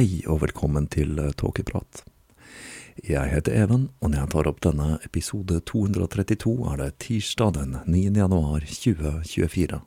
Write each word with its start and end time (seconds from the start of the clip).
Hei 0.00 0.22
og 0.32 0.38
velkommen 0.40 0.86
til 0.88 1.18
eh, 1.20 1.34
Tåkeprat. 1.36 1.98
Jeg 3.04 3.32
heter 3.34 3.52
Even, 3.52 3.82
og 4.00 4.08
når 4.08 4.22
jeg 4.22 4.30
tar 4.32 4.46
opp 4.48 4.60
denne 4.64 4.86
episode 5.04 5.58
232, 5.68 6.54
er 6.70 6.78
det 6.80 6.86
tirsdag 7.04 7.50
den 7.58 7.74
9. 7.84 8.06
januar 8.16 8.64
2024. 8.64 9.82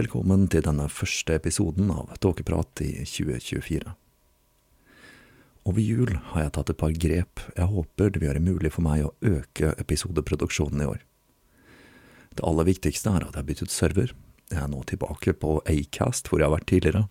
Velkommen 0.00 0.48
til 0.50 0.64
denne 0.66 0.88
første 0.90 1.36
episoden 1.38 1.92
av 1.94 2.16
Tåkeprat 2.18 2.82
i 2.82 2.90
2024. 3.06 3.94
Over 5.70 5.86
jul 5.86 6.16
har 6.32 6.48
jeg 6.48 6.54
tatt 6.56 6.72
et 6.74 6.80
par 6.82 6.98
grep 7.06 7.44
jeg 7.52 7.74
håper 7.76 8.10
det 8.10 8.24
vil 8.24 8.32
gjøre 8.32 8.42
mulig 8.48 8.72
for 8.74 8.88
meg 8.88 9.06
å 9.06 9.14
øke 9.22 9.76
episodeproduksjonen 9.84 10.82
i 10.82 10.88
år. 10.96 11.04
Det 12.34 12.42
aller 12.42 12.72
viktigste 12.74 13.14
er 13.14 13.22
at 13.22 13.36
jeg 13.36 13.44
har 13.44 13.48
byttet 13.52 13.76
server. 13.76 14.16
Jeg 14.50 14.64
er 14.64 14.74
nå 14.74 14.82
tilbake 14.90 15.38
på 15.38 15.60
Acast, 15.62 16.26
hvor 16.26 16.42
jeg 16.42 16.50
har 16.50 16.58
vært 16.58 16.74
tidligere. 16.74 17.06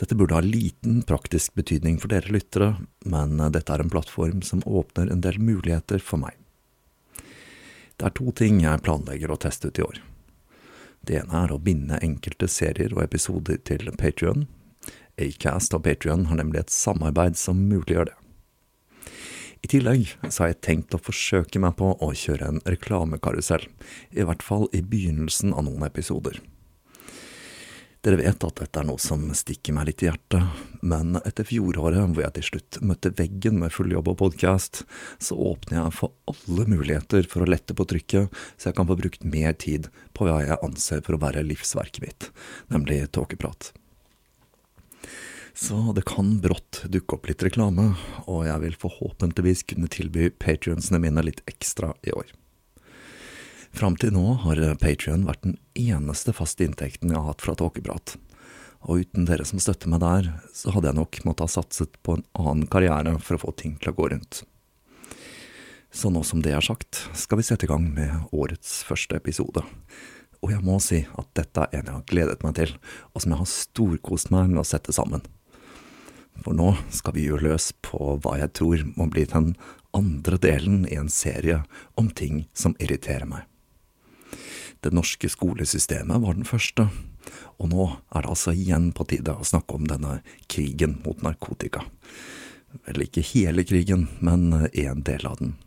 Dette 0.00 0.16
burde 0.16 0.34
ha 0.34 0.40
liten 0.40 1.02
praktisk 1.04 1.54
betydning 1.60 1.98
for 2.00 2.08
dere 2.08 2.32
lyttere, 2.32 2.70
men 3.04 3.36
dette 3.52 3.74
er 3.74 3.82
en 3.84 3.90
plattform 3.92 4.40
som 4.40 4.62
åpner 4.64 5.10
en 5.12 5.20
del 5.20 5.36
muligheter 5.36 6.00
for 6.00 6.22
meg. 6.22 6.38
Det 8.00 8.06
er 8.08 8.14
to 8.16 8.32
ting 8.32 8.62
jeg 8.62 8.80
planlegger 8.80 9.28
å 9.28 9.36
teste 9.36 9.68
ut 9.68 9.78
i 9.78 9.84
år. 9.84 9.98
Det 11.04 11.18
ene 11.20 11.42
er 11.44 11.52
å 11.52 11.60
binde 11.60 11.98
enkelte 12.00 12.48
serier 12.48 12.94
og 12.96 13.02
episoder 13.04 13.60
til 13.68 13.90
Patrion. 14.00 14.46
Acast 15.20 15.76
og 15.76 15.84
Patrion 15.84 16.24
har 16.30 16.40
nemlig 16.40 16.62
et 16.62 16.72
samarbeid 16.72 17.36
som 17.36 17.60
muliggjør 17.68 18.08
det. 18.08 18.16
I 19.60 19.68
tillegg 19.68 20.14
så 20.30 20.46
har 20.46 20.54
jeg 20.54 20.62
tenkt 20.64 20.96
å 20.96 21.02
forsøke 21.02 21.60
meg 21.60 21.76
på 21.76 21.90
å 21.92 22.08
kjøre 22.16 22.48
en 22.48 22.62
reklamekarusell, 22.64 23.66
i 24.16 24.24
hvert 24.24 24.44
fall 24.44 24.64
i 24.72 24.80
begynnelsen 24.80 25.52
av 25.52 25.66
noen 25.68 25.84
episoder. 25.84 26.40
Dere 28.00 28.16
vet 28.16 28.44
at 28.46 28.60
dette 28.62 28.80
er 28.80 28.86
noe 28.88 29.00
som 29.02 29.26
stikker 29.36 29.74
meg 29.76 29.90
litt 29.90 30.00
i 30.00 30.06
hjertet, 30.06 30.60
men 30.80 31.18
etter 31.20 31.44
fjoråret 31.44 32.14
hvor 32.14 32.24
jeg 32.24 32.32
til 32.38 32.46
slutt 32.46 32.78
møtte 32.80 33.12
veggen 33.18 33.58
med 33.60 33.74
full 33.74 33.92
jobb 33.92 34.08
og 34.14 34.16
podkast, 34.22 34.86
så 35.20 35.36
åpner 35.36 35.82
jeg 35.82 35.96
for 35.98 36.14
alle 36.32 36.64
muligheter 36.72 37.28
for 37.28 37.44
å 37.44 37.50
lette 37.50 37.76
på 37.76 37.84
trykket, 37.92 38.32
så 38.56 38.70
jeg 38.70 38.78
kan 38.78 38.88
få 38.88 38.96
brukt 39.02 39.28
mer 39.28 39.52
tid 39.52 39.90
på 40.16 40.24
hva 40.24 40.38
jeg 40.46 40.60
anser 40.64 41.04
for 41.04 41.18
å 41.18 41.20
være 41.26 41.44
livsverket 41.44 42.00
mitt, 42.06 42.30
nemlig 42.72 43.02
tåkeprat. 43.12 43.74
Så 45.52 45.92
det 45.92 46.06
kan 46.08 46.38
brått 46.40 46.86
dukke 46.88 47.18
opp 47.18 47.28
litt 47.28 47.44
reklame, 47.44 47.90
og 48.24 48.46
jeg 48.48 48.64
vil 48.64 48.80
forhåpentligvis 48.80 49.66
kunne 49.74 49.92
tilby 49.92 50.32
patrionsene 50.40 51.02
mine 51.04 51.28
litt 51.28 51.44
ekstra 51.50 51.92
i 52.00 52.16
år. 52.16 52.32
Fram 53.76 53.96
til 53.96 54.12
nå 54.12 54.34
har 54.42 54.60
Patrion 54.80 55.24
vært 55.28 55.44
den 55.46 55.56
eneste 55.78 56.34
faste 56.36 56.66
inntekten 56.66 57.12
jeg 57.12 57.18
har 57.18 57.30
hatt 57.30 57.44
fra 57.44 57.54
tåkeprat. 57.56 58.16
Og 58.88 59.04
uten 59.04 59.26
dere 59.28 59.44
som 59.48 59.60
støtter 59.60 59.90
meg 59.92 60.02
der, 60.02 60.30
så 60.56 60.72
hadde 60.74 60.90
jeg 60.90 60.98
nok 60.98 61.20
måttet 61.26 61.44
ha 61.46 61.52
satset 61.52 61.98
på 62.04 62.16
en 62.16 62.24
annen 62.38 62.68
karriere 62.70 63.18
for 63.20 63.36
å 63.36 63.42
få 63.44 63.54
ting 63.56 63.76
til 63.80 63.92
å 63.92 63.96
gå 63.96 64.08
rundt. 64.12 64.42
Så 65.90 66.10
nå 66.12 66.22
som 66.26 66.42
det 66.42 66.54
er 66.54 66.64
sagt, 66.64 67.02
skal 67.18 67.40
vi 67.40 67.46
sette 67.46 67.66
i 67.66 67.70
gang 67.70 67.88
med 67.92 68.30
årets 68.32 68.80
første 68.86 69.18
episode. 69.18 69.64
Og 70.40 70.54
jeg 70.54 70.64
må 70.64 70.78
si 70.80 71.02
at 71.04 71.28
dette 71.36 71.66
er 71.66 71.82
en 71.82 71.90
jeg 71.90 71.96
har 71.98 72.08
gledet 72.08 72.44
meg 72.46 72.56
til, 72.56 72.72
og 73.12 73.22
som 73.22 73.34
jeg 73.34 73.42
har 73.42 73.52
storkost 73.52 74.32
meg 74.32 74.52
med 74.52 74.62
å 74.62 74.66
sette 74.66 74.94
sammen. 74.96 75.24
For 76.40 76.56
nå 76.56 76.72
skal 76.94 77.16
vi 77.16 77.26
gjøre 77.26 77.50
løs 77.50 77.72
på 77.84 78.16
hva 78.22 78.38
jeg 78.40 78.54
tror 78.56 78.86
må 78.94 79.10
bli 79.12 79.26
den 79.28 79.52
andre 79.96 80.38
delen 80.40 80.86
i 80.88 80.96
en 80.96 81.10
serie 81.12 81.64
om 82.00 82.08
ting 82.08 82.46
som 82.56 82.76
irriterer 82.80 83.28
meg. 83.28 83.44
Det 84.80 84.92
norske 84.96 85.28
skolesystemet 85.28 86.22
var 86.22 86.36
den 86.36 86.48
første, 86.48 86.86
og 87.60 87.68
nå 87.68 87.86
er 88.14 88.24
det 88.24 88.32
altså 88.32 88.54
igjen 88.56 88.90
på 88.96 89.04
tide 89.10 89.34
å 89.36 89.46
snakke 89.46 89.76
om 89.76 89.88
denne 89.88 90.20
krigen 90.48 90.98
mot 91.04 91.20
narkotika. 91.24 91.84
Vel, 92.86 93.04
ikke 93.04 93.24
hele 93.34 93.64
krigen, 93.66 94.06
men 94.24 94.48
en 94.54 95.02
del 95.04 95.26
av 95.28 95.36
den. 95.42 95.58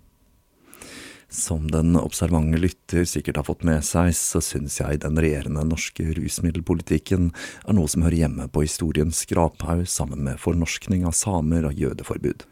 Som 1.34 1.66
den 1.72 1.96
observante 1.98 2.60
lytter 2.62 3.08
sikkert 3.10 3.40
har 3.40 3.46
fått 3.48 3.64
med 3.66 3.82
seg, 3.86 4.12
så 4.14 4.38
syns 4.42 4.78
jeg 4.78 5.02
den 5.02 5.18
regjerende 5.18 5.64
norske 5.66 6.06
rusmiddelpolitikken 6.14 7.32
er 7.34 7.74
noe 7.74 7.90
som 7.90 8.06
hører 8.06 8.20
hjemme 8.20 8.46
på 8.54 8.66
historiens 8.68 9.24
skraphaug 9.26 9.88
sammen 9.90 10.22
med 10.28 10.42
fornorskning 10.42 11.08
av 11.10 11.16
samer 11.18 11.66
og 11.66 11.82
jødeforbud. 11.82 12.46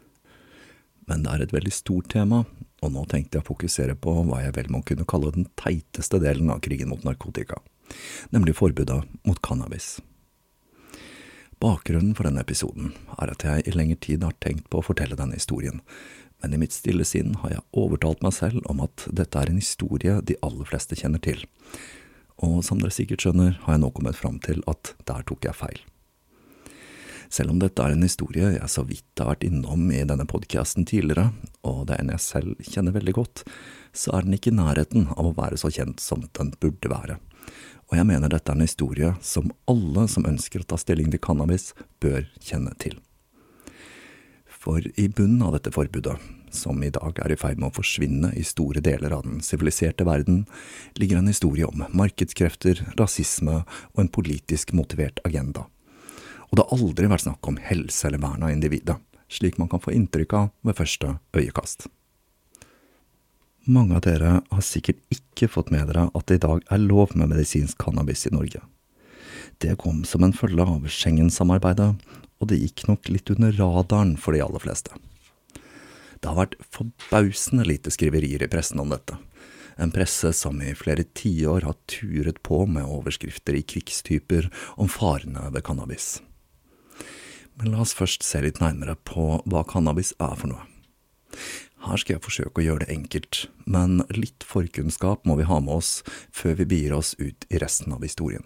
Men 1.06 1.22
det 1.22 1.30
er 1.30 1.44
et 1.44 1.54
veldig 1.54 1.74
stort 1.74 2.10
tema, 2.10 2.42
og 2.82 2.92
nå 2.94 3.04
tenkte 3.10 3.38
jeg 3.38 3.44
å 3.44 3.50
fokusere 3.52 3.96
på 3.98 4.14
hva 4.26 4.42
jeg 4.42 4.56
vel 4.58 4.70
må 4.74 4.82
kunne 4.86 5.06
kalle 5.08 5.32
den 5.34 5.46
teiteste 5.58 6.18
delen 6.22 6.50
av 6.52 6.62
krigen 6.64 6.90
mot 6.90 7.04
narkotika, 7.06 7.60
nemlig 8.34 8.56
forbudet 8.58 9.02
mot 9.22 9.42
cannabis. 9.44 10.00
Bakgrunnen 11.62 12.16
for 12.18 12.26
denne 12.26 12.42
episoden 12.42 12.90
er 13.22 13.30
at 13.30 13.44
jeg 13.46 13.68
i 13.70 13.76
lengre 13.76 14.00
tid 14.02 14.24
har 14.26 14.34
tenkt 14.42 14.66
på 14.70 14.80
å 14.80 14.86
fortelle 14.86 15.18
denne 15.18 15.38
historien, 15.38 15.78
men 16.42 16.56
i 16.56 16.58
mitt 16.58 16.74
stille 16.74 17.06
sinn 17.06 17.36
har 17.44 17.54
jeg 17.54 17.66
overtalt 17.78 18.24
meg 18.26 18.34
selv 18.34 18.66
om 18.66 18.82
at 18.82 19.06
dette 19.14 19.38
er 19.38 19.52
en 19.52 19.62
historie 19.62 20.18
de 20.26 20.38
aller 20.42 20.66
fleste 20.66 20.98
kjenner 20.98 21.22
til, 21.22 21.46
og 22.42 22.64
som 22.66 22.82
dere 22.82 22.90
sikkert 22.90 23.22
skjønner, 23.22 23.60
har 23.62 23.76
jeg 23.76 23.84
nå 23.84 23.92
kommet 23.94 24.18
fram 24.18 24.42
til 24.42 24.64
at 24.66 24.96
der 25.06 25.22
tok 25.28 25.46
jeg 25.46 25.54
feil. 25.54 25.78
Selv 27.32 27.54
om 27.54 27.60
dette 27.62 27.80
er 27.80 27.94
en 27.94 28.04
historie 28.04 28.50
jeg 28.58 28.68
så 28.68 28.82
vidt 28.84 29.20
har 29.20 29.30
vært 29.30 29.46
innom 29.46 29.86
i 29.88 30.02
denne 30.04 30.26
podkasten 30.28 30.84
tidligere, 30.88 31.30
og 31.64 31.86
det 31.88 31.96
er 31.96 32.02
en 32.04 32.12
jeg 32.12 32.24
selv 32.26 32.66
kjenner 32.66 32.92
veldig 32.92 33.14
godt, 33.16 33.44
så 33.96 34.12
er 34.18 34.26
den 34.26 34.36
ikke 34.36 34.52
i 34.52 34.58
nærheten 34.58 35.06
av 35.14 35.30
å 35.30 35.36
være 35.38 35.60
så 35.60 35.70
kjent 35.72 36.02
som 36.04 36.26
den 36.36 36.52
burde 36.60 36.92
være. 36.92 37.16
Og 37.88 37.96
jeg 37.96 38.08
mener 38.08 38.28
dette 38.28 38.52
er 38.52 38.60
en 38.60 38.66
historie 38.66 39.14
som 39.24 39.48
alle 39.68 40.04
som 40.12 40.28
ønsker 40.28 40.60
å 40.60 40.68
ta 40.68 40.76
stilling 40.80 41.08
til 41.12 41.24
cannabis, 41.24 41.72
bør 42.04 42.28
kjenne 42.36 42.76
til. 42.84 43.00
For 44.44 44.84
i 44.84 45.08
bunnen 45.08 45.40
av 45.42 45.56
dette 45.56 45.72
forbudet, 45.72 46.20
som 46.52 46.84
i 46.84 46.92
dag 46.92 47.16
er 47.24 47.32
i 47.32 47.40
ferd 47.40 47.56
med 47.56 47.72
å 47.72 47.78
forsvinne 47.80 48.34
i 48.36 48.44
store 48.44 48.84
deler 48.84 49.16
av 49.16 49.24
den 49.24 49.40
siviliserte 49.40 50.04
verden, 50.04 50.44
ligger 51.00 51.22
en 51.22 51.32
historie 51.32 51.64
om 51.64 51.88
markedskrefter, 51.96 52.84
rasisme 53.00 53.62
og 53.64 54.04
en 54.04 54.12
politisk 54.20 54.76
motivert 54.76 55.24
agenda 55.24 55.71
og 56.52 56.58
det 56.58 56.64
har 56.68 56.84
aldri 56.84 57.08
vært 57.08 57.24
snakk 57.24 57.48
om 57.48 57.56
helse 57.64 58.04
eller 58.06 58.20
vern 58.20 58.44
av 58.44 58.52
individet, 58.52 58.98
slik 59.32 59.56
man 59.56 59.70
kan 59.72 59.80
få 59.80 59.94
inntrykk 59.96 60.34
av 60.36 60.50
ved 60.68 60.76
første 60.76 61.14
øyekast. 61.32 61.86
Mange 63.72 63.96
av 63.96 64.02
dere 64.04 64.40
har 64.50 64.64
sikkert 64.66 65.00
ikke 65.14 65.48
fått 65.48 65.70
med 65.72 65.86
dere 65.88 66.10
at 66.12 66.26
det 66.28 66.36
i 66.40 66.42
dag 66.44 66.60
er 66.68 66.82
lov 66.82 67.14
med 67.16 67.30
medisinsk 67.30 67.78
cannabis 67.80 68.26
i 68.28 68.34
Norge. 68.34 68.60
Det 69.64 69.78
kom 69.80 70.02
som 70.04 70.26
en 70.26 70.34
følge 70.36 70.66
av 70.66 70.84
Schengen-samarbeidet, 70.90 71.94
og 72.42 72.50
det 72.50 72.58
gikk 72.58 72.84
nok 72.90 73.08
litt 73.08 73.32
under 73.32 73.54
radaren 73.56 74.16
for 74.20 74.36
de 74.36 74.42
aller 74.44 74.60
fleste. 74.60 74.92
Det 76.20 76.28
har 76.28 76.36
vært 76.36 76.58
forbausende 76.74 77.64
lite 77.64 77.94
skriverier 77.94 78.44
i 78.44 78.50
pressen 78.50 78.82
om 78.82 78.92
dette, 78.92 79.16
en 79.80 79.94
presse 79.94 80.34
som 80.36 80.58
i 80.60 80.74
flere 80.76 81.06
tiår 81.16 81.64
har 81.64 81.78
turet 81.88 82.42
på 82.44 82.64
med 82.68 82.84
overskrifter 82.84 83.56
i 83.56 83.64
krigstyper 83.64 84.50
om 84.76 84.90
farene 84.90 85.48
ved 85.54 85.64
cannabis. 85.64 86.18
Men 87.62 87.76
la 87.76 87.84
oss 87.84 87.94
først 87.94 88.24
se 88.26 88.40
litt 88.42 88.58
nærmere 88.58 88.96
på 89.06 89.36
hva 89.46 89.60
cannabis 89.70 90.10
er 90.18 90.32
for 90.34 90.50
noe. 90.50 90.64
Her 91.86 91.98
skal 91.98 92.16
jeg 92.16 92.24
forsøke 92.24 92.58
å 92.58 92.64
gjøre 92.64 92.82
det 92.82 92.94
enkelt, 92.94 93.44
men 93.70 94.02
litt 94.10 94.42
forkunnskap 94.46 95.22
må 95.26 95.36
vi 95.38 95.46
ha 95.46 95.60
med 95.62 95.76
oss 95.78 95.92
før 96.34 96.58
vi 96.58 96.66
begir 96.74 96.96
oss 96.98 97.14
ut 97.22 97.46
i 97.54 97.60
resten 97.62 97.94
av 97.94 98.02
historien. 98.02 98.42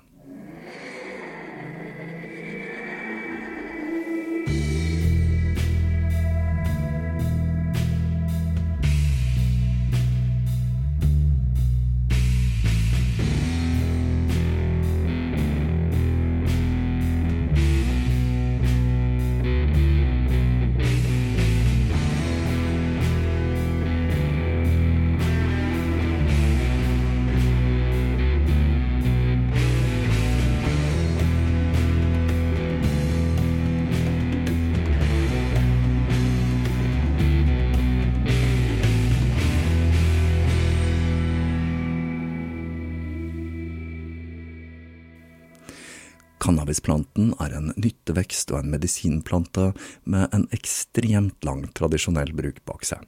Cannabisplanten 46.86 47.34
er 47.40 47.54
en 47.56 47.72
nyttevekst 47.76 48.52
og 48.52 48.60
en 48.60 48.70
medisinplante 48.70 49.72
med 50.04 50.28
en 50.32 50.46
ekstremt 50.54 51.44
lang 51.44 51.66
tradisjonell 51.74 52.30
bruk 52.32 52.62
bak 52.64 52.84
seg. 52.86 53.02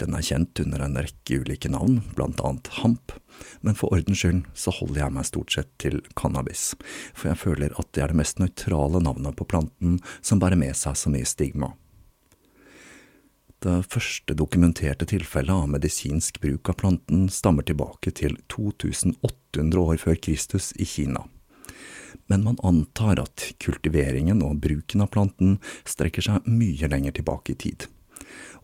Den 0.00 0.16
er 0.16 0.24
kjent 0.24 0.58
under 0.64 0.82
en 0.82 0.96
rekke 0.96 1.42
ulike 1.44 1.70
navn, 1.70 2.00
blant 2.16 2.40
annet 2.40 2.66
hamp, 2.80 3.12
men 3.60 3.76
for 3.76 3.92
ordens 3.94 4.18
skyld 4.18 4.42
så 4.54 4.72
holder 4.72 5.04
jeg 5.04 5.14
meg 5.14 5.28
stort 5.28 5.54
sett 5.54 5.70
til 5.78 6.00
cannabis, 6.16 6.74
for 7.14 7.30
jeg 7.30 7.38
føler 7.38 7.76
at 7.78 7.92
det 7.94 8.02
er 8.02 8.10
det 8.10 8.18
mest 8.18 8.40
nøytrale 8.40 8.98
navnet 9.04 9.36
på 9.36 9.46
planten 9.46 10.00
som 10.20 10.40
bærer 10.40 10.58
med 10.58 10.74
seg 10.74 10.96
så 10.98 11.12
mye 11.12 11.28
stigma. 11.28 11.74
Det 13.60 13.82
første 13.92 14.34
dokumenterte 14.34 15.06
tilfellet 15.06 15.52
av 15.52 15.68
medisinsk 15.68 16.40
bruk 16.40 16.72
av 16.72 16.80
planten 16.80 17.28
stammer 17.28 17.62
tilbake 17.68 18.10
til 18.10 18.40
2800 18.48 19.84
år 19.84 20.00
før 20.00 20.16
Kristus 20.16 20.72
i 20.80 20.88
Kina 20.88 21.28
men 22.26 22.44
man 22.44 22.58
antar 22.66 23.20
at 23.22 23.46
kultiveringen 23.62 24.42
og 24.46 24.60
bruken 24.64 25.04
av 25.04 25.10
planten 25.14 25.58
strekker 25.88 26.24
seg 26.26 26.50
mye 26.50 26.90
lenger 26.90 27.18
tilbake 27.20 27.54
i 27.54 27.60
tid. 27.66 27.86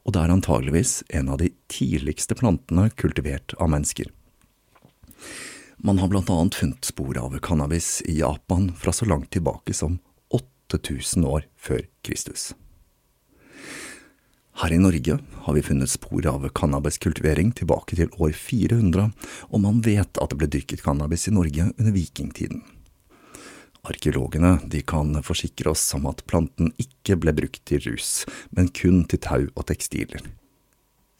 Og 0.06 0.14
det 0.14 0.22
er 0.22 0.34
antageligvis 0.34 1.00
en 1.18 1.32
av 1.34 1.40
de 1.42 1.50
tidligste 1.72 2.36
plantene 2.38 2.88
kultivert 2.94 3.56
av 3.58 3.72
mennesker. 3.72 4.12
Man 5.76 5.98
har 5.98 6.08
blant 6.08 6.30
annet 6.30 6.54
funnet 6.54 6.86
spor 6.86 7.18
av 7.18 7.34
cannabis 7.44 7.98
i 8.06 8.20
Japan 8.20 8.70
fra 8.78 8.94
så 8.94 9.04
langt 9.04 9.32
tilbake 9.34 9.74
som 9.74 9.98
8000 10.30 11.26
år 11.26 11.48
før 11.56 11.82
Kristus. 12.06 12.52
Her 14.56 14.72
i 14.72 14.78
Norge 14.80 15.18
har 15.44 15.54
vi 15.54 15.62
funnet 15.62 15.90
spor 15.92 16.24
av 16.30 16.46
cannabiskultivering 16.56 17.50
tilbake 17.58 17.98
til 17.98 18.08
år 18.16 18.32
400, 18.32 19.10
og 19.52 19.60
man 19.60 19.82
vet 19.84 20.16
at 20.16 20.32
det 20.32 20.38
ble 20.40 20.48
dyrket 20.48 20.84
cannabis 20.86 21.28
i 21.28 21.34
Norge 21.36 21.68
under 21.74 21.92
vikingtiden. 21.92 22.62
Arkeologene 23.86 24.56
de 24.66 24.80
kan 24.82 25.14
forsikre 25.22 25.70
oss 25.70 25.84
om 25.94 26.08
at 26.10 26.24
planten 26.26 26.72
ikke 26.82 27.18
ble 27.22 27.34
brukt 27.36 27.62
til 27.68 27.84
rus, 27.86 28.24
men 28.50 28.72
kun 28.74 29.04
til 29.06 29.22
tau 29.22 29.46
og 29.54 29.66
tekstiler. 29.70 30.24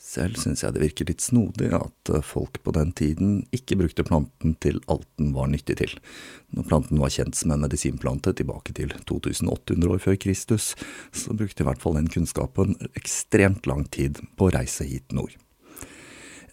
Selv 0.06 0.38
synes 0.38 0.62
jeg 0.62 0.74
det 0.74 0.82
virker 0.84 1.08
litt 1.08 1.24
snodig 1.24 1.72
at 1.74 2.10
folk 2.24 2.60
på 2.62 2.72
den 2.76 2.92
tiden 2.96 3.40
ikke 3.54 3.78
brukte 3.80 4.04
planten 4.06 4.54
til 4.62 4.78
alt 4.92 5.08
den 5.18 5.32
var 5.34 5.50
nyttig 5.50 5.80
til. 5.80 5.96
Når 6.54 6.68
planten 6.70 7.02
var 7.02 7.10
kjent 7.10 7.34
som 7.34 7.50
en 7.50 7.64
medisinplante 7.66 8.30
tilbake 8.38 8.76
til 8.78 8.94
2800 9.02 9.96
år 9.96 10.04
før 10.04 10.18
Kristus, 10.22 10.70
så 11.10 11.34
brukte 11.34 11.64
i 11.64 11.68
hvert 11.68 11.82
fall 11.82 11.98
den 11.98 12.10
kunnskapen 12.12 12.78
ekstremt 12.94 13.66
lang 13.66 13.82
tid 13.90 14.22
på 14.38 14.46
å 14.46 14.54
reise 14.54 14.86
hit 14.86 15.10
nord. 15.16 15.34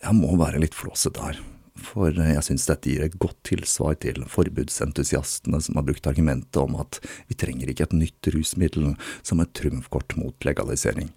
Jeg 0.01 0.17
må 0.17 0.33
være 0.41 0.59
litt 0.65 0.75
flåsete 0.75 1.21
her, 1.21 1.37
for 1.79 2.13
jeg 2.13 2.43
synes 2.45 2.67
dette 2.69 2.91
gir 2.91 3.03
et 3.05 3.17
godt 3.21 3.39
tilsvar 3.49 3.97
til 4.03 4.21
forbudsentusiastene 4.29 5.59
som 5.63 5.79
har 5.79 5.87
brukt 5.87 6.07
argumentet 6.09 6.61
om 6.61 6.77
at 6.81 6.99
vi 7.29 7.37
trenger 7.39 7.71
ikke 7.71 7.87
et 7.87 7.97
nytt 7.97 8.29
rusmiddel 8.35 8.93
som 9.25 9.41
et 9.41 9.53
trumfkort 9.57 10.15
mot 10.19 10.45
legalisering. 10.45 11.09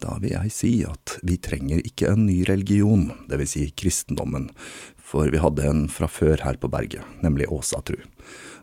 Da 0.00 0.16
vil 0.20 0.32
jeg 0.32 0.52
si 0.54 0.70
at 0.88 1.18
vi 1.26 1.36
trenger 1.40 1.82
ikke 1.84 2.08
en 2.12 2.24
ny 2.24 2.38
religion, 2.48 3.10
vil 3.28 3.48
si 3.48 3.66
kristendommen, 3.76 4.48
for 4.96 5.28
vi 5.32 5.40
hadde 5.42 5.66
en 5.68 5.82
fra 5.92 6.08
før 6.08 6.40
her 6.44 6.56
på 6.60 6.70
berget, 6.72 7.04
nemlig 7.24 7.50
Åsatru, 7.52 7.98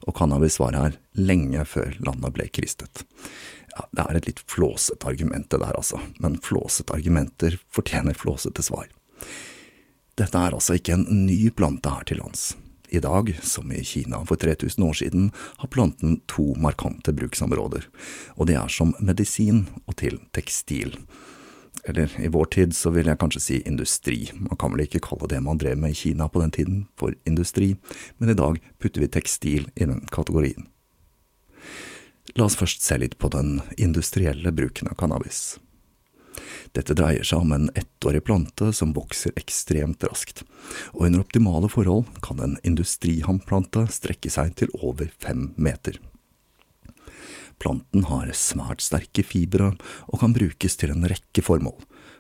og 0.07 0.15
cannabis 0.17 0.57
var 0.61 0.77
her 0.77 0.97
lenge 1.17 1.65
før 1.69 1.93
landet 2.07 2.33
ble 2.33 2.47
kristet. 2.49 3.03
Ja, 3.75 3.85
det 3.93 4.05
er 4.07 4.17
et 4.17 4.29
litt 4.31 4.41
flåsete 4.49 5.09
argument 5.11 5.51
det 5.53 5.61
der, 5.61 5.77
altså, 5.77 5.99
men 6.23 6.39
flåsete 6.41 6.95
argumenter 6.97 7.59
fortjener 7.69 8.17
flåsete 8.17 8.65
svar. 8.65 8.89
Dette 10.17 10.39
er 10.39 10.55
altså 10.55 10.77
ikke 10.77 10.95
en 10.97 11.05
ny 11.27 11.51
plante 11.53 11.91
her 11.93 12.05
til 12.09 12.17
lands. 12.17 12.55
I 12.89 13.01
dag, 13.03 13.29
som 13.43 13.71
i 13.71 13.83
Kina 13.83 14.23
for 14.25 14.39
3000 14.39 14.85
år 14.87 14.95
siden, 14.97 15.31
har 15.59 15.69
planten 15.69 16.21
to 16.25 16.53
markante 16.57 17.13
bruksområder, 17.13 17.83
og 18.39 18.47
det 18.47 18.55
er 18.55 18.71
som 18.71 18.95
medisin 19.03 19.65
og 19.85 19.97
til 19.99 20.17
tekstil. 20.33 20.95
Eller 21.83 22.11
i 22.19 22.31
vår 22.31 22.49
tid 22.55 22.73
så 22.75 22.89
vil 22.95 23.11
jeg 23.11 23.19
kanskje 23.19 23.43
si 23.43 23.59
industri, 23.69 24.31
man 24.33 24.57
kan 24.57 24.73
vel 24.73 24.87
ikke 24.87 25.03
kalle 25.05 25.29
det 25.29 25.43
man 25.43 25.59
drev 25.61 25.77
med 25.77 25.93
i 25.93 25.99
Kina 25.99 26.29
på 26.31 26.41
den 26.41 26.55
tiden 26.55 26.81
for 26.97 27.13
industri, 27.27 27.75
men 28.17 28.31
i 28.31 28.39
dag 28.39 28.57
putter 28.79 29.03
vi 29.03 29.11
tekstil 29.11 29.69
i 29.75 29.85
den 29.85 30.01
kategorien. 30.09 30.65
La 32.35 32.47
oss 32.47 32.57
først 32.57 32.81
se 32.83 32.97
litt 32.97 33.19
på 33.21 33.29
den 33.35 33.59
industrielle 33.77 34.51
bruken 34.51 34.89
av 34.89 34.97
cannabis. 34.99 35.59
Dette 36.75 36.95
dreier 36.97 37.25
seg 37.27 37.45
om 37.45 37.53
en 37.55 37.69
ettårig 37.77 38.23
plante 38.27 38.71
som 38.75 38.93
vokser 38.95 39.35
ekstremt 39.39 40.03
raskt, 40.07 40.43
og 40.93 41.07
under 41.07 41.23
optimale 41.23 41.69
forhold 41.71 42.09
kan 42.25 42.41
en 42.43 42.57
industrihamplante 42.67 43.87
strekke 43.93 44.31
seg 44.33 44.55
til 44.59 44.73
over 44.81 45.09
fem 45.23 45.51
meter. 45.55 45.99
Planten 47.57 48.05
har 48.05 48.29
svært 48.37 48.83
sterke 48.85 49.23
fibre 49.25 49.71
og 50.05 50.21
kan 50.21 50.35
brukes 50.35 50.77
til 50.77 50.93
en 50.93 51.07
rekke 51.09 51.41
formål, 51.41 51.77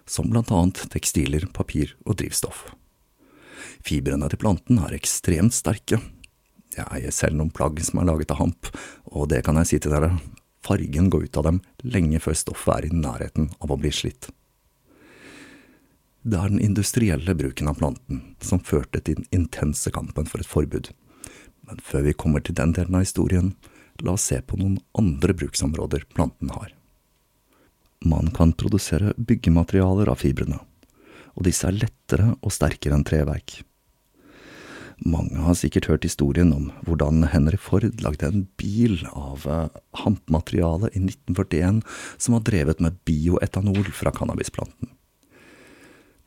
som 0.09 0.31
blant 0.31 0.51
annet 0.53 0.81
tekstiler, 0.93 1.45
papir 1.53 1.93
og 2.07 2.17
drivstoff. 2.21 2.65
Fibrene 3.85 4.29
til 4.31 4.41
planten 4.41 4.79
er 4.81 4.95
ekstremt 4.97 5.53
sterke. 5.55 5.99
Jeg 6.73 6.87
eier 6.93 7.13
selv 7.13 7.37
noen 7.37 7.53
plagg 7.53 7.79
som 7.85 8.01
er 8.01 8.09
laget 8.09 8.33
av 8.33 8.41
hamp, 8.41 8.71
og 9.13 9.29
det 9.31 9.43
kan 9.45 9.57
jeg 9.61 9.69
si 9.69 9.79
til 9.81 9.93
dere, 9.93 10.15
fargen 10.65 11.09
går 11.09 11.27
ut 11.27 11.37
av 11.37 11.47
dem 11.47 11.61
lenge 11.83 12.19
før 12.23 12.37
stoffet 12.37 12.73
er 12.75 12.87
i 12.89 12.95
nærheten 12.95 13.51
av 13.59 13.71
å 13.71 13.79
bli 13.79 13.91
slitt. 13.93 14.29
Det 16.27 16.35
er 16.35 16.51
den 16.51 16.63
industrielle 16.63 17.35
bruken 17.39 17.69
av 17.71 17.77
planten 17.79 18.23
som 18.43 18.59
førte 18.59 18.99
til 18.99 19.21
den 19.21 19.29
intense 19.31 19.91
kampen 19.95 20.27
for 20.27 20.43
et 20.43 20.49
forbud. 20.49 20.89
Men 21.67 21.79
før 21.83 22.03
vi 22.07 22.15
kommer 22.19 22.43
til 22.43 22.57
den 22.57 22.73
delen 22.75 22.97
av 22.97 23.05
historien, 23.05 23.53
la 24.03 24.17
oss 24.17 24.27
se 24.29 24.41
på 24.41 24.59
noen 24.59 24.79
andre 24.97 25.35
bruksområder 25.37 26.03
planten 26.13 26.51
har. 26.51 26.73
Man 28.05 28.29
kan 28.35 28.53
produsere 28.53 29.15
byggematerialer 29.17 30.11
av 30.11 30.19
fibrene, 30.21 30.59
og 31.33 31.47
disse 31.47 31.65
er 31.69 31.79
lettere 31.79 32.33
og 32.41 32.53
sterkere 32.53 32.97
enn 32.97 33.07
treverk. 33.07 33.61
Mange 35.05 35.37
har 35.45 35.53
sikkert 35.53 35.85
hørt 35.91 36.05
historien 36.07 36.49
om 36.55 36.71
hvordan 36.87 37.27
Henry 37.29 37.57
Ford 37.61 37.85
lagde 38.01 38.25
en 38.25 38.47
bil 38.57 38.97
av 39.11 39.45
eh, 39.45 39.81
hampmateriale 40.01 40.89
i 40.89 41.03
1941 41.03 41.83
som 42.17 42.37
var 42.37 42.45
drevet 42.47 42.81
med 42.81 42.97
bioetanol 43.05 43.91
fra 43.93 44.13
cannabisplanten. 44.15 44.89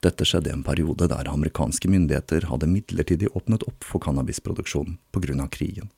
Dette 0.01 0.25
skjedde 0.25 0.53
i 0.53 0.55
en 0.55 0.65
periode 0.65 1.11
der 1.11 1.29
amerikanske 1.29 1.91
myndigheter 1.91 2.47
hadde 2.49 2.71
midlertidig 2.71 3.29
åpnet 3.37 3.67
opp 3.69 3.85
for 3.85 4.01
cannabisproduksjon 4.01 4.97
av 5.13 5.51
krigen. 5.53 5.91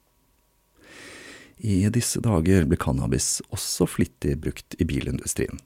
I 1.63 1.87
disse 1.95 2.19
dager 2.25 2.65
blir 2.67 2.81
cannabis 2.81 3.43
også 3.55 3.87
flittig 3.87 4.41
brukt 4.43 4.75
i 4.81 4.89
bilindustrien. 4.89 5.61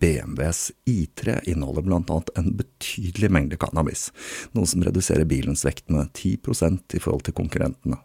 BMWs 0.00 0.70
I3 0.88 1.40
inneholder 1.50 1.88
annet 1.96 2.30
en 2.38 2.52
betydelig 2.56 3.30
mengde 3.30 3.58
cannabis, 3.60 4.08
noe 4.56 4.68
som 4.68 4.84
reduserer 4.84 5.28
bilens 5.28 5.64
vekt 5.66 5.90
med 5.92 6.12
10% 6.16 6.96
i 6.96 7.02
forhold 7.02 7.28
til 7.28 7.36
konkurrentene. 7.36 8.00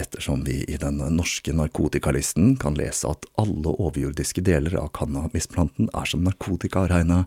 Ettersom 0.00 0.44
vi 0.44 0.62
i 0.64 0.76
den 0.80 0.96
norske 1.16 1.52
narkotikalisten 1.52 2.54
kan 2.56 2.74
lese 2.78 3.10
at 3.10 3.26
alle 3.40 3.74
overjordiske 3.74 4.44
deler 4.44 4.78
av 4.80 4.88
cannabisplanten 4.96 5.90
er 5.92 6.08
som 6.08 6.24
narkotika 6.24 6.84
å 6.84 6.88
regne, 6.90 7.18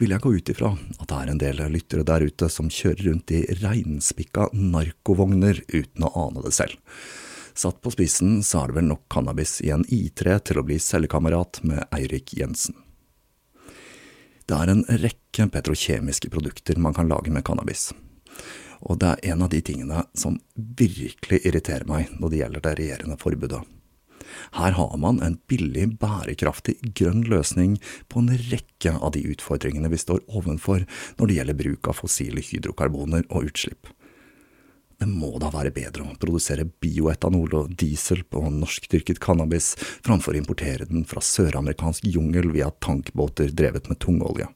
vil 0.00 0.12
jeg 0.14 0.24
gå 0.24 0.34
ut 0.34 0.52
ifra 0.52 0.72
at 0.74 1.06
det 1.06 1.20
er 1.20 1.32
en 1.32 1.40
del 1.44 1.62
lyttere 1.72 2.06
der 2.08 2.26
ute 2.26 2.50
som 2.52 2.72
kjører 2.72 3.06
rundt 3.10 3.32
i 3.36 3.44
reinspikka 3.62 4.50
narkovogner 4.52 5.62
uten 5.68 6.08
å 6.08 6.12
ane 6.26 6.44
det 6.44 6.54
selv. 6.58 6.76
Satt 7.58 7.80
på 7.82 7.90
spissen 7.90 8.36
så 8.46 8.60
er 8.60 8.70
det 8.70 8.76
vel 8.76 8.86
nok 8.86 9.08
cannabis 9.10 9.56
i 9.66 9.72
en 9.74 9.82
I3 9.90 10.36
til 10.46 10.60
å 10.60 10.62
bli 10.66 10.76
cellekamerat 10.78 11.58
med 11.66 11.88
Eirik 11.96 12.36
Jensen. 12.38 12.76
Det 14.46 14.54
er 14.54 14.70
en 14.70 14.84
rekke 15.02 15.48
petrokjemiske 15.50 16.30
produkter 16.30 16.78
man 16.78 16.94
kan 16.94 17.10
lage 17.10 17.34
med 17.34 17.42
cannabis. 17.48 17.88
Og 18.86 19.00
det 19.02 19.10
er 19.10 19.32
en 19.32 19.42
av 19.42 19.50
de 19.50 19.58
tingene 19.66 20.04
som 20.14 20.38
virkelig 20.54 21.42
irriterer 21.42 21.88
meg 21.90 22.14
når 22.20 22.30
det 22.30 22.40
gjelder 22.44 22.66
det 22.68 22.76
regjerende 22.78 23.18
forbudet. 23.18 23.64
Her 24.54 24.78
har 24.78 24.96
man 25.02 25.18
en 25.24 25.40
billig, 25.50 25.88
bærekraftig, 25.98 26.78
grønn 26.94 27.26
løsning 27.26 27.80
på 28.06 28.22
en 28.22 28.30
rekke 28.52 28.94
av 28.94 29.16
de 29.18 29.26
utfordringene 29.34 29.90
vi 29.90 29.98
står 29.98 30.22
ovenfor 30.30 30.86
når 31.18 31.26
det 31.26 31.40
gjelder 31.40 31.62
bruk 31.64 31.90
av 31.90 32.04
fossile 32.04 32.44
hydrokarboner 32.52 33.26
og 33.32 33.50
utslipp. 33.50 33.90
Det 34.98 35.06
må 35.06 35.30
da 35.38 35.46
være 35.54 35.70
bedre 35.70 36.02
å 36.02 36.14
produsere 36.18 36.64
bioetanol 36.82 37.52
og 37.54 37.74
diesel 37.78 38.24
på 38.26 38.40
norskdyrket 38.50 39.20
cannabis 39.22 39.76
framfor 39.78 40.34
å 40.34 40.40
importere 40.40 40.88
den 40.90 41.04
fra 41.06 41.22
søramerikansk 41.22 42.08
jungel 42.10 42.50
via 42.50 42.72
tankbåter 42.82 43.52
drevet 43.54 43.86
med 43.90 44.00
tungolje. 44.02 44.48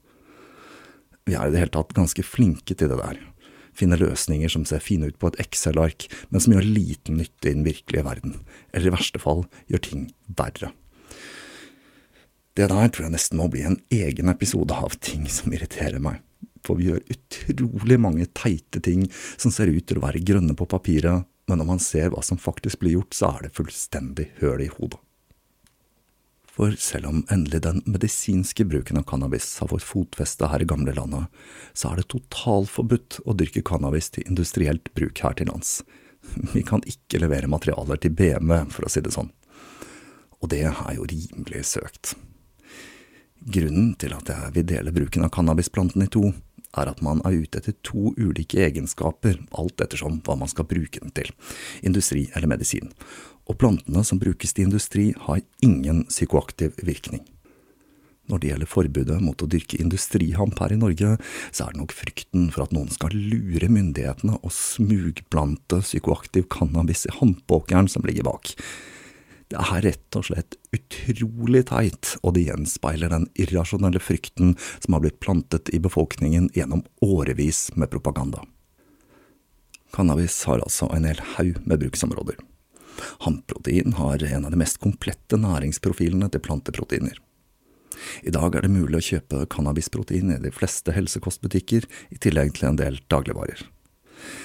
Vi 1.23 1.37
er 1.39 1.47
i 1.47 1.53
det 1.53 1.61
hele 1.61 1.75
tatt 1.77 1.95
ganske 1.95 2.25
flinke 2.27 2.75
til 2.75 2.91
det 2.91 2.99
der. 2.99 3.21
Finne 3.73 3.97
løsninger 3.97 4.51
som 4.51 4.67
ser 4.67 4.83
fine 4.83 5.07
ut 5.07 5.17
på 5.17 5.31
et 5.31 5.39
Excel-ark, 5.45 6.09
men 6.29 6.43
som 6.43 6.57
gjør 6.57 6.67
liten 6.67 7.21
nytte 7.21 7.47
i 7.47 7.55
den 7.55 7.63
virkelige 7.65 8.03
verden, 8.05 8.35
eller 8.73 8.91
i 8.91 8.95
verste 8.97 9.23
fall 9.23 9.45
gjør 9.71 9.85
ting 9.87 10.03
verre. 10.27 10.73
Det 12.53 12.67
der 12.69 12.91
tror 12.91 13.07
jeg 13.07 13.15
nesten 13.15 13.39
må 13.39 13.47
bli 13.49 13.63
en 13.65 13.79
egen 13.95 14.29
episode 14.29 14.75
av 14.75 14.99
ting 14.99 15.23
som 15.31 15.55
irriterer 15.55 16.03
meg 16.03 16.19
for 16.65 16.79
vi 16.79 16.89
gjør 16.89 17.03
utrolig 17.13 17.99
mange 18.01 18.27
teite 18.35 18.81
ting 18.83 19.05
som 19.35 19.53
ser 19.53 19.71
ut 19.71 19.85
til 19.87 19.99
å 19.99 20.05
være 20.05 20.23
grønne 20.25 20.55
på 20.57 20.67
papiret, 20.69 21.27
men 21.47 21.59
når 21.59 21.67
man 21.67 21.81
ser 21.83 22.13
hva 22.13 22.23
som 22.23 22.39
faktisk 22.39 22.79
blir 22.81 22.97
gjort, 22.97 23.15
så 23.17 23.33
er 23.33 23.47
det 23.47 23.57
fullstendig 23.57 24.29
høl 24.39 24.63
i 24.63 24.71
hodet. 24.71 25.01
For 26.53 26.75
selv 26.77 27.09
om 27.09 27.23
endelig 27.33 27.63
den 27.65 27.81
medisinske 27.89 28.65
bruken 28.69 28.99
av 28.99 29.07
cannabis 29.09 29.47
har 29.57 29.71
fått 29.71 29.85
fotfeste 29.87 30.51
her 30.51 30.61
i 30.61 30.67
gamlelandet, 30.69 31.25
så 31.73 31.89
er 31.89 31.99
det 31.99 32.11
totalforbudt 32.13 33.23
å 33.25 33.33
dyrke 33.33 33.63
cannabis 33.65 34.11
til 34.13 34.27
industrielt 34.29 34.91
bruk 34.93 35.23
her 35.25 35.33
til 35.39 35.49
lands. 35.49 35.79
Vi 36.53 36.61
kan 36.63 36.85
ikke 36.85 37.23
levere 37.23 37.49
materialer 37.49 37.97
til 37.97 38.13
BMW, 38.13 38.69
for 38.69 38.85
å 38.85 38.91
si 38.93 39.01
det 39.01 39.15
sånn. 39.15 39.31
Og 40.43 40.51
det 40.53 40.61
er 40.69 40.93
jo 40.93 41.09
rimelig 41.09 41.65
søkt. 41.71 42.13
Grunnen 43.43 43.95
til 43.99 44.13
at 44.15 44.29
jeg 44.29 44.53
vil 44.55 44.69
dele 44.69 44.93
bruken 44.95 45.25
av 45.25 45.33
cannabisplanten 45.33 46.05
i 46.05 46.11
to, 46.11 46.29
er 46.77 46.89
at 46.91 47.03
man 47.05 47.21
er 47.25 47.37
ute 47.43 47.59
etter 47.59 47.75
to 47.85 48.13
ulike 48.17 48.63
egenskaper, 48.65 49.39
alt 49.57 49.83
ettersom 49.83 50.21
hva 50.25 50.37
man 50.39 50.51
skal 50.51 50.67
bruke 50.69 51.01
den 51.03 51.13
til, 51.15 51.29
industri 51.85 52.27
eller 52.33 52.49
medisin, 52.51 52.91
og 53.49 53.59
plantene 53.59 54.03
som 54.07 54.21
brukes 54.21 54.55
til 54.55 54.69
industri 54.69 55.11
har 55.27 55.43
ingen 55.65 56.05
psykoaktiv 56.09 56.77
virkning. 56.81 57.25
Når 58.31 58.39
det 58.39 58.49
gjelder 58.53 58.71
forbudet 58.71 59.17
mot 59.19 59.41
å 59.43 59.49
dyrke 59.51 59.81
industrihamp 59.83 60.61
her 60.63 60.71
i 60.71 60.79
Norge, 60.79 61.17
så 61.51 61.65
er 61.65 61.73
det 61.73 61.81
nok 61.81 61.95
frykten 61.95 62.47
for 62.55 62.63
at 62.63 62.71
noen 62.75 62.87
skal 62.93 63.11
lure 63.11 63.67
myndighetene 63.67 64.37
og 64.39 64.55
smugplante 64.55 65.81
psykoaktiv 65.83 66.47
cannabis 66.53 67.03
i 67.09 67.15
hampåkeren 67.17 67.91
som 67.91 68.07
ligger 68.07 68.29
bak. 68.29 68.53
Det 69.53 69.61
er 69.61 69.83
rett 69.85 70.17
og 70.17 70.25
slett 70.25 70.55
utrolig 70.73 71.67
teit, 71.69 72.15
og 72.25 72.33
det 72.33 72.47
gjenspeiler 72.47 73.11
den 73.13 73.27
irrasjonelle 73.37 73.99
frykten 74.01 74.55
som 74.81 74.95
har 74.95 75.03
blitt 75.03 75.19
plantet 75.21 75.69
i 75.69 75.81
befolkningen 75.83 76.47
gjennom 76.55 76.81
årevis 77.05 77.67
med 77.77 77.91
propaganda. 77.93 78.41
Cannabis 79.93 80.39
har 80.49 80.63
altså 80.63 80.89
en 80.95 81.05
hel 81.05 81.21
haug 81.35 81.59
med 81.69 81.83
bruksområder. 81.83 82.39
Hamprotein 83.27 83.93
har 83.99 84.25
en 84.25 84.49
av 84.49 84.55
de 84.55 84.61
mest 84.63 84.81
komplette 84.81 85.37
næringsprofilene 85.37 86.31
til 86.33 86.41
planteproteiner. 86.41 87.21
I 88.25 88.33
dag 88.33 88.57
er 88.57 88.65
det 88.65 88.73
mulig 88.73 89.03
å 89.03 89.05
kjøpe 89.11 89.45
cannabisprotein 89.53 90.33
i 90.33 90.41
de 90.41 90.53
fleste 90.55 90.97
helsekostbutikker, 90.97 91.85
i 92.09 92.17
tillegg 92.17 92.57
til 92.57 92.71
en 92.71 92.81
del 92.81 92.97
dagligvarer. 93.13 93.61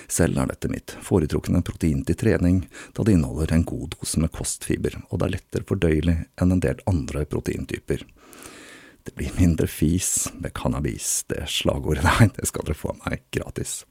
Selv 0.09 0.39
er 0.41 0.51
dette 0.51 0.71
mitt 0.73 0.95
foretrukne 1.05 1.63
protein 1.67 2.05
til 2.07 2.19
trening, 2.19 2.63
da 2.97 3.05
det 3.05 3.17
inneholder 3.17 3.55
en 3.55 3.67
god 3.69 3.95
dose 3.97 4.21
med 4.23 4.33
kostfiber, 4.35 4.97
og 5.09 5.21
det 5.21 5.29
er 5.29 5.35
lettere 5.37 5.69
fordøyelig 5.69 6.17
enn 6.41 6.55
en 6.57 6.65
del 6.65 6.81
andre 6.91 7.27
proteintyper. 7.29 8.05
Det 9.09 9.15
blir 9.17 9.37
mindre 9.39 9.69
fis 9.71 10.29
med 10.37 10.53
cannabis, 10.57 11.23
det 11.33 11.47
slagordet 11.49 12.05
der, 12.09 12.33
det 12.37 12.51
skal 12.51 12.67
dere 12.67 12.77
få 12.79 12.93
av 12.93 13.01
meg 13.07 13.25
gratis. 13.35 13.83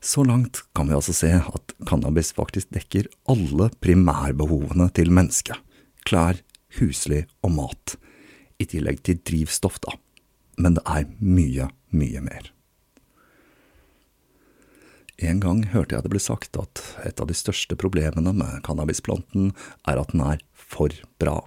Så 0.00 0.24
langt 0.24 0.62
kan 0.76 0.88
vi 0.88 0.96
altså 0.96 1.12
se 1.12 1.30
at 1.36 1.74
cannabis 1.88 2.32
faktisk 2.36 2.70
dekker 2.72 3.08
alle 3.28 3.68
primærbehovene 3.84 4.88
til 4.96 5.12
mennesket. 5.12 5.60
Klær, 6.08 6.40
husly 6.78 7.26
og 7.44 7.52
mat. 7.58 7.96
I 8.60 8.68
tillegg 8.68 9.02
til 9.04 9.20
drivstoff, 9.24 9.76
da. 9.84 9.96
Men 10.60 10.76
det 10.78 10.84
er 10.88 11.08
mye, 11.20 11.68
mye 11.92 12.24
mer. 12.24 12.48
En 15.20 15.40
gang 15.40 15.64
hørte 15.68 15.96
jeg 15.96 16.04
det 16.06 16.12
ble 16.14 16.20
sagt 16.22 16.56
at 16.56 16.80
et 17.04 17.20
av 17.20 17.28
de 17.28 17.36
største 17.36 17.76
problemene 17.76 18.32
med 18.32 18.62
cannabisplanten 18.64 19.50
er 19.90 20.00
at 20.00 20.14
den 20.14 20.22
er 20.24 20.40
for 20.56 20.94
bra. 21.20 21.42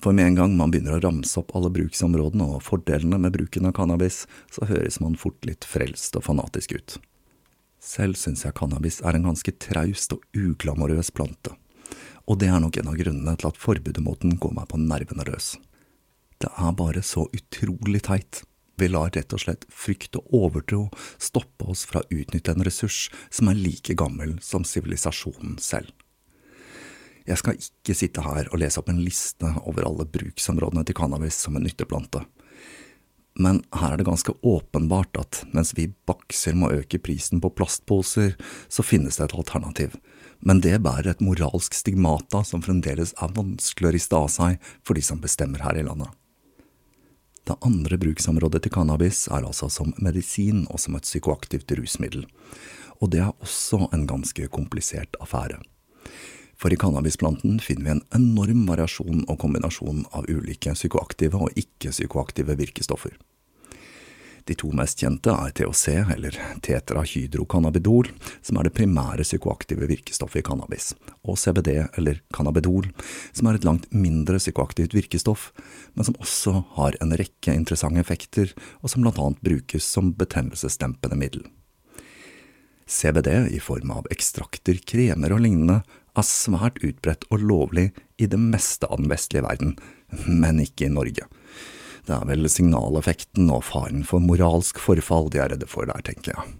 For 0.00 0.16
med 0.16 0.30
en 0.30 0.36
gang 0.36 0.56
man 0.56 0.72
begynner 0.72 0.98
å 0.98 1.04
ramse 1.04 1.40
opp 1.40 1.54
alle 1.56 1.72
bruksområdene 1.72 2.46
og 2.56 2.64
fordelene 2.64 3.18
med 3.20 3.32
bruken 3.36 3.68
av 3.68 3.74
cannabis, 3.76 4.26
så 4.52 4.68
høres 4.68 5.00
man 5.00 5.16
fort 5.20 5.40
litt 5.48 5.64
frelst 5.68 6.16
og 6.20 6.26
fanatisk 6.28 6.76
ut. 6.76 6.98
Selv 7.80 8.20
syns 8.20 8.44
jeg 8.44 8.56
cannabis 8.56 9.00
er 9.00 9.16
en 9.16 9.30
ganske 9.30 9.56
traust 9.64 10.12
og 10.12 10.24
uglamorøs 10.36 11.12
plante, 11.16 11.56
og 12.28 12.40
det 12.40 12.52
er 12.52 12.60
nok 12.60 12.76
en 12.80 12.92
av 12.92 13.00
grunnene 13.00 13.36
til 13.40 13.48
at 13.48 13.60
forbudet 13.60 14.04
mot 14.04 14.20
den 14.20 14.36
går 14.40 14.52
meg 14.56 14.68
på 14.68 14.80
nervene 14.80 15.24
løs. 15.28 15.54
Det 16.40 16.52
er 16.52 16.76
bare 16.76 17.00
så 17.04 17.26
utrolig 17.36 18.04
teit 18.08 18.44
vi 18.80 18.90
lar 18.90 19.12
rett 19.14 19.32
og 19.36 19.42
slett 19.44 19.66
frykt 19.72 20.18
og 20.18 20.34
overtro 20.36 20.86
stoppe 21.20 21.68
oss 21.72 21.86
fra 21.88 22.02
å 22.02 22.10
utnytte 22.10 22.54
en 22.54 22.64
ressurs 22.66 23.08
som 23.30 23.50
er 23.50 23.60
like 23.60 23.96
gammel 23.98 24.38
som 24.44 24.66
sivilisasjonen 24.66 25.58
selv. 25.62 25.92
Jeg 27.28 27.38
skal 27.38 27.58
ikke 27.60 27.94
sitte 27.94 28.24
her 28.24 28.48
og 28.50 28.58
lese 28.62 28.80
opp 28.80 28.88
en 28.90 29.02
liste 29.04 29.48
over 29.68 29.86
alle 29.86 30.08
bruksområdene 30.08 30.82
til 30.88 30.96
cannabis 30.98 31.38
som 31.44 31.56
en 31.56 31.66
nytteplante. 31.66 32.24
Men 33.38 33.60
her 33.76 33.94
er 33.94 34.00
det 34.00 34.08
ganske 34.08 34.34
åpenbart 34.42 35.16
at 35.20 35.44
mens 35.54 35.72
vi 35.78 35.92
bakser 36.08 36.56
med 36.58 36.70
å 36.70 36.80
øke 36.82 36.98
prisen 36.98 37.40
på 37.40 37.52
plastposer, 37.54 38.34
så 38.68 38.84
finnes 38.84 39.20
det 39.20 39.28
et 39.28 39.36
alternativ. 39.38 39.94
Men 40.40 40.62
det 40.64 40.80
bærer 40.82 41.12
et 41.12 41.22
moralsk 41.24 41.76
stigmata 41.76 42.42
som 42.48 42.64
fremdeles 42.64 43.14
er 43.20 43.36
vanskelig 43.36 43.90
å 43.90 43.94
riste 43.94 44.18
av 44.18 44.28
seg 44.32 44.72
for 44.82 44.98
de 44.98 45.04
som 45.04 45.20
bestemmer 45.22 45.62
her 45.64 45.78
i 45.78 45.86
landet. 45.86 46.10
Det 47.48 47.56
andre 47.64 47.98
bruksområdet 47.98 48.62
til 48.64 48.74
cannabis 48.74 49.26
er 49.28 49.46
altså 49.46 49.70
som 49.72 49.94
medisin 49.98 50.66
og 50.70 50.80
som 50.82 50.96
et 50.98 51.08
psykoaktivt 51.08 51.72
rusmiddel, 51.78 52.26
og 53.00 53.12
det 53.12 53.22
er 53.24 53.32
også 53.40 53.88
en 53.94 54.06
ganske 54.06 54.48
komplisert 54.52 55.16
affære. 55.20 55.60
For 56.60 56.72
i 56.72 56.76
cannabisplanten 56.76 57.56
finner 57.64 57.86
vi 57.86 57.92
en 57.94 58.02
enorm 58.18 58.66
variasjon 58.68 59.24
og 59.24 59.38
kombinasjon 59.40 60.04
av 60.12 60.28
ulike 60.28 60.74
psykoaktive 60.76 61.40
og 61.40 61.56
ikke-psykoaktive 61.56 62.58
virkestoffer. 62.60 63.14
De 64.50 64.56
to 64.58 64.72
mest 64.74 64.98
kjente 64.98 65.30
er 65.30 65.52
THC, 65.54 65.92
eller 66.10 66.34
tetrahydrocannabidol, 66.66 68.08
som 68.42 68.56
er 68.58 68.66
det 68.66 68.72
primære 68.74 69.22
psykoaktive 69.22 69.86
virkestoffet 69.86 70.40
i 70.40 70.46
cannabis, 70.48 70.88
og 71.22 71.38
CBD, 71.38 71.76
eller 72.00 72.18
cannabidol, 72.34 72.88
som 73.30 73.46
er 73.46 73.60
et 73.60 73.68
langt 73.68 73.86
mindre 73.94 74.40
psykoaktivt 74.42 74.96
virkestoff, 74.98 75.52
men 75.94 76.08
som 76.08 76.18
også 76.18 76.56
har 76.80 76.98
en 76.98 77.14
rekke 77.14 77.54
interessante 77.54 78.02
effekter, 78.02 78.50
og 78.82 78.90
som 78.90 79.06
blant 79.06 79.22
annet 79.22 79.46
brukes 79.46 79.86
som 79.86 80.10
betennelsesdempende 80.18 81.22
middel. 81.22 81.46
CBD 82.90 83.54
i 83.54 83.62
form 83.62 83.94
av 83.94 84.10
ekstrakter, 84.10 84.82
kremer 84.82 85.36
og 85.36 85.44
lignende 85.46 85.84
er 86.18 86.26
svært 86.26 86.82
utbredt 86.82 87.30
og 87.30 87.46
lovlig 87.46 87.92
i 88.18 88.26
det 88.26 88.42
meste 88.50 88.90
av 88.90 88.98
den 88.98 89.14
vestlige 89.14 89.46
verden, 89.46 89.76
men 90.26 90.58
ikke 90.66 90.90
i 90.90 90.96
Norge. 90.98 91.30
Det 92.06 92.16
er 92.16 92.26
vel 92.28 92.48
signaleffekten 92.50 93.50
og 93.52 93.64
faren 93.68 94.02
for 94.08 94.22
moralsk 94.24 94.80
forfall 94.80 95.30
de 95.32 95.42
er 95.42 95.54
redde 95.54 95.68
for 95.70 95.88
der, 95.90 96.00
tenker 96.06 96.34
jeg. 96.34 96.58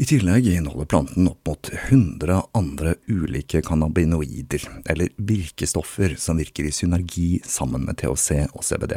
I 0.00 0.06
tillegg 0.06 0.46
inneholder 0.48 0.86
planten 0.88 1.26
opp 1.28 1.48
mot 1.50 1.68
100 1.74 2.36
andre 2.56 2.94
ulike 3.10 3.60
cannabinoider, 3.66 4.62
eller 4.88 5.10
virkestoffer, 5.18 6.14
som 6.16 6.38
virker 6.40 6.64
i 6.64 6.72
synergi 6.72 7.40
sammen 7.44 7.84
med 7.84 7.98
THC 8.00 8.46
og 8.54 8.64
CBD. 8.64 8.96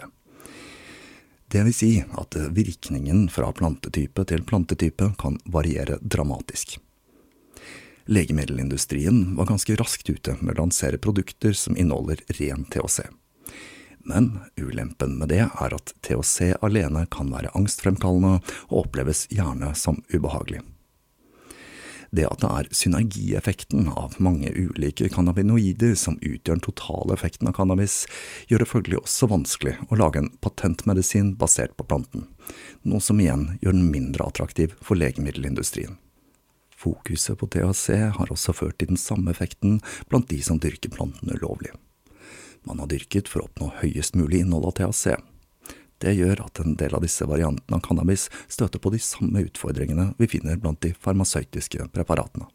Det 1.52 1.66
vil 1.66 1.76
si 1.76 1.92
at 2.02 2.38
virkningen 2.56 3.26
fra 3.30 3.52
plantetype 3.54 4.24
til 4.30 4.46
plantetype 4.48 5.12
kan 5.20 5.36
variere 5.46 6.00
dramatisk. 6.02 6.78
Legemiddelindustrien 8.06 9.36
var 9.36 9.52
ganske 9.52 9.76
raskt 9.80 10.10
ute 10.10 10.38
med 10.42 10.56
å 10.56 10.64
lansere 10.64 11.02
produkter 11.02 11.54
som 11.58 11.78
inneholder 11.78 12.24
ren 12.40 12.66
THC. 12.70 13.06
Men 14.04 14.40
ulempen 14.60 15.18
med 15.20 15.32
det 15.32 15.46
er 15.48 15.76
at 15.76 15.96
THC 16.04 16.58
alene 16.66 17.06
kan 17.12 17.32
være 17.32 17.54
angstfremkallende 17.58 18.40
og 18.70 18.80
oppleves 18.86 19.26
gjerne 19.32 19.72
som 19.80 20.02
ubehagelig. 20.12 20.62
Det 22.14 22.28
at 22.30 22.44
det 22.44 22.50
er 22.54 22.68
synergieffekten 22.78 23.88
av 23.90 24.20
mange 24.22 24.52
ulike 24.54 25.08
cannabinoider 25.10 25.96
som 25.98 26.20
utgjør 26.20 26.60
den 26.60 26.62
totale 26.62 27.16
effekten 27.16 27.50
av 27.50 27.56
cannabis, 27.58 28.04
gjør 28.52 28.62
det 28.62 28.70
følgelig 28.70 29.00
også 29.00 29.32
vanskelig 29.32 29.74
å 29.90 29.98
lage 29.98 30.22
en 30.22 30.30
patentmedisin 30.44 31.32
basert 31.42 31.74
på 31.80 31.88
planten, 31.90 32.28
noe 32.86 33.02
som 33.02 33.18
igjen 33.24 33.56
gjør 33.64 33.80
den 33.80 33.90
mindre 33.90 34.28
attraktiv 34.30 34.76
for 34.86 35.00
legemiddelindustrien. 35.00 35.98
Fokuset 36.78 37.40
på 37.40 37.50
THC 37.50 37.88
har 38.20 38.30
også 38.30 38.54
ført 38.54 38.78
til 38.78 38.92
den 38.92 39.02
samme 39.02 39.34
effekten 39.34 39.80
blant 40.12 40.30
de 40.30 40.42
som 40.46 40.62
dyrker 40.62 40.94
planten 40.94 41.34
ulovlig. 41.34 41.74
Man 42.68 42.80
har 42.80 42.90
dyrket 42.92 43.30
for 43.32 43.44
å 43.44 43.48
oppnå 43.50 43.70
høyest 43.82 44.16
mulig 44.20 44.44
innhold 44.44 44.70
av 44.70 44.78
THC, 44.80 45.18
det 46.04 46.18
gjør 46.18 46.42
at 46.44 46.60
en 46.60 46.76
del 46.80 46.96
av 46.98 47.04
disse 47.06 47.26
variantene 47.28 47.78
av 47.78 47.84
cannabis 47.86 48.28
støter 48.52 48.82
på 48.84 48.92
de 48.92 49.00
samme 49.00 49.46
utfordringene 49.46 50.10
vi 50.20 50.28
finner 50.34 50.60
blant 50.60 50.82
de 50.84 50.92
farmasøytiske 51.00 51.88
preparatene. 51.96 52.50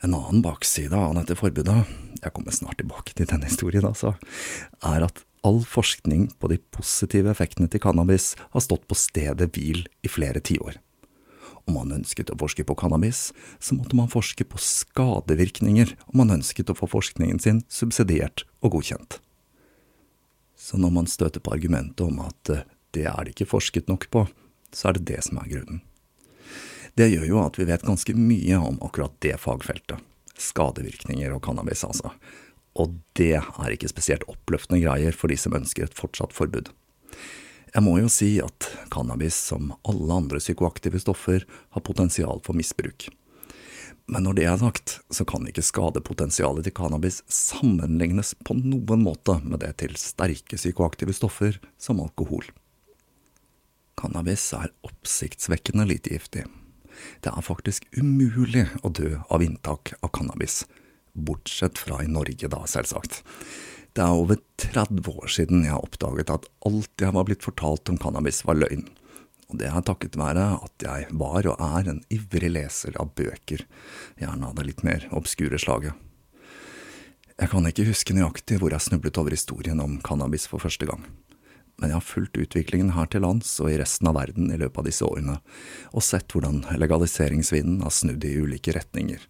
En 0.00 0.14
annen 0.16 0.40
bakside 0.40 0.96
av 0.96 1.12
dette 1.18 1.36
forbudet, 1.36 1.82
jeg 2.22 2.32
kommer 2.32 2.56
snart 2.56 2.78
tilbake 2.80 3.12
til 3.12 3.28
denne 3.28 3.50
historien 3.50 3.84
altså, 3.84 4.14
er 4.80 5.04
at 5.04 5.20
all 5.44 5.60
forskning 5.68 6.30
på 6.40 6.48
de 6.52 6.56
positive 6.72 7.32
effektene 7.32 7.68
til 7.68 7.82
cannabis 7.84 8.32
har 8.54 8.64
stått 8.64 8.86
på 8.88 8.96
stedet 8.96 9.50
hvil 9.52 9.84
i 10.00 10.08
flere 10.08 10.40
tiår. 10.40 10.80
Om 11.70 11.76
man 11.76 11.92
ønsket 12.00 12.32
å 12.34 12.38
forske 12.40 12.64
på 12.66 12.74
cannabis, 12.74 13.28
så 13.62 13.76
måtte 13.78 13.94
man 13.94 14.10
forske 14.10 14.42
på 14.42 14.58
skadevirkninger 14.58 15.92
om 16.10 16.16
man 16.18 16.34
ønsket 16.34 16.72
å 16.72 16.74
få 16.74 16.88
forskningen 16.90 17.38
sin 17.38 17.60
subsidiert 17.70 18.42
og 18.58 18.74
godkjent. 18.74 19.20
Så 20.58 20.80
når 20.82 20.96
man 20.96 21.06
støter 21.06 21.38
på 21.38 21.54
argumentet 21.54 22.02
om 22.02 22.18
at 22.24 22.50
eh, 22.50 22.66
det 22.90 23.06
er 23.06 23.22
det 23.22 23.36
ikke 23.36 23.52
forsket 23.52 23.86
nok 23.86 24.08
på, 24.10 24.24
så 24.74 24.90
er 24.90 24.98
det 24.98 25.06
det 25.12 25.20
som 25.28 25.38
er 25.38 25.46
grunnen. 25.52 25.84
Det 26.98 27.06
gjør 27.06 27.28
jo 27.28 27.38
at 27.44 27.60
vi 27.60 27.68
vet 27.70 27.86
ganske 27.86 28.16
mye 28.18 28.58
om 28.58 28.82
akkurat 28.82 29.14
det 29.22 29.36
fagfeltet. 29.38 30.02
Skadevirkninger 30.34 31.30
og 31.30 31.44
cannabis, 31.46 31.84
altså. 31.86 32.10
Og 32.74 32.98
det 33.14 33.36
er 33.38 33.76
ikke 33.76 33.92
spesielt 33.92 34.26
oppløftende 34.26 34.82
greier 34.82 35.14
for 35.14 35.30
de 35.30 35.38
som 35.38 35.54
ønsker 35.54 35.86
et 35.86 35.94
fortsatt 35.94 36.34
forbud. 36.34 36.72
Jeg 37.70 37.86
må 37.86 37.96
jo 38.00 38.10
si 38.10 38.32
at 38.42 38.66
cannabis, 38.90 39.36
som 39.50 39.70
alle 39.86 40.10
andre 40.10 40.40
psykoaktive 40.42 40.98
stoffer, 41.02 41.44
har 41.46 41.86
potensial 41.86 42.42
for 42.42 42.58
misbruk. 42.58 43.06
Men 44.10 44.26
når 44.26 44.38
det 44.40 44.46
er 44.50 44.58
sagt, 44.58 44.96
så 45.14 45.22
kan 45.28 45.46
ikke 45.46 45.62
skadepotensialet 45.62 46.66
til 46.66 46.74
cannabis 46.74 47.20
sammenlignes 47.30 48.32
på 48.42 48.56
noen 48.58 49.04
måte 49.06 49.36
med 49.44 49.62
det 49.62 49.76
til 49.84 49.94
sterke 50.00 50.58
psykoaktive 50.58 51.14
stoffer 51.14 51.60
som 51.78 52.02
alkohol. 52.02 52.48
Cannabis 54.00 54.48
er 54.56 54.72
oppsiktsvekkende 54.86 55.86
lite 55.86 56.16
giftig. 56.16 56.46
Det 57.22 57.30
er 57.30 57.46
faktisk 57.46 57.86
umulig 57.94 58.66
å 58.82 58.90
dø 58.90 59.14
av 59.30 59.44
inntak 59.44 59.94
av 60.00 60.10
cannabis, 60.16 60.64
bortsett 61.14 61.78
fra 61.78 62.02
i 62.02 62.10
Norge 62.10 62.50
da, 62.50 62.64
selvsagt. 62.66 63.22
Det 63.90 64.02
er 64.04 64.14
over 64.14 64.38
30 64.62 65.08
år 65.10 65.30
siden 65.34 65.64
jeg 65.66 65.74
oppdaget 65.74 66.30
at 66.30 66.46
alt 66.68 67.02
jeg 67.02 67.14
var 67.16 67.26
blitt 67.26 67.42
fortalt 67.42 67.90
om 67.90 67.98
cannabis 67.98 68.44
var 68.46 68.60
løgn. 68.60 68.84
Og 69.50 69.58
det 69.58 69.66
er 69.66 69.82
takket 69.82 70.18
være 70.18 70.44
at 70.62 70.84
jeg 70.84 71.08
var 71.18 71.48
og 71.50 71.64
er 71.64 71.90
en 71.90 71.98
ivrig 72.14 72.52
leser 72.54 72.94
av 73.02 73.10
bøker, 73.18 73.64
gjerne 74.20 74.46
av 74.46 74.54
det 74.54 74.68
litt 74.68 74.84
mer 74.86 75.08
obskure 75.10 75.58
slaget. 75.58 75.96
Jeg 77.40 77.50
kan 77.50 77.66
ikke 77.66 77.88
huske 77.88 78.14
nøyaktig 78.14 78.60
hvor 78.60 78.70
jeg 78.70 78.84
snublet 78.84 79.18
over 79.18 79.34
historien 79.34 79.82
om 79.82 79.98
cannabis 80.06 80.46
for 80.46 80.62
første 80.62 80.86
gang, 80.86 81.02
men 81.80 81.90
jeg 81.90 81.96
har 81.96 82.04
fulgt 82.04 82.38
utviklingen 82.38 82.92
her 82.94 83.08
til 83.10 83.24
lands 83.24 83.56
og 83.64 83.72
i 83.72 83.78
resten 83.80 84.10
av 84.10 84.18
verden 84.20 84.52
i 84.52 84.58
løpet 84.60 84.82
av 84.82 84.86
disse 84.86 85.06
årene, 85.08 85.38
og 85.90 86.04
sett 86.04 86.30
hvordan 86.30 86.62
legaliseringsvinden 86.78 87.80
har 87.82 87.94
snudd 87.96 88.26
i 88.28 88.36
ulike 88.38 88.76
retninger, 88.76 89.24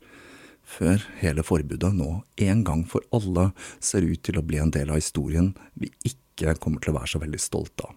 før 0.71 1.03
hele 1.21 1.45
forbudet 1.47 1.91
nå 1.97 2.11
en 2.47 2.65
gang 2.67 2.85
for 2.89 3.05
alle 3.17 3.51
ser 3.83 4.07
ut 4.07 4.23
til 4.27 4.39
å 4.39 4.45
bli 4.47 4.61
en 4.63 4.73
del 4.75 4.93
av 4.93 5.01
historien 5.01 5.53
vi 5.75 5.91
ikke 6.07 6.57
kommer 6.63 6.83
til 6.83 6.95
å 6.95 7.01
være 7.01 7.13
så 7.15 7.21
veldig 7.23 7.43
stolte 7.43 7.89
av. 7.89 7.97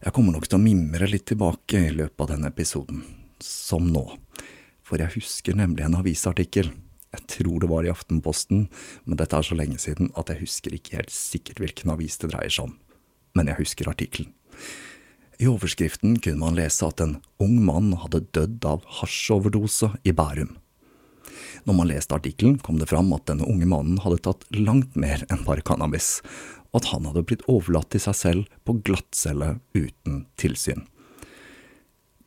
Jeg 0.00 0.14
kommer 0.16 0.32
nok 0.32 0.46
til 0.48 0.56
å 0.56 0.62
mimre 0.62 1.06
litt 1.10 1.26
tilbake 1.28 1.82
i 1.90 1.92
løpet 1.92 2.22
av 2.24 2.30
denne 2.32 2.48
episoden, 2.48 3.02
som 3.44 3.90
nå, 3.92 4.06
for 4.80 5.02
jeg 5.02 5.12
husker 5.18 5.58
nemlig 5.58 5.84
en 5.84 5.98
avisartikkel. 5.98 6.70
Jeg 7.12 7.26
tror 7.28 7.60
det 7.60 7.68
var 7.68 7.84
i 7.84 7.90
Aftenposten, 7.92 8.68
men 9.04 9.20
dette 9.20 9.36
er 9.36 9.44
så 9.44 9.58
lenge 9.58 9.76
siden 9.82 10.08
at 10.16 10.32
jeg 10.32 10.46
husker 10.46 10.76
ikke 10.76 10.96
helt 11.02 11.12
sikkert 11.12 11.60
hvilken 11.60 11.92
avis 11.92 12.16
det 12.22 12.30
dreier 12.32 12.54
seg 12.54 12.70
om. 12.70 12.78
Men 13.36 13.50
jeg 13.50 13.60
husker 13.60 13.92
artikkelen. 13.92 14.32
I 15.40 15.48
overskriften 15.48 16.18
kunne 16.20 16.40
man 16.40 16.56
lese 16.56 16.88
at 16.88 17.00
en 17.04 17.18
ung 17.40 17.60
mann 17.64 17.92
hadde 18.00 18.24
dødd 18.36 18.64
av 18.68 18.88
hasjoverdose 19.00 19.92
i 20.04 20.16
Bærum. 20.16 20.56
Når 21.68 21.76
man 21.76 21.90
leste 21.90 22.16
artikkelen, 22.16 22.58
kom 22.62 22.78
det 22.80 22.90
fram 22.90 23.12
at 23.16 23.26
denne 23.30 23.48
unge 23.48 23.68
mannen 23.68 24.00
hadde 24.04 24.22
tatt 24.26 24.46
langt 24.56 24.96
mer 24.98 25.24
enn 25.28 25.44
bare 25.46 25.64
cannabis, 25.66 26.18
og 26.70 26.82
at 26.82 26.92
han 26.92 27.08
hadde 27.08 27.24
blitt 27.26 27.46
overlatt 27.50 27.90
til 27.92 28.04
seg 28.04 28.18
selv 28.18 28.60
på 28.64 28.78
glattcelle 28.86 29.56
uten 29.74 30.24
tilsyn. 30.40 30.86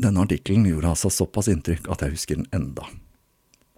Denne 0.02 0.26
artikkelen 0.26 0.66
gjorde 0.68 0.92
altså 0.96 1.12
såpass 1.14 1.48
inntrykk 1.52 1.88
at 1.94 2.04
jeg 2.04 2.16
husker 2.16 2.40
den 2.40 2.50
enda. 2.56 2.88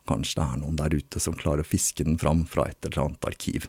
Kanskje 0.06 0.38
det 0.38 0.46
er 0.46 0.60
noen 0.62 0.78
der 0.78 0.94
ute 0.94 1.22
som 1.22 1.36
klarer 1.38 1.66
å 1.66 1.68
fiske 1.68 2.06
den 2.06 2.20
fram 2.22 2.44
fra 2.50 2.68
et 2.70 2.86
eller 2.86 3.08
annet 3.08 3.26
arkiv. 3.26 3.68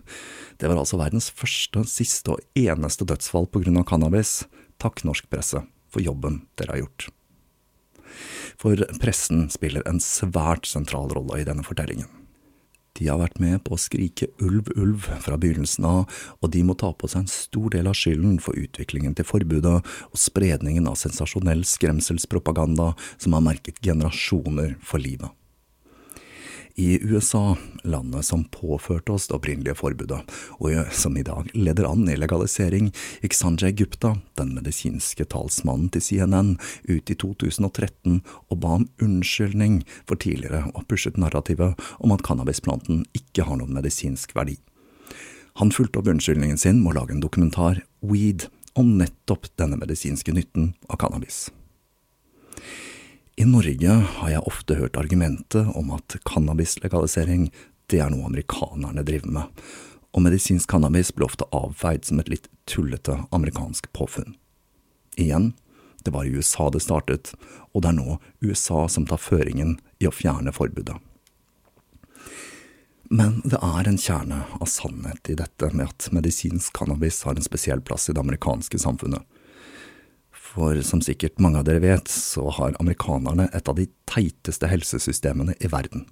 Det 0.61 0.69
var 0.69 0.81
altså 0.81 1.01
verdens 1.01 1.31
første, 1.33 1.85
siste 1.89 2.35
og 2.35 2.43
eneste 2.59 3.09
dødsfall 3.09 3.49
på 3.49 3.65
grunn 3.65 3.81
av 3.81 3.87
cannabis. 3.89 4.43
Takk, 4.83 5.01
norsk 5.09 5.31
presse, 5.33 5.63
for 5.89 6.05
jobben 6.05 6.43
dere 6.61 6.77
har 6.77 6.85
gjort. 6.85 7.09
For 8.61 8.81
pressen 9.03 9.49
spiller 9.53 9.85
en 9.89 10.01
svært 10.03 10.69
sentral 10.69 11.13
rolle 11.13 11.43
i 11.43 11.49
denne 11.49 11.67
fortellingen. 11.67 12.09
De 12.97 13.11
har 13.11 13.21
vært 13.21 13.41
med 13.43 13.61
på 13.67 13.77
å 13.77 13.81
skrike 13.81 14.31
ulv, 14.41 14.71
ulv 14.73 15.05
fra 15.21 15.37
begynnelsen 15.41 15.85
av, 15.85 16.21
og 16.41 16.53
de 16.55 16.63
må 16.65 16.77
ta 16.81 16.95
på 16.97 17.11
seg 17.13 17.27
en 17.27 17.33
stor 17.33 17.75
del 17.75 17.91
av 17.91 17.99
skylden 17.99 18.39
for 18.41 18.57
utviklingen 18.57 19.13
til 19.19 19.29
forbudet 19.29 19.75
og 19.83 20.21
spredningen 20.21 20.89
av 20.89 20.97
sensasjonell 21.01 21.67
skremselspropaganda 21.69 22.95
som 23.19 23.37
har 23.37 23.45
merket 23.45 23.83
generasjoner 23.85 24.79
for 24.81 25.05
livet. 25.05 25.29
I 26.79 26.99
USA, 27.03 27.57
landet 27.83 28.25
som 28.25 28.45
påførte 28.45 29.13
oss 29.13 29.27
det 29.29 29.35
opprinnelige 29.39 29.79
forbudet, 29.79 30.19
og 30.61 30.91
som 30.93 31.17
i 31.17 31.25
dag 31.25 31.49
leder 31.57 31.89
an 31.89 32.05
i 32.13 32.19
legalisering, 32.21 32.91
gikk 33.23 33.37
Sanjay 33.37 33.73
Gupta, 33.73 34.11
den 34.37 34.53
medisinske 34.59 35.25
talsmannen 35.33 35.89
til 35.95 36.05
CNN, 36.05 36.53
ut 36.85 37.09
i 37.09 37.17
2013 37.17 38.21
og 38.21 38.61
ba 38.61 38.75
om 38.77 38.87
unnskyldning 39.01 39.81
for 40.05 40.21
tidligere 40.21 40.67
å 40.69 40.83
ha 40.83 40.85
pushet 40.85 41.17
narrativet 41.17 41.81
om 41.97 42.13
at 42.13 42.25
cannabisplanten 42.29 43.07
ikke 43.17 43.49
har 43.49 43.57
noen 43.57 43.73
medisinsk 43.73 44.37
verdi. 44.37 44.59
Han 45.57 45.73
fulgte 45.73 46.03
opp 46.03 46.13
unnskyldningen 46.13 46.61
sin 46.61 46.83
med 46.83 46.93
å 46.93 46.99
lage 47.01 47.17
en 47.17 47.25
dokumentar, 47.25 47.87
Weed, 48.05 48.51
om 48.77 48.99
nettopp 49.01 49.49
denne 49.57 49.81
medisinske 49.81 50.37
nytten 50.37 50.75
av 50.93 51.01
cannabis. 51.01 51.47
I 53.37 53.45
Norge 53.45 53.93
har 53.93 54.31
jeg 54.33 54.49
ofte 54.49 54.75
hørt 54.79 54.97
argumentet 54.97 55.69
om 55.77 55.91
at 55.93 56.15
cannabislegalisering 56.25 57.51
det 57.93 57.99
er 58.01 58.09
noe 58.09 58.31
amerikanerne 58.31 59.05
driver 59.05 59.35
med, 59.35 59.61
og 60.17 60.25
medisinsk 60.25 60.73
cannabis 60.73 61.11
ble 61.13 61.29
ofte 61.29 61.45
avfeid 61.53 62.09
som 62.09 62.23
et 62.23 62.31
litt 62.33 62.49
tullete 62.65 63.19
amerikansk 63.37 63.91
påfunn. 63.93 64.39
Igjen, 65.21 65.51
det 66.01 66.15
var 66.17 66.25
i 66.25 66.33
USA 66.33 66.71
det 66.73 66.81
startet, 66.87 67.35
og 67.77 67.85
det 67.85 67.93
er 67.93 67.99
nå 67.99 68.17
USA 68.41 68.87
som 68.89 69.05
tar 69.05 69.21
føringen 69.21 69.77
i 70.01 70.09
å 70.09 70.17
fjerne 70.17 70.57
forbudet. 70.57 70.97
Men 73.13 73.43
det 73.45 73.61
er 73.61 73.85
en 73.85 74.01
kjerne 74.01 74.47
av 74.57 74.71
sannhet 74.73 75.29
i 75.29 75.37
dette 75.37 75.75
med 75.77 75.93
at 75.93 76.09
medisinsk 76.09 76.73
cannabis 76.81 77.21
har 77.29 77.37
en 77.37 77.45
spesiell 77.45 77.85
plass 77.85 78.09
i 78.09 78.17
det 78.17 78.25
amerikanske 78.25 78.81
samfunnet 78.81 79.29
for 80.57 80.81
som 80.87 81.03
sikkert 81.05 81.41
mange 81.43 81.61
av 81.61 81.67
dere 81.69 81.83
vet, 81.85 82.09
så 82.09 82.49
har 82.57 82.77
amerikanerne 82.81 83.51
et 83.53 83.69
av 83.69 83.77
de 83.77 83.87
teiteste 84.09 84.69
helsesystemene 84.71 85.57
i 85.61 85.69
verden. 85.73 86.07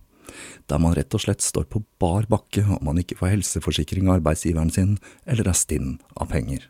Der 0.68 0.80
man 0.82 0.94
rett 0.96 1.14
og 1.16 1.22
slett 1.24 1.44
står 1.44 1.66
på 1.70 1.82
bar 2.02 2.28
bakke 2.30 2.64
om 2.64 2.82
man 2.88 3.00
ikke 3.00 3.18
får 3.20 3.34
helseforsikring 3.36 4.08
av 4.08 4.18
arbeidsgiveren 4.18 4.72
sin, 4.74 4.96
eller 5.24 5.48
er 5.48 5.58
stinn 5.58 5.98
av 6.16 6.32
penger. 6.32 6.66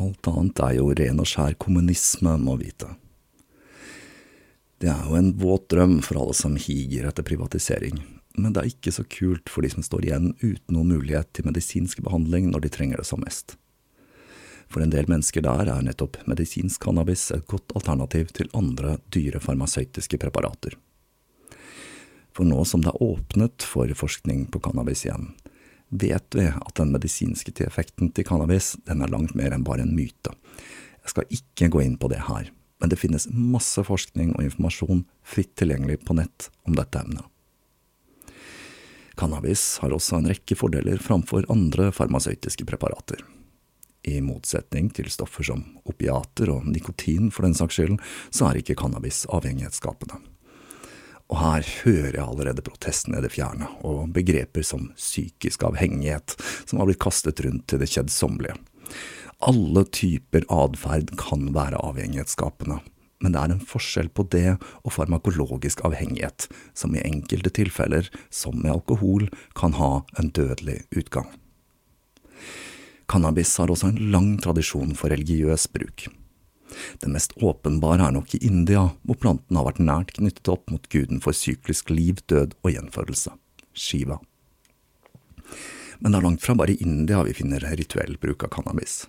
Alt 0.00 0.30
annet 0.30 0.60
er 0.64 0.78
jo 0.78 0.92
ren 0.96 1.20
og 1.20 1.28
skjær 1.28 1.58
kommunisme, 1.60 2.36
må 2.40 2.56
vite. 2.60 2.88
Det 4.80 4.88
er 4.88 5.02
jo 5.04 5.18
en 5.18 5.34
våt 5.36 5.68
drøm 5.72 5.98
for 6.04 6.22
alle 6.22 6.36
som 6.36 6.56
higer 6.56 7.10
etter 7.10 7.26
privatisering, 7.26 7.98
men 8.40 8.54
det 8.54 8.62
er 8.62 8.70
ikke 8.70 8.94
så 8.96 9.04
kult 9.04 9.50
for 9.52 9.66
de 9.66 9.72
som 9.74 9.84
står 9.84 10.06
igjen 10.06 10.30
uten 10.40 10.72
noen 10.72 10.94
mulighet 10.94 11.34
til 11.36 11.50
medisinsk 11.50 12.00
behandling 12.06 12.48
når 12.48 12.64
de 12.64 12.72
trenger 12.72 13.02
det 13.02 13.10
som 13.10 13.20
mest. 13.20 13.58
For 14.70 14.82
en 14.82 14.92
del 14.92 15.08
mennesker 15.10 15.42
der 15.42 15.66
er 15.66 15.82
nettopp 15.82 16.20
medisinsk 16.30 16.84
cannabis 16.86 17.26
et 17.34 17.46
godt 17.50 17.74
alternativ 17.74 18.30
til 18.36 18.50
andre 18.54 18.98
dyre 19.10 19.42
farmasøytiske 19.42 20.20
preparater. 20.22 20.76
For 22.30 22.46
nå 22.46 22.62
som 22.64 22.84
det 22.84 22.92
er 22.92 23.02
åpnet 23.02 23.66
for 23.66 23.90
forskning 23.98 24.46
på 24.54 24.60
cannabis 24.62 25.02
igjen, 25.08 25.32
vet 25.90 26.38
vi 26.38 26.46
at 26.46 26.76
den 26.78 26.92
medisinske 26.94 27.52
effekten 27.66 28.12
til 28.14 28.28
cannabis 28.28 28.76
den 28.86 29.02
er 29.02 29.10
langt 29.10 29.34
mer 29.34 29.50
enn 29.50 29.66
bare 29.66 29.82
en 29.82 29.96
myte. 29.96 30.36
Jeg 31.02 31.14
skal 31.14 31.34
ikke 31.34 31.70
gå 31.74 31.82
inn 31.82 31.98
på 31.98 32.12
det 32.12 32.22
her, 32.28 32.52
men 32.78 32.92
det 32.92 33.00
finnes 33.00 33.26
masse 33.34 33.82
forskning 33.82 34.36
og 34.36 34.46
informasjon 34.46 35.02
fritt 35.26 35.56
tilgjengelig 35.58 35.98
på 36.06 36.14
nett 36.20 36.46
om 36.68 36.78
dette 36.78 37.02
emnet. 37.02 37.26
Cannabis 39.18 39.80
har 39.82 39.92
også 39.92 40.20
en 40.20 40.30
rekke 40.30 40.56
fordeler 40.56 41.02
framfor 41.02 41.44
andre 41.52 41.90
farmasøytiske 41.92 42.64
preparater. 42.70 43.18
I 44.08 44.20
motsetning 44.24 44.88
til 44.96 45.10
stoffer 45.12 45.44
som 45.50 45.64
opiater 45.88 46.50
og 46.54 46.66
nikotin 46.68 47.28
for 47.34 47.44
den 47.44 47.56
saks 47.56 47.76
skyld, 47.76 47.98
så 48.32 48.48
er 48.48 48.60
ikke 48.60 48.78
cannabis 48.80 49.26
avhengighetsskapende. 49.28 50.20
Og 51.30 51.38
her 51.38 51.66
hører 51.84 52.16
jeg 52.16 52.24
allerede 52.26 52.64
protestene 52.66 53.20
i 53.20 53.24
det 53.24 53.30
fjerne, 53.34 53.68
og 53.86 54.10
begreper 54.16 54.64
som 54.66 54.88
psykisk 54.98 55.62
avhengighet, 55.68 56.34
som 56.66 56.80
har 56.80 56.88
blitt 56.88 57.02
kastet 57.02 57.42
rundt 57.44 57.68
til 57.70 57.82
det 57.82 57.90
kjedsommelige. 57.92 58.56
Alle 59.46 59.84
typer 59.94 60.44
atferd 60.52 61.14
kan 61.20 61.52
være 61.54 61.78
avhengighetsskapende, 61.80 62.80
men 63.20 63.36
det 63.36 63.40
er 63.40 63.54
en 63.54 63.62
forskjell 63.70 64.10
på 64.16 64.24
det 64.32 64.56
og 64.56 64.94
farmakologisk 64.96 65.84
avhengighet, 65.86 66.48
som 66.74 66.96
i 66.96 67.04
enkelte 67.04 67.52
tilfeller, 67.60 68.08
som 68.32 68.58
med 68.58 68.72
alkohol, 68.74 69.28
kan 69.56 69.76
ha 69.78 70.00
en 70.18 70.32
dødelig 70.34 70.80
utgang. 70.96 71.28
Cannabis 73.10 73.56
har 73.58 73.70
også 73.72 73.90
en 73.90 74.10
lang 74.12 74.36
tradisjon 74.38 74.94
for 74.94 75.10
religiøs 75.10 75.66
bruk. 75.74 76.06
Det 77.02 77.10
mest 77.10 77.32
åpenbare 77.42 78.06
er 78.06 78.14
nok 78.14 78.36
i 78.36 78.42
India, 78.46 78.84
hvor 79.02 79.18
planten 79.18 79.58
har 79.58 79.66
vært 79.66 79.82
nært 79.82 80.12
knyttet 80.18 80.50
opp 80.52 80.70
mot 80.70 80.86
guden 80.92 81.18
for 81.24 81.34
syklisk 81.34 81.90
liv, 81.90 82.22
død 82.30 82.54
og 82.62 82.70
gjenfødelse, 82.70 83.34
Shiva. 83.74 84.20
Men 85.98 86.14
det 86.14 86.20
er 86.20 86.26
langt 86.28 86.44
fra 86.44 86.54
bare 86.56 86.76
i 86.76 86.84
India 86.84 87.24
vi 87.26 87.34
finner 87.36 87.66
rituell 87.76 88.14
bruk 88.20 88.46
av 88.46 88.54
cannabis. 88.54 89.02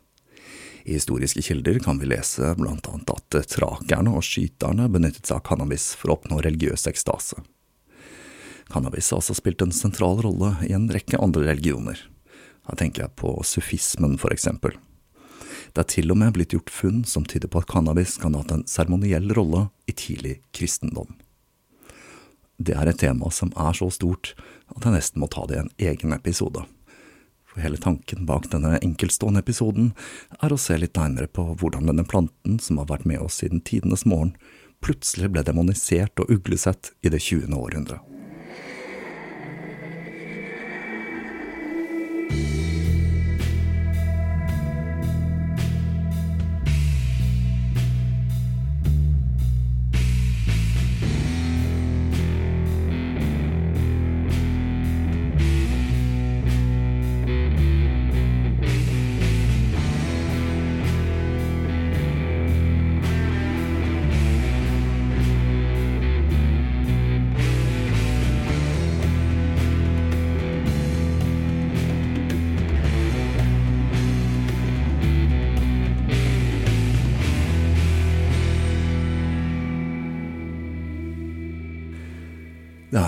I 0.82 0.98
historiske 0.98 1.44
kilder 1.46 1.78
kan 1.86 2.02
vi 2.02 2.10
lese 2.10 2.56
blant 2.58 2.90
annet 2.90 3.14
at 3.14 3.38
trakerne 3.54 4.16
og 4.18 4.26
skyterne 4.26 4.90
benyttet 4.90 5.30
seg 5.30 5.38
av 5.38 5.46
cannabis 5.46 5.92
for 5.94 6.10
å 6.10 6.18
oppnå 6.18 6.42
religiøs 6.42 6.88
ekstase. 6.90 7.38
Cannabis 8.72 9.12
har 9.14 9.22
også 9.22 9.38
spilt 9.38 9.62
en 9.62 9.76
sentral 9.76 10.24
rolle 10.26 10.56
i 10.66 10.74
en 10.74 10.90
rekke 10.90 11.22
andre 11.22 11.46
religioner. 11.52 12.02
Her 12.70 12.78
tenker 12.78 13.06
jeg 13.06 13.16
på 13.18 13.34
sufismen, 13.48 14.18
for 14.22 14.34
eksempel. 14.34 14.78
Det 15.72 15.84
er 15.86 15.90
til 15.90 16.12
og 16.12 16.20
med 16.20 16.34
blitt 16.36 16.54
gjort 16.56 16.72
funn 16.74 17.04
som 17.08 17.26
tyder 17.26 17.50
på 17.52 17.62
at 17.62 17.70
cannabis 17.72 18.18
kan 18.20 18.36
ha 18.36 18.44
hatt 18.44 18.54
en 18.56 18.68
seremoniell 18.68 19.32
rolle 19.38 19.70
i 19.88 19.96
tidlig 19.96 20.40
kristendom. 20.56 21.16
Det 22.62 22.76
er 22.78 22.92
et 22.92 23.00
tema 23.02 23.32
som 23.34 23.54
er 23.58 23.74
så 23.78 23.88
stort 23.94 24.36
at 24.76 24.86
jeg 24.86 24.94
nesten 24.94 25.24
må 25.24 25.30
ta 25.32 25.48
det 25.50 25.58
i 25.58 25.62
en 25.64 25.74
egen 25.92 26.14
episode. 26.14 26.66
For 27.52 27.64
hele 27.64 27.80
tanken 27.82 28.28
bak 28.28 28.46
denne 28.52 28.78
enkeltstående 28.80 29.42
episoden 29.44 29.92
er 30.40 30.54
å 30.54 30.60
se 30.62 30.78
litt 30.80 30.96
nærmere 31.00 31.28
på 31.28 31.50
hvordan 31.60 31.90
denne 31.90 32.06
planten, 32.08 32.60
som 32.64 32.80
har 32.80 32.92
vært 32.92 33.08
med 33.10 33.24
oss 33.24 33.42
siden 33.42 33.64
tidenes 33.68 34.06
morgen, 34.08 34.36
plutselig 34.84 35.34
ble 35.34 35.44
demonisert 35.48 36.22
og 36.22 36.32
uglesett 36.32 36.94
i 37.04 37.12
det 37.12 37.20
20. 37.20 37.52
århundre. 37.58 38.00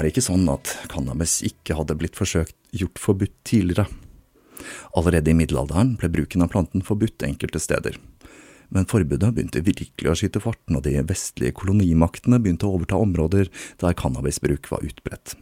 Er 0.08 0.14
ikke 0.14 0.26
sånn 0.26 0.48
at 0.52 0.72
cannabis 0.92 1.40
ikke 1.48 1.78
hadde 1.78 1.98
blitt 2.00 2.18
forsøkt 2.20 2.56
gjort 2.76 3.00
forbudt 3.02 3.36
tidligere. 3.48 3.88
Allerede 4.98 5.32
i 5.32 5.38
middelalderen 5.38 5.96
ble 6.00 6.10
bruken 6.14 6.46
av 6.46 6.52
planten 6.54 6.84
forbudt 6.86 7.26
enkelte 7.26 7.62
steder. 7.62 7.98
Men 8.74 8.88
forbudet 8.90 9.34
begynte 9.36 9.62
virkelig 9.66 10.10
å 10.10 10.18
skyte 10.18 10.42
fart 10.42 10.62
når 10.72 10.86
de 10.88 10.94
vestlige 11.10 11.56
kolonimaktene 11.60 12.40
begynte 12.42 12.68
å 12.68 12.78
overta 12.78 13.00
områder 13.02 13.52
der 13.82 13.98
cannabisbruk 13.98 14.70
var 14.72 14.86
utbredt. 14.86 15.36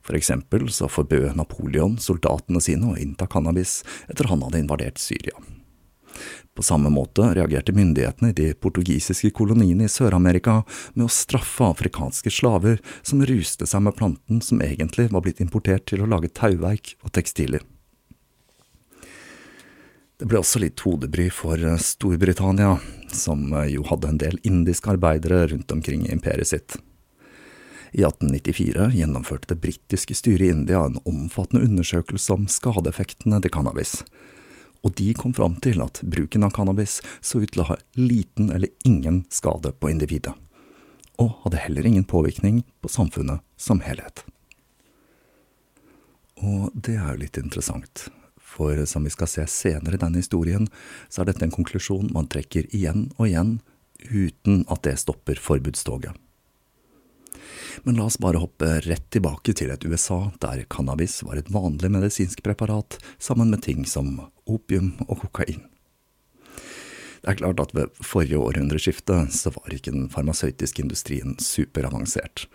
For 0.00 0.16
eksempel 0.16 0.68
så 0.72 0.88
forbød 0.88 1.34
Napoleon 1.36 1.98
soldatene 2.00 2.62
sine 2.64 2.92
å 2.92 2.98
innta 2.98 3.28
cannabis 3.30 3.80
etter 4.08 4.30
han 4.30 4.44
hadde 4.46 4.62
invadert 4.62 5.02
Syria. 5.02 5.36
På 6.56 6.64
samme 6.66 6.90
måte 6.92 7.30
reagerte 7.36 7.74
myndighetene 7.76 8.32
i 8.32 8.36
de 8.36 8.48
portugisiske 8.54 9.32
koloniene 9.36 9.86
i 9.86 9.92
Sør-Amerika 9.92 10.60
med 10.94 11.06
å 11.06 11.12
straffe 11.12 11.70
afrikanske 11.70 12.32
slaver 12.34 12.80
som 13.02 13.22
ruste 13.26 13.68
seg 13.68 13.84
med 13.86 13.96
planten 13.98 14.42
som 14.44 14.62
egentlig 14.64 15.10
var 15.14 15.24
blitt 15.26 15.40
importert 15.44 15.86
til 15.90 16.04
å 16.04 16.10
lage 16.10 16.32
tauverk 16.36 16.96
og 17.04 17.14
tekstiler. 17.16 17.64
Det 20.20 20.28
ble 20.28 20.42
også 20.42 20.60
litt 20.60 20.82
hodebry 20.84 21.30
for 21.32 21.56
Storbritannia, 21.80 22.74
som 23.08 23.46
jo 23.70 23.86
hadde 23.88 24.10
en 24.10 24.18
del 24.20 24.36
indiske 24.44 24.92
arbeidere 24.92 25.46
rundt 25.54 25.72
omkring 25.72 26.04
i 26.04 26.12
imperiet 26.12 26.50
sitt. 26.50 26.76
I 27.96 28.04
1894 28.04 28.90
gjennomførte 28.94 29.54
det 29.54 29.62
britiske 29.64 30.14
styret 30.14 30.46
i 30.46 30.52
India 30.52 30.84
en 30.84 31.00
omfattende 31.08 31.64
undersøkelse 31.66 32.36
om 32.36 32.44
skadeeffektene 32.52 33.40
til 33.42 33.54
cannabis, 33.54 33.96
og 34.82 34.94
de 34.96 35.12
kom 35.14 35.34
fram 35.36 35.56
til 35.62 35.82
at 35.84 36.00
bruken 36.02 36.46
av 36.46 36.54
cannabis 36.56 37.00
så 37.20 37.42
ut 37.42 37.52
til 37.52 37.64
å 37.64 37.70
ha 37.72 37.78
liten 37.98 38.50
eller 38.54 38.72
ingen 38.88 39.24
skade 39.32 39.74
på 39.76 39.90
individet, 39.92 40.34
og 41.20 41.36
hadde 41.44 41.64
heller 41.66 41.88
ingen 41.88 42.06
påvirkning 42.08 42.62
på 42.80 42.92
samfunnet 42.92 43.44
som 43.60 43.82
helhet. 43.84 44.24
Og 46.40 46.70
det 46.72 46.96
er 46.96 47.12
jo 47.12 47.20
litt 47.20 47.36
interessant, 47.36 48.06
for 48.40 48.78
som 48.88 49.04
vi 49.04 49.12
skal 49.12 49.28
se 49.28 49.44
senere 49.52 49.98
i 49.98 50.00
denne 50.00 50.22
historien, 50.22 50.66
så 51.12 51.22
er 51.22 51.30
dette 51.30 51.44
en 51.44 51.54
konklusjon 51.54 52.08
man 52.14 52.30
trekker 52.32 52.70
igjen 52.72 53.10
og 53.18 53.28
igjen, 53.28 53.58
uten 54.08 54.64
at 54.72 54.82
det 54.86 54.96
stopper 55.02 55.36
forbudstoget. 55.36 56.16
Men 57.84 57.98
la 57.98 58.06
oss 58.08 58.18
bare 58.20 58.40
hoppe 58.42 58.68
rett 58.86 59.06
tilbake 59.14 59.54
til 59.56 59.72
et 59.72 59.84
USA 59.88 60.30
der 60.42 60.64
cannabis 60.72 61.20
var 61.26 61.40
et 61.40 61.50
vanlig 61.52 61.90
medisinsk 61.92 62.42
preparat, 62.46 62.98
sammen 63.18 63.50
med 63.50 63.64
ting 63.66 63.84
som 63.88 64.16
opium 64.46 64.94
og 65.08 65.24
kokain. 65.24 65.66
Det 67.20 67.34
er 67.34 67.40
klart 67.42 67.60
at 67.60 67.74
ved 67.76 67.92
forrige 68.00 68.40
århundreskifte 68.40 69.26
så 69.34 69.52
var 69.52 69.74
ikke 69.74 69.92
den 69.92 70.08
farmasøytiske 70.12 70.80
industrien 70.86 71.36
superavansert, 71.36 72.46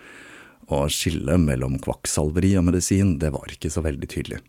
og 0.65 0.89
skillet 0.89 1.43
mellom 1.43 1.77
kvakksalveri 1.83 2.55
og 2.57 2.65
medisin 2.71 3.19
det 3.21 3.29
var 3.35 3.51
ikke 3.53 3.69
så 3.69 3.85
veldig 3.85 4.09
tydelig. 4.09 4.41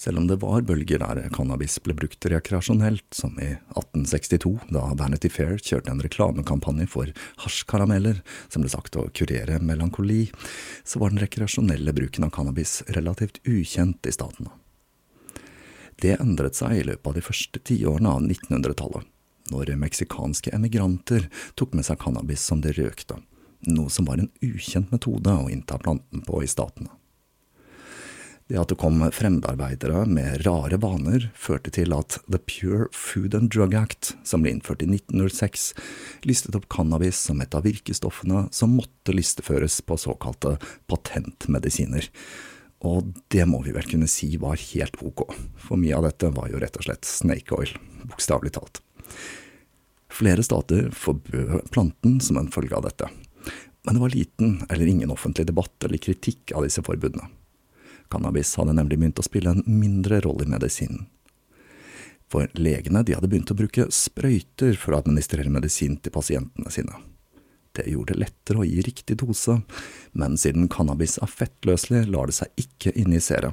Selv 0.00 0.18
om 0.18 0.26
det 0.26 0.38
var 0.40 0.62
bølger 0.64 1.02
der 1.02 1.26
cannabis 1.28 1.74
ble 1.84 1.92
brukt 1.92 2.24
rekreasjonelt, 2.32 3.04
som 3.12 3.34
i 3.36 3.50
1862, 3.76 4.54
da 4.72 4.86
Vanity 4.96 5.28
Fair 5.28 5.58
kjørte 5.60 5.92
en 5.92 6.00
reklamekampanje 6.00 6.86
for 6.88 7.10
hasjkarameller 7.42 8.22
som 8.46 8.64
ble 8.64 8.70
sagt 8.72 8.96
å 8.96 9.10
kurere 9.12 9.58
melankoli, 9.60 10.30
så 10.88 11.02
var 11.02 11.12
den 11.12 11.20
rekreasjonelle 11.20 11.92
bruken 11.92 12.24
av 12.24 12.32
cannabis 12.32 12.78
relativt 12.96 13.42
ukjent 13.44 14.08
i 14.08 14.14
statene. 14.16 14.54
Det 16.00 16.14
endret 16.16 16.56
seg 16.56 16.78
i 16.78 16.86
løpet 16.88 17.10
av 17.10 17.18
de 17.18 17.24
første 17.26 17.60
tiårene 17.60 18.14
av 18.14 18.24
1900-tallet, 18.24 19.04
når 19.52 19.74
meksikanske 19.82 20.54
emigranter 20.56 21.28
tok 21.60 21.76
med 21.76 21.84
seg 21.84 22.00
cannabis 22.00 22.46
som 22.48 22.64
de 22.64 22.72
røkte, 22.72 23.18
noe 23.68 23.92
som 23.92 24.08
var 24.08 24.24
en 24.24 24.32
ukjent 24.40 24.96
metode 24.96 25.36
å 25.36 25.52
innta 25.52 25.76
planten 25.76 26.24
på 26.24 26.40
i 26.40 26.48
statene. 26.48 26.88
Det 28.50 28.58
at 28.58 28.72
det 28.72 28.80
kom 28.82 28.98
fremmedarbeidere 29.14 30.00
med 30.10 30.40
rare 30.42 30.74
vaner, 30.82 31.28
førte 31.38 31.70
til 31.70 31.92
at 31.94 32.16
The 32.26 32.40
Pure 32.42 32.88
Food 32.90 33.36
and 33.38 33.52
Drug 33.54 33.76
Act, 33.78 34.16
som 34.26 34.42
ble 34.42 34.50
innført 34.56 34.82
i 34.82 34.88
1906, 34.90 35.68
listet 36.26 36.58
opp 36.58 36.66
cannabis 36.74 37.20
som 37.28 37.38
et 37.44 37.54
av 37.54 37.62
virkestoffene 37.62 38.48
som 38.50 38.74
måtte 38.74 39.14
listeføres 39.14 39.78
på 39.86 40.00
såkalte 40.02 40.56
patentmedisiner. 40.90 42.10
Og 42.90 43.14
det 43.30 43.46
må 43.46 43.62
vi 43.62 43.76
vel 43.76 43.86
kunne 43.86 44.10
si 44.10 44.32
var 44.42 44.58
helt 44.72 44.98
ok, 44.98 45.28
for 45.54 45.78
mye 45.78 45.94
av 45.94 46.10
dette 46.10 46.34
var 46.34 46.50
jo 46.50 46.58
rett 46.58 46.82
og 46.82 46.90
slett 46.90 47.06
snake 47.06 47.54
oil, 47.54 47.78
bokstavelig 48.10 48.56
talt. 48.58 48.82
Flere 50.10 50.42
stater 50.42 50.90
forbød 50.90 51.68
planten 51.70 52.18
som 52.18 52.42
en 52.42 52.50
følge 52.50 52.74
av 52.74 52.90
dette, 52.90 53.14
men 53.86 53.94
det 53.94 54.02
var 54.02 54.10
liten 54.16 54.64
eller 54.66 54.90
ingen 54.90 55.14
offentlig 55.14 55.46
debatt 55.46 55.86
eller 55.86 56.02
kritikk 56.02 56.50
av 56.50 56.66
disse 56.66 56.82
forbudene. 56.82 57.30
Cannabis 58.10 58.56
hadde 58.58 58.74
nemlig 58.74 58.98
begynt 58.98 59.20
å 59.22 59.26
spille 59.26 59.54
en 59.54 59.64
mindre 59.66 60.20
rolle 60.24 60.46
i 60.46 60.50
medisinen. 60.50 61.06
For 62.30 62.50
legene 62.54 63.02
de 63.06 63.16
hadde 63.16 63.30
begynt 63.30 63.50
å 63.50 63.58
bruke 63.58 63.88
sprøyter 63.94 64.76
for 64.78 64.94
å 64.94 65.00
administrere 65.00 65.50
medisin 65.50 65.96
til 65.98 66.14
pasientene 66.14 66.70
sine. 66.70 67.00
Det 67.74 67.86
gjorde 67.90 68.14
det 68.14 68.24
lettere 68.24 68.62
å 68.62 68.66
gi 68.66 68.82
riktig 68.86 69.16
dose, 69.22 69.60
men 70.12 70.38
siden 70.38 70.68
cannabis 70.70 71.18
er 71.22 71.30
fettløselig, 71.30 72.06
lar 72.10 72.30
det 72.30 72.36
seg 72.38 72.62
ikke 72.62 72.94
injisere, 72.98 73.52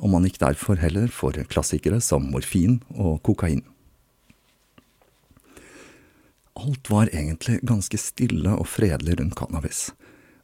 og 0.00 0.12
man 0.12 0.28
gikk 0.28 0.40
derfor 0.42 0.80
heller 0.80 1.08
for 1.12 1.36
klassikere 1.52 2.02
som 2.04 2.28
morfin 2.32 2.78
og 2.96 3.22
kokain. 3.24 3.64
Alt 6.56 6.88
var 6.88 7.12
egentlig 7.12 7.58
ganske 7.68 8.00
stille 8.00 8.52
og 8.56 8.68
fredelig 8.68 9.18
rundt 9.20 9.36
cannabis, 9.36 9.90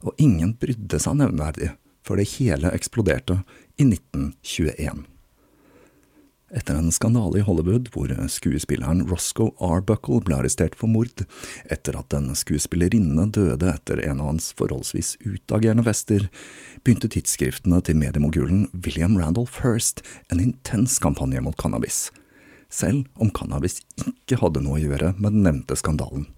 og 0.05 0.17
ingen 0.21 0.53
brydde 0.61 1.01
seg 1.01 1.17
nevneverdig 1.21 1.71
før 2.03 2.21
det 2.21 2.29
hele 2.35 2.71
eksploderte 2.75 3.41
i 3.79 3.87
1921. 3.87 5.07
Etter 6.53 6.77
en 6.77 6.91
skandale 6.93 7.39
i 7.39 7.45
Hollywood 7.45 7.87
hvor 7.95 8.11
skuespilleren 8.29 9.07
Roscoe 9.09 9.55
Arbuckle 9.63 10.19
ble 10.21 10.37
arrestert 10.37 10.75
for 10.77 10.91
mord, 10.91 11.23
etter 11.73 11.97
at 11.97 12.13
en 12.13 12.29
skuespillerinne 12.37 13.25
døde 13.33 13.71
etter 13.71 14.03
en 14.05 14.21
av 14.21 14.29
hans 14.35 14.51
forholdsvis 14.59 15.15
utagerende 15.25 15.85
fester, 15.87 16.27
begynte 16.85 17.09
tidsskriftene 17.15 17.81
til 17.81 17.97
mediemogulen 17.97 18.67
William 18.75 19.17
Randolph 19.17 19.63
Hearst 19.65 20.05
en 20.29 20.43
intens 20.43 20.99
kampanje 21.01 21.41
mot 21.41 21.57
cannabis, 21.57 22.11
selv 22.69 23.07
om 23.17 23.33
cannabis 23.33 23.81
ikke 24.05 24.37
hadde 24.43 24.61
noe 24.61 24.77
å 24.77 24.85
gjøre 24.85 25.15
med 25.17 25.33
den 25.33 25.47
nevnte 25.49 25.77
skandalen. 25.79 26.29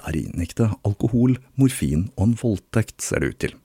Der 0.00 0.16
inngikk 0.18 0.56
det 0.58 0.72
alkohol, 0.82 1.36
morfin 1.54 2.08
og 2.16 2.32
en 2.32 2.38
voldtekt, 2.40 2.98
ser 3.04 3.22
det 3.22 3.30
ut 3.30 3.44
til. 3.46 3.58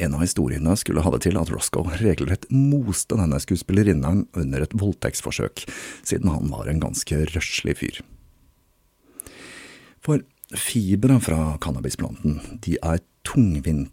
En 0.00 0.14
av 0.16 0.22
historiene 0.24 0.72
skulle 0.80 1.02
ha 1.04 1.12
det 1.12 1.22
til 1.26 1.36
at 1.36 1.50
Roscoe 1.52 1.98
regelrett 2.00 2.46
moste 2.54 3.18
denne 3.20 3.36
skuespillerinnen 3.42 4.24
under 4.32 4.64
et 4.64 4.76
voldtektsforsøk, 4.80 5.66
siden 6.06 6.32
han 6.32 6.48
var 6.52 6.70
en 6.70 6.80
ganske 6.80 7.18
røslig 7.34 7.76
fyr. 7.82 8.00
For 10.00 10.24
fibre 10.56 11.20
fra 11.20 11.54
cannabisplanten, 11.60 12.40
de 12.64 12.78
er 12.80 13.04
tungvint. 13.28 13.92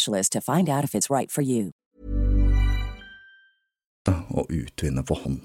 to 0.29 0.41
find 0.41 0.69
out 0.69 0.83
if 0.83 0.95
it's 0.95 1.09
right 1.09 1.31
for 1.31 1.41
you. 1.41 1.71
Og 4.07 4.47
utvinne 4.49 5.03
for 5.05 5.15
hånd. 5.25 5.41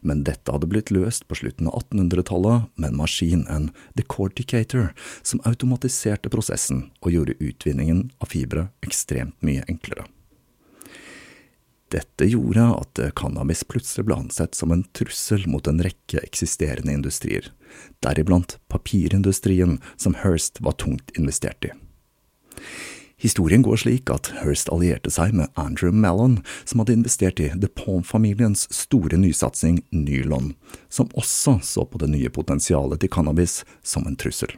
Men 0.00 0.24
dette 0.26 0.52
hadde 0.52 0.68
blitt 0.68 0.90
løst 0.92 1.24
på 1.28 1.38
slutten 1.40 1.68
av 1.70 1.80
1800-tallet 1.80 2.68
med 2.76 2.90
en 2.90 2.98
maskin, 2.98 3.46
en 3.48 3.70
decorticator, 3.96 4.92
som 5.22 5.40
automatiserte 5.48 6.30
prosessen 6.32 6.90
og 7.00 7.14
gjorde 7.14 7.38
utvinningen 7.40 8.10
av 8.20 8.32
fibre 8.34 8.68
ekstremt 8.84 9.38
mye 9.40 9.64
enklere. 9.68 10.04
Dette 11.92 12.24
gjorde 12.24 12.64
at 12.72 13.00
cannabis 13.20 13.66
plutselig 13.68 14.06
ble 14.08 14.16
ansett 14.22 14.56
som 14.56 14.72
en 14.72 14.84
trussel 14.96 15.44
mot 15.50 15.66
en 15.68 15.82
rekke 15.84 16.22
eksisterende 16.24 16.94
industrier, 16.94 17.50
deriblant 18.00 18.56
papirindustrien 18.72 19.76
som 20.00 20.16
Hearst 20.22 20.62
var 20.64 20.78
tungt 20.80 21.12
investert 21.20 21.68
i. 21.68 21.74
Historien 23.22 23.62
går 23.62 23.76
slik 23.76 24.10
at 24.10 24.32
Hearst 24.40 24.66
allierte 24.74 25.10
seg 25.14 25.30
med 25.38 25.52
Andrew 25.54 25.94
Mallon, 25.94 26.40
som 26.66 26.82
hadde 26.82 26.96
investert 26.96 27.38
i 27.38 27.52
DePont-familiens 27.54 28.64
store 28.74 29.14
nysatsing 29.14 29.78
Nylon, 29.94 30.56
som 30.90 31.12
også 31.14 31.60
så 31.62 31.86
på 31.86 32.02
det 32.02 32.10
nye 32.10 32.32
potensialet 32.34 32.98
til 32.98 33.12
cannabis 33.14 33.60
som 33.86 34.08
en 34.10 34.18
trussel. 34.18 34.50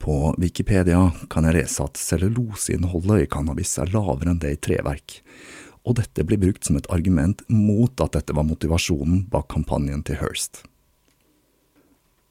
På 0.00 0.32
Wikipedia 0.40 1.10
kan 1.28 1.44
jeg 1.44 1.60
lese 1.60 1.84
at 1.84 2.00
celluloseinnholdet 2.00 3.26
i 3.26 3.30
cannabis 3.36 3.76
er 3.80 3.92
lavere 3.92 4.32
enn 4.32 4.40
det 4.40 4.56
i 4.56 4.62
treverk, 4.70 5.20
og 5.84 6.00
dette 6.00 6.24
blir 6.24 6.40
brukt 6.40 6.64
som 6.64 6.80
et 6.80 6.88
argument 6.88 7.44
mot 7.52 7.92
at 8.00 8.16
dette 8.16 8.32
var 8.32 8.48
motivasjonen 8.48 9.26
bak 9.28 9.50
kampanjen 9.52 10.00
til 10.08 10.16
Hearst. 10.24 10.64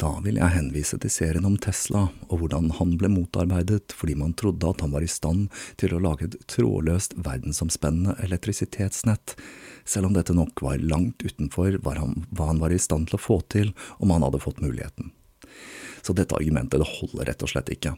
Da 0.03 0.09
vil 0.19 0.35
jeg 0.35 0.51
henvise 0.51 0.97
til 0.99 1.11
serien 1.13 1.45
om 1.47 1.53
Tesla 1.63 2.01
og 2.25 2.41
hvordan 2.41 2.73
han 2.75 2.97
ble 2.99 3.07
motarbeidet 3.13 3.93
fordi 3.95 4.17
man 4.19 4.33
trodde 4.35 4.67
at 4.67 4.81
han 4.83 4.91
var 4.91 5.05
i 5.05 5.11
stand 5.11 5.45
til 5.79 5.95
å 5.95 6.01
lage 6.03 6.27
et 6.27 6.35
trådløst 6.51 7.15
verdensomspennende 7.23 8.17
elektrisitetsnett, 8.25 9.37
selv 9.87 10.09
om 10.09 10.17
dette 10.17 10.35
nok 10.35 10.59
var 10.65 10.83
langt 10.83 11.23
utenfor 11.23 11.79
hva 11.85 11.95
han, 12.01 12.27
var 12.35 12.75
i 12.75 12.81
stand 12.83 13.07
til 13.07 13.19
å 13.19 13.23
få 13.29 13.39
til 13.53 13.71
om 14.03 14.11
han 14.11 14.27
hadde 14.27 14.43
fått 14.43 14.59
muligheten. 14.65 15.13
Så 16.03 16.11
dette 16.11 16.35
argumentet 16.35 16.83
det 16.83 16.91
holder 16.99 17.31
rett 17.31 17.47
og 17.47 17.53
slett 17.53 17.71
ikke. 17.71 17.95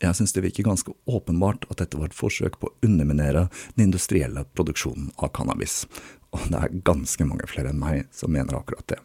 Jeg 0.00 0.16
synes 0.16 0.32
det 0.32 0.46
virker 0.48 0.70
ganske 0.70 0.96
åpenbart 1.04 1.68
at 1.68 1.84
dette 1.84 2.00
var 2.00 2.08
et 2.08 2.16
forsøk 2.16 2.62
på 2.62 2.72
å 2.72 2.76
underminere 2.88 3.50
den 3.76 3.90
industrielle 3.90 4.48
produksjonen 4.56 5.12
av 5.20 5.34
cannabis, 5.36 5.82
og 6.32 6.48
det 6.48 6.64
er 6.64 6.84
ganske 6.88 7.28
mange 7.28 7.44
flere 7.50 7.76
enn 7.76 7.82
meg 7.82 8.06
som 8.08 8.32
mener 8.32 8.56
akkurat 8.56 8.88
det. 8.88 9.04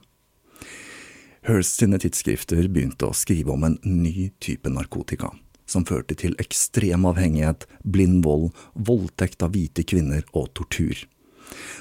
Hearst 1.48 1.78
sine 1.80 1.96
tidsskrifter 1.96 2.66
begynte 2.68 3.08
å 3.08 3.16
skrive 3.16 3.54
om 3.54 3.62
en 3.64 3.78
ny 3.88 4.34
type 4.44 4.68
narkotika, 4.68 5.30
som 5.64 5.86
førte 5.88 6.18
til 6.20 6.34
ekstrem 6.44 7.06
avhengighet, 7.08 7.64
blind 7.88 8.26
vold, 8.26 8.50
voldtekt 8.76 9.46
av 9.46 9.54
hvite 9.56 9.86
kvinner 9.88 10.26
og 10.34 10.50
tortur. 10.60 11.06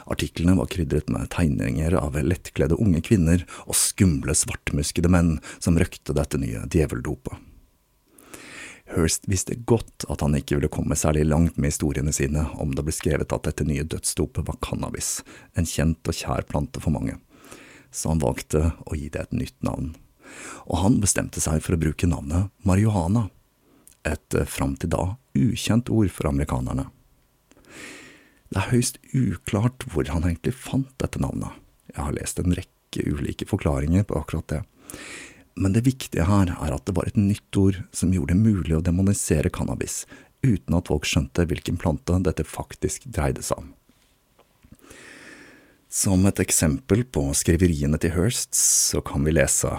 Artiklene 0.06 0.54
var 0.60 0.70
krydret 0.70 1.10
med 1.10 1.26
tegninger 1.34 1.98
av 1.98 2.14
lettkledde 2.14 2.78
unge 2.78 3.02
kvinner 3.10 3.42
og 3.64 3.74
skumle, 3.74 4.38
svartmuskede 4.38 5.10
menn 5.10 5.40
som 5.58 5.82
røkte 5.82 6.14
dette 6.14 6.38
nye 6.38 6.62
djeveldopet. 6.70 7.34
Hearst 8.94 9.26
visste 9.26 9.58
godt 9.66 10.06
at 10.06 10.22
han 10.22 10.38
ikke 10.38 10.60
ville 10.60 10.70
komme 10.70 10.94
særlig 10.94 11.26
langt 11.26 11.58
med 11.58 11.72
historiene 11.72 12.14
sine 12.14 12.46
om 12.62 12.70
det 12.70 12.86
ble 12.86 12.94
skrevet 12.94 13.34
at 13.34 13.50
dette 13.50 13.66
nye 13.66 13.82
dødsdopet 13.82 14.46
var 14.46 14.62
cannabis, 14.62 15.24
en 15.58 15.66
kjent 15.66 16.06
og 16.06 16.14
kjær 16.14 16.46
plante 16.46 16.78
for 16.78 16.94
mange, 16.94 17.18
så 17.96 18.12
han 18.12 18.22
valgte 18.22 18.70
å 18.84 18.96
gi 18.98 19.08
det 19.12 19.24
et 19.24 19.36
nytt 19.36 19.56
navn. 19.64 19.94
Og 20.68 20.82
han 20.82 21.00
bestemte 21.02 21.40
seg 21.42 21.62
for 21.64 21.76
å 21.76 21.80
bruke 21.80 22.08
navnet 22.10 22.52
marihuana, 22.66 23.28
et 24.06 24.36
eh, 24.36 24.46
fram 24.46 24.76
til 24.78 24.92
da 24.92 25.16
ukjent 25.36 25.90
ord 25.92 26.12
for 26.14 26.30
amerikanerne. 26.30 26.88
Det 28.52 28.60
er 28.60 28.70
høyst 28.70 29.00
uklart 29.16 29.86
hvor 29.90 30.06
han 30.12 30.26
egentlig 30.28 30.54
fant 30.54 30.92
dette 31.02 31.20
navnet. 31.22 31.50
Jeg 31.90 32.02
har 32.04 32.14
lest 32.14 32.38
en 32.40 32.54
rekke 32.54 33.06
ulike 33.10 33.48
forklaringer 33.48 34.06
på 34.06 34.20
akkurat 34.20 34.46
det. 34.52 34.60
Men 35.56 35.72
det 35.72 35.86
viktige 35.86 36.28
her 36.28 36.52
er 36.52 36.74
at 36.74 36.84
det 36.86 36.94
var 36.96 37.08
et 37.08 37.18
nytt 37.18 37.58
ord 37.58 37.80
som 37.96 38.12
gjorde 38.14 38.36
det 38.36 38.44
mulig 38.44 38.76
å 38.76 38.84
demonisere 38.84 39.50
cannabis, 39.50 40.04
uten 40.44 40.76
at 40.76 40.90
folk 40.92 41.08
skjønte 41.08 41.46
hvilken 41.48 41.80
plante 41.80 42.18
dette 42.22 42.44
faktisk 42.46 43.08
dreide 43.08 43.42
seg 43.42 43.64
om. 43.64 43.72
Som 45.96 46.26
et 46.28 46.40
eksempel 46.42 47.06
på 47.08 47.22
skriveriene 47.32 47.96
til 47.96 48.12
Hirst, 48.12 48.52
så 48.52 49.00
kan 49.00 49.22
vi 49.24 49.32
lese 49.32 49.70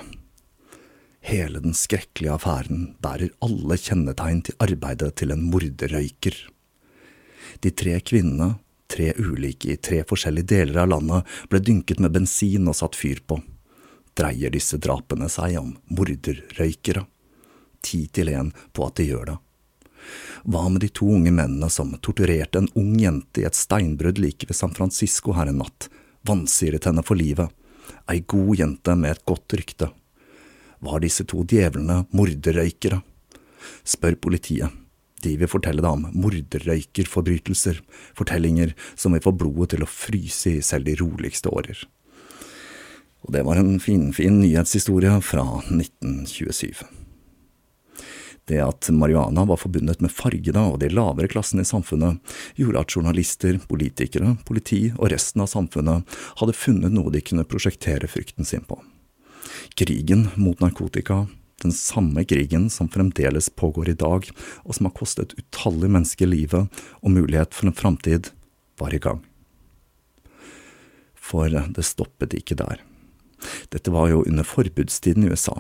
Hele 1.22 1.60
den 1.62 1.76
skrekkelige 1.78 2.34
affæren 2.34 2.88
bærer 3.04 3.36
alle 3.46 3.78
kjennetegn 3.78 4.40
til 4.48 4.56
arbeidet 4.66 5.12
til 5.22 5.36
en 5.36 5.44
morderrøyker. 5.52 6.40
De 7.62 7.70
tre 7.70 8.00
kvinnene, 8.02 8.56
tre 8.90 9.12
ulike 9.20 9.76
i 9.76 9.78
tre 9.78 10.00
forskjellige 10.10 10.50
deler 10.56 10.80
av 10.88 10.90
landet, 10.96 11.28
ble 11.52 11.62
dynket 11.62 12.02
med 12.02 12.16
bensin 12.16 12.66
og 12.66 12.80
satt 12.80 12.98
fyr 12.98 13.22
på 13.22 13.38
dreier 14.18 14.50
disse 14.50 14.80
drapene 14.82 15.30
seg 15.30 15.60
om 15.62 15.76
morderrøykere. 15.94 17.04
Ti 17.86 18.08
til 18.10 18.34
én 18.34 18.50
på 18.74 18.88
at 18.88 18.98
de 18.98 19.06
gjør 19.12 19.30
det. 19.30 19.38
Hva 20.50 20.66
med 20.66 20.82
de 20.82 20.90
to 20.90 21.12
unge 21.20 21.30
mennene 21.30 21.70
som 21.70 21.94
torturerte 22.02 22.64
en 22.64 22.72
ung 22.80 22.98
jente 22.98 23.44
i 23.44 23.46
et 23.46 23.62
steinbrudd 23.62 24.18
like 24.24 24.50
ved 24.50 24.58
San 24.58 24.74
Francisco 24.74 25.38
her 25.38 25.54
en 25.54 25.62
natt, 25.62 25.92
vansiret 26.28 26.88
henne 26.90 27.04
for 27.06 27.20
livet, 27.20 27.50
ei 28.12 28.22
god 28.28 28.56
jente 28.60 28.96
med 28.96 29.16
et 29.16 29.26
godt 29.28 29.56
rykte? 29.60 29.92
Var 30.84 31.02
disse 31.02 31.26
to 31.26 31.44
djevlene 31.48 32.04
morderrøykere? 32.16 33.02
Spør 33.88 34.20
politiet. 34.22 34.74
De 35.26 35.34
vil 35.40 35.50
fortelle 35.50 35.82
deg 35.82 35.90
om 35.90 36.06
morderrøykerforbrytelser, 36.14 37.80
fortellinger 38.18 38.76
som 38.94 39.16
vil 39.16 39.24
få 39.26 39.34
blodet 39.34 39.74
til 39.74 39.86
å 39.86 39.90
fryse 39.90 40.60
i 40.60 40.66
selv 40.66 40.86
de 40.86 40.98
roligste 41.00 41.50
årer. 41.50 41.80
Og 43.26 43.34
det 43.34 43.42
var 43.48 43.58
en 43.60 43.80
finfin 43.82 44.14
fin 44.16 44.38
nyhetshistorie 44.44 45.18
fra 45.26 45.44
1927. 45.74 46.86
Det 48.48 48.60
at 48.64 48.88
marihuana 48.96 49.44
var 49.46 49.60
forbundet 49.60 50.00
med 50.04 50.14
fargene 50.16 50.62
og 50.72 50.80
de 50.80 50.88
lavere 50.94 51.28
klassene 51.32 51.66
i 51.66 51.68
samfunnet, 51.68 52.22
gjorde 52.56 52.84
at 52.84 52.94
journalister, 52.96 53.58
politikere, 53.68 54.38
politi 54.48 54.86
og 54.96 55.12
resten 55.12 55.44
av 55.44 55.52
samfunnet 55.52 56.18
hadde 56.40 56.56
funnet 56.56 56.96
noe 56.96 57.12
de 57.12 57.24
kunne 57.28 57.48
prosjektere 57.48 58.08
frykten 58.08 58.48
sin 58.48 58.64
på. 58.64 58.80
Krigen 59.76 60.30
mot 60.40 60.64
narkotika, 60.64 61.26
den 61.62 61.76
samme 61.76 62.24
krigen 62.24 62.70
som 62.70 62.88
fremdeles 62.90 63.50
pågår 63.50 63.90
i 63.90 64.00
dag, 64.00 64.30
og 64.64 64.76
som 64.76 64.88
har 64.88 64.96
kostet 64.96 65.36
utallige 65.36 65.92
mennesker 65.92 66.30
livet 66.30 66.84
og 67.02 67.12
mulighet 67.12 67.56
for 67.58 67.68
en 67.68 67.76
framtid, 67.76 68.32
var 68.80 68.94
i 68.94 69.02
gang. 69.02 69.24
For 71.18 71.52
det 71.52 71.84
stoppet 71.84 72.38
ikke 72.38 72.56
der. 72.56 72.80
Dette 73.74 73.92
var 73.92 74.08
jo 74.12 74.24
under 74.24 74.48
forbudstiden 74.48 75.26
i 75.26 75.34
USA. 75.34 75.60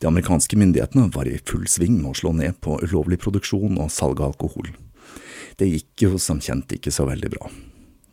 De 0.00 0.08
amerikanske 0.08 0.58
myndighetene 0.58 1.10
var 1.14 1.28
i 1.28 1.38
full 1.46 1.66
sving 1.70 2.00
med 2.00 2.12
å 2.12 2.18
slå 2.22 2.34
ned 2.36 2.58
på 2.64 2.78
ulovlig 2.84 3.20
produksjon 3.22 3.78
og 3.82 3.92
salg 3.92 4.20
av 4.22 4.34
alkohol. 4.34 4.72
Det 5.56 5.68
gikk 5.70 6.06
jo 6.06 6.20
som 6.20 6.42
kjent 6.42 6.72
ikke 6.76 6.92
så 6.92 7.06
veldig 7.08 7.32
bra. 7.32 7.50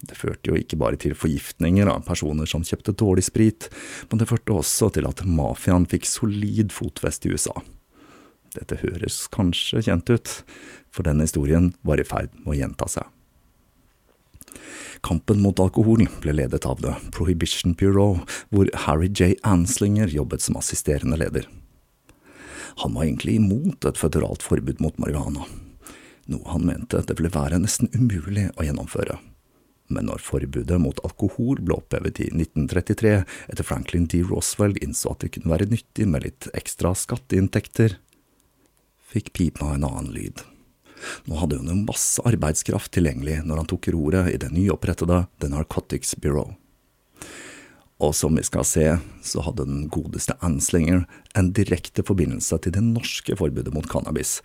Det 0.03 0.17
førte 0.19 0.51
jo 0.51 0.59
ikke 0.59 0.79
bare 0.79 0.99
til 0.99 1.15
forgiftninger 1.15 1.87
av 1.87 2.03
personer 2.07 2.47
som 2.49 2.65
kjøpte 2.67 2.95
dårlig 2.99 3.23
sprit, 3.29 3.69
men 4.09 4.19
det 4.19 4.27
førte 4.27 4.55
også 4.55 4.91
til 4.95 5.07
at 5.07 5.23
mafiaen 5.23 5.87
fikk 5.87 6.07
solid 6.09 6.75
fotfeste 6.75 7.29
i 7.29 7.35
USA. 7.37 7.55
Dette 8.53 8.81
høres 8.83 9.23
kanskje 9.33 9.81
kjent 9.87 10.11
ut, 10.11 10.33
for 10.93 11.07
denne 11.07 11.25
historien 11.25 11.71
var 11.87 12.01
i 12.01 12.07
ferd 12.07 12.35
med 12.43 12.53
å 12.53 12.59
gjenta 12.59 12.89
seg. 12.91 13.07
Kampen 15.03 15.41
mot 15.43 15.59
alkohol 15.59 16.05
ble 16.23 16.35
ledet 16.37 16.65
av 16.69 16.79
The 16.81 16.95
Prohibition 17.15 17.75
Bureau, 17.79 18.21
hvor 18.49 18.69
Harry 18.85 19.09
J. 19.11 19.33
Anslinger 19.43 20.07
jobbet 20.07 20.45
som 20.45 20.57
assisterende 20.59 21.19
leder. 21.19 21.49
Han 22.81 22.95
var 22.95 23.03
egentlig 23.05 23.35
imot 23.37 23.85
et 23.85 23.99
føderalt 23.99 24.45
forbud 24.45 24.79
mot 24.81 24.97
marihuana, 25.01 25.45
noe 26.31 26.49
han 26.49 26.65
mente 26.65 27.03
det 27.05 27.19
ville 27.19 27.33
være 27.33 27.59
nesten 27.61 27.91
umulig 27.93 28.47
å 28.57 28.65
gjennomføre. 28.65 29.19
Men 29.93 30.07
når 30.07 30.23
forbudet 30.23 30.79
mot 30.81 31.01
alkohol 31.05 31.59
ble 31.61 31.75
opphevet 31.75 32.21
i 32.23 32.29
1933, 32.31 33.13
etter 33.51 33.67
Franklin 33.67 34.07
D. 34.09 34.23
Roswell 34.25 34.77
innså 34.81 35.11
at 35.11 35.25
det 35.25 35.33
kunne 35.35 35.51
være 35.51 35.69
nyttig 35.69 36.07
med 36.09 36.25
litt 36.25 36.47
ekstra 36.55 36.95
skatteinntekter, 36.97 37.99
fikk 39.13 39.33
pipa 39.37 39.73
en 39.75 39.85
annen 39.85 40.13
lyd. 40.15 40.41
Nå 41.29 41.37
hadde 41.39 41.59
hun 41.61 41.71
jo 41.71 41.77
masse 41.83 42.23
arbeidskraft 42.27 42.93
tilgjengelig 42.95 43.41
når 43.47 43.63
han 43.63 43.71
tok 43.71 43.89
roret 43.95 44.31
i 44.33 44.39
det 44.41 44.51
nyopprettede 44.53 45.25
The 45.41 45.49
Narcotics 45.53 46.15
Bureau. 46.21 46.53
Og 48.03 48.11
som 48.17 48.35
vi 48.35 48.43
skal 48.43 48.65
se, 48.67 48.85
så 49.23 49.43
hadde 49.45 49.67
den 49.67 49.85
godeste 49.93 50.35
Anslinger 50.43 51.05
en 51.39 51.51
direkte 51.55 52.03
forbindelse 52.03 52.57
til 52.63 52.73
det 52.75 52.83
norske 52.83 53.37
forbudet 53.39 53.71
mot 53.75 53.87
cannabis, 53.87 54.41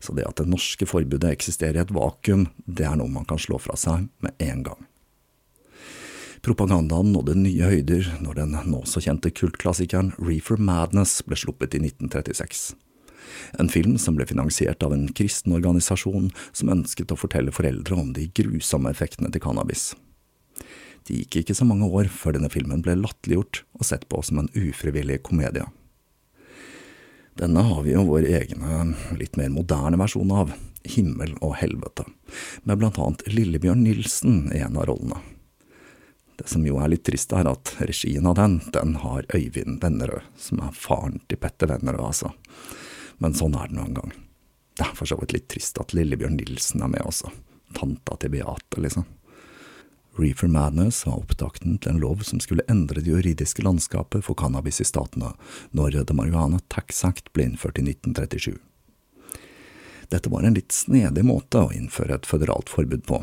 så 0.00 0.14
det 0.16 0.26
at 0.26 0.40
det 0.40 0.48
norske 0.50 0.88
forbudet 0.88 1.30
eksisterer 1.30 1.78
i 1.78 1.84
et 1.84 1.94
vakuum, 1.94 2.48
det 2.66 2.88
er 2.88 2.98
noe 2.98 3.12
man 3.12 3.28
kan 3.28 3.40
slå 3.40 3.60
fra 3.62 3.78
seg 3.78 4.08
med 4.24 4.34
en 4.42 4.64
gang. 4.66 4.88
Propagandaen 6.46 7.12
nådde 7.14 7.36
nye 7.38 7.70
høyder 7.70 8.10
når 8.22 8.40
den 8.40 8.58
nå 8.70 8.82
så 8.86 9.02
kjente 9.02 9.32
kultklassikeren 9.34 10.12
Reefer 10.18 10.60
Madness 10.62 11.18
ble 11.26 11.38
sluppet 11.38 11.74
i 11.74 11.82
1936 11.82 12.74
en 13.58 13.70
film 13.72 13.96
som 13.98 14.18
ble 14.18 14.26
finansiert 14.28 14.82
av 14.86 14.94
en 14.96 15.06
kristen 15.16 15.54
organisasjon 15.56 16.30
som 16.52 16.72
ønsket 16.72 17.12
å 17.12 17.18
fortelle 17.20 17.54
foreldre 17.54 17.98
om 17.98 18.12
de 18.16 18.28
grusomme 18.36 18.92
effektene 18.92 19.32
til 19.32 19.44
cannabis. 19.44 19.94
Det 21.06 21.22
gikk 21.22 21.42
ikke 21.42 21.54
så 21.54 21.66
mange 21.68 21.86
år 21.86 22.10
før 22.10 22.34
denne 22.36 22.50
filmen 22.50 22.82
ble 22.82 22.96
latterliggjort 22.98 23.62
og 23.78 23.86
sett 23.86 24.08
på 24.10 24.22
som 24.26 24.42
en 24.42 24.50
ufrivillig 24.58 25.20
komedie. 25.26 25.66
Denne 27.36 27.62
har 27.68 27.82
vi 27.84 27.92
jo 27.92 28.06
vår 28.08 28.24
egne, 28.32 28.94
litt 29.20 29.36
mer 29.36 29.52
moderne 29.52 30.00
versjon 30.00 30.32
av, 30.32 30.54
Himmel 30.86 31.32
og 31.42 31.56
helvete, 31.58 32.04
med 32.62 32.78
blant 32.78 32.98
annet 33.02 33.24
Lillebjørn 33.26 33.82
Nilsen 33.82 34.36
i 34.54 34.60
en 34.62 34.78
av 34.78 34.86
rollene. 34.86 35.18
Det 36.36 36.46
som 36.48 36.64
jo 36.68 36.78
er 36.78 36.92
litt 36.92 37.02
trist, 37.08 37.32
er 37.32 37.48
at 37.48 37.72
regien 37.80 38.26
av 38.28 38.36
den, 38.38 38.58
den 38.72 38.94
har 39.02 39.26
Øyvind 39.34 39.80
Vennerød, 39.82 40.26
som 40.38 40.60
er 40.62 40.74
faren 40.76 41.18
til 41.28 41.40
Petter 41.42 41.70
Vennerød, 41.72 42.04
altså 42.06 42.32
men 43.18 43.36
sånn 43.36 43.56
er 43.58 43.70
det 43.70 43.78
nå 43.78 43.88
en 43.88 43.98
gang. 43.98 44.14
Det 44.76 44.84
er 44.84 44.96
for 44.96 45.08
så 45.08 45.16
vidt 45.20 45.32
litt 45.32 45.48
trist 45.52 45.78
at 45.80 45.94
Lillebjørn 45.96 46.36
Nilsen 46.36 46.84
er 46.84 46.90
med 46.92 47.04
også. 47.08 47.30
Tanta 47.76 48.16
til 48.20 48.34
Beate, 48.34 48.80
liksom. 48.80 49.06
Reefer 50.16 50.48
Madness 50.48 51.02
var 51.06 51.18
opptakten 51.20 51.78
til 51.78 51.92
en 51.92 52.00
lov 52.00 52.22
som 52.24 52.40
skulle 52.40 52.64
endre 52.72 53.02
det 53.02 53.10
juridiske 53.10 53.64
landskapet 53.64 54.24
for 54.24 54.38
cannabis 54.38 54.80
i 54.80 54.86
statene, 54.88 55.34
når 55.76 55.98
The 56.08 56.16
Marihuana 56.16 56.60
Tax 56.72 57.04
Act 57.04 57.32
ble 57.36 57.50
innført 57.50 57.80
i 57.80 57.84
1937. 57.84 58.56
Dette 60.08 60.30
var 60.32 60.46
en 60.46 60.56
litt 60.56 60.72
snedig 60.72 61.24
måte 61.26 61.66
å 61.66 61.72
innføre 61.74 62.16
et 62.16 62.28
føderalt 62.28 62.70
forbud 62.72 63.04
på, 63.08 63.20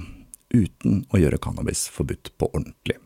uten 0.54 1.06
å 1.10 1.22
gjøre 1.22 1.42
cannabis 1.42 1.88
forbudt 1.90 2.34
på 2.38 2.52
ordentlig. 2.52 3.00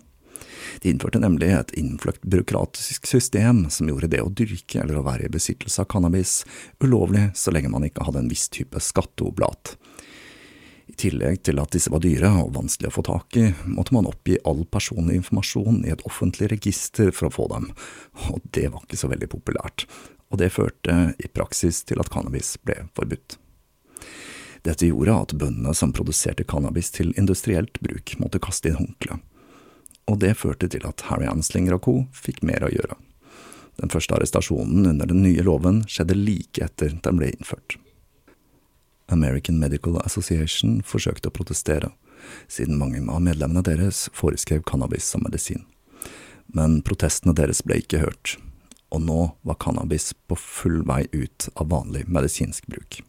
De 0.81 0.89
innførte 0.89 1.21
nemlig 1.21 1.49
et 1.53 1.73
innfløkt 1.79 2.25
byråkratisk 2.27 3.07
system 3.09 3.65
som 3.73 3.89
gjorde 3.89 4.11
det 4.13 4.21
å 4.23 4.29
dyrke 4.29 4.81
eller 4.81 4.99
å 4.99 5.05
være 5.07 5.27
i 5.27 5.33
besittelse 5.33 5.83
av 5.83 5.89
cannabis 5.91 6.41
ulovlig 6.83 7.29
så 7.37 7.53
lenge 7.53 7.71
man 7.73 7.87
ikke 7.87 8.05
hadde 8.07 8.25
en 8.25 8.31
viss 8.31 8.47
type 8.53 8.81
skatteoblat. 8.83 9.75
I 10.87 10.95
tillegg 10.95 11.41
til 11.43 11.59
at 11.59 11.73
disse 11.75 11.91
var 11.91 11.99
dyre 12.03 12.29
og 12.39 12.53
vanskelig 12.55 12.91
å 12.91 12.95
få 12.95 13.03
tak 13.09 13.39
i, 13.39 13.49
måtte 13.67 13.95
man 13.95 14.07
oppgi 14.07 14.37
all 14.47 14.63
personlig 14.71 15.17
informasjon 15.19 15.81
i 15.83 15.91
et 15.91 16.05
offentlig 16.07 16.47
register 16.53 17.11
for 17.11 17.27
å 17.27 17.33
få 17.33 17.49
dem, 17.51 17.73
og 18.31 18.45
det 18.55 18.69
var 18.71 18.85
ikke 18.85 19.01
så 19.01 19.11
veldig 19.11 19.27
populært, 19.33 19.83
og 20.31 20.39
det 20.39 20.53
førte 20.55 20.95
i 21.19 21.27
praksis 21.27 21.83
til 21.87 21.99
at 21.99 22.11
cannabis 22.13 22.55
ble 22.63 22.85
forbudt. 22.95 23.35
Dette 24.63 24.87
gjorde 24.87 25.19
at 25.25 25.35
bøndene 25.39 25.75
som 25.75 25.91
produserte 25.95 26.47
cannabis 26.47 26.89
til 26.95 27.11
industrielt 27.19 27.81
bruk, 27.83 28.15
måtte 28.23 28.41
kaste 28.43 28.71
inn 28.71 28.79
håndkleet 28.79 29.26
og 30.07 30.19
det 30.23 30.37
førte 30.39 30.69
til 30.71 30.85
at 30.87 31.03
Harry 31.09 31.27
Anslinger 31.27 31.75
og 31.77 31.83
co. 31.83 31.95
fikk 32.15 32.41
mer 32.45 32.63
å 32.63 32.71
gjøre. 32.71 32.95
Den 33.77 33.91
første 33.93 34.15
arrestasjonen 34.15 34.87
under 34.89 35.05
den 35.05 35.21
nye 35.21 35.43
loven 35.45 35.83
skjedde 35.85 36.17
like 36.17 36.63
etter 36.63 36.95
den 37.03 37.19
ble 37.19 37.29
innført. 37.35 37.77
American 39.07 39.59
Medical 39.59 39.99
Association 40.03 40.81
forsøkte 40.83 41.29
å 41.29 41.35
protestere, 41.35 41.91
siden 42.47 42.79
mange 42.79 42.99
av 43.05 43.21
medlemmene 43.23 43.63
deres 43.63 44.07
foreskrev 44.17 44.65
cannabis 44.67 45.05
som 45.07 45.23
medisin. 45.23 45.63
Men 46.47 46.81
protestene 46.81 47.35
deres 47.35 47.61
ble 47.63 47.79
ikke 47.83 48.03
hørt. 48.03 48.37
og 48.89 49.01
nå 49.03 49.35
var 49.43 49.57
cannabis 49.59 50.13
på 50.27 50.35
full 50.39 50.77
vei 50.87 51.01
ut 51.11 51.49
av 51.59 51.67
vanlig 51.73 52.05
medisinsk 52.07 52.69
bruk. 52.71 53.01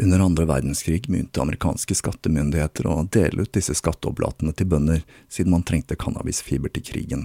Under 0.00 0.20
andre 0.20 0.44
verdenskrig 0.44 1.08
begynte 1.08 1.42
amerikanske 1.42 1.94
skattemyndigheter 1.94 2.86
å 2.86 3.00
dele 3.10 3.42
ut 3.42 3.52
disse 3.56 3.74
skatteoblatene 3.74 4.52
til 4.54 4.68
bønder, 4.70 5.02
siden 5.26 5.50
man 5.56 5.64
trengte 5.66 5.98
cannabisfiber 5.98 6.70
til 6.70 6.84
krigen, 6.86 7.24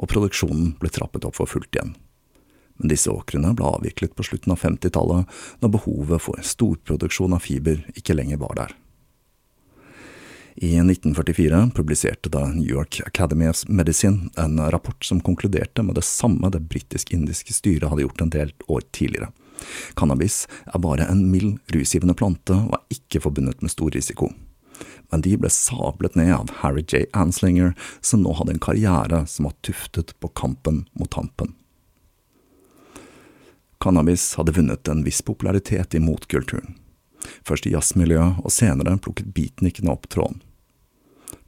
og 0.00 0.08
produksjonen 0.08 0.72
ble 0.80 0.88
trappet 0.88 1.28
opp 1.28 1.36
for 1.36 1.50
fullt 1.50 1.76
igjen. 1.76 1.92
Men 2.80 2.92
disse 2.92 3.12
åkrene 3.12 3.52
ble 3.56 3.68
avviklet 3.68 4.16
på 4.16 4.24
slutten 4.24 4.56
av 4.56 4.64
50-tallet, 4.64 5.28
når 5.60 5.76
behovet 5.76 6.24
for 6.24 6.40
storproduksjon 6.40 7.36
av 7.36 7.44
fiber 7.44 7.84
ikke 7.92 8.16
lenger 8.16 8.40
var 8.40 8.56
der. 8.64 8.76
I 10.56 10.72
1944 10.80 11.66
publiserte 11.76 12.32
da 12.32 12.46
New 12.48 12.64
York 12.64 13.02
Academy 13.04 13.50
of 13.52 13.66
Medicine 13.68 14.30
en 14.40 14.56
rapport 14.72 15.04
som 15.04 15.20
konkluderte 15.20 15.84
med 15.84 16.00
det 16.00 16.08
samme 16.08 16.48
det 16.48 16.64
britisk-indiske 16.64 17.52
styret 17.52 17.90
hadde 17.92 18.08
gjort 18.08 18.24
en 18.24 18.32
del 18.32 18.56
år 18.72 18.88
tidligere 18.88 19.34
Cannabis 19.96 20.44
er 20.66 20.82
bare 20.82 21.08
en 21.10 21.26
mild 21.30 21.58
rusgivende 21.74 22.16
plante 22.18 22.56
og 22.56 22.76
er 22.76 22.98
ikke 22.98 23.22
forbundet 23.24 23.62
med 23.64 23.72
stor 23.72 23.92
risiko. 23.94 24.30
Men 25.10 25.22
de 25.22 25.36
ble 25.38 25.50
sablet 25.52 26.16
ned 26.18 26.32
av 26.34 26.50
Harry 26.60 26.82
J. 26.82 27.06
Anslinger, 27.16 27.74
som 28.00 28.24
nå 28.24 28.34
hadde 28.36 28.56
en 28.56 28.62
karriere 28.62 29.22
som 29.30 29.48
var 29.48 29.54
tuftet 29.66 30.12
på 30.20 30.32
kampen 30.36 30.84
mot 30.98 31.10
tampen. 31.12 31.54
Cannabis 33.80 34.34
hadde 34.34 34.56
vunnet 34.56 34.88
en 34.88 35.04
viss 35.06 35.22
popularitet 35.22 35.94
i 35.94 36.02
motkulturen. 36.02 36.76
Først 37.46 37.66
i 37.66 37.72
jazzmiljøet, 37.74 38.42
og 38.44 38.52
senere 38.54 38.98
plukket 39.02 39.32
beatnikene 39.36 39.92
opp 39.92 40.08
tråden. 40.12 40.40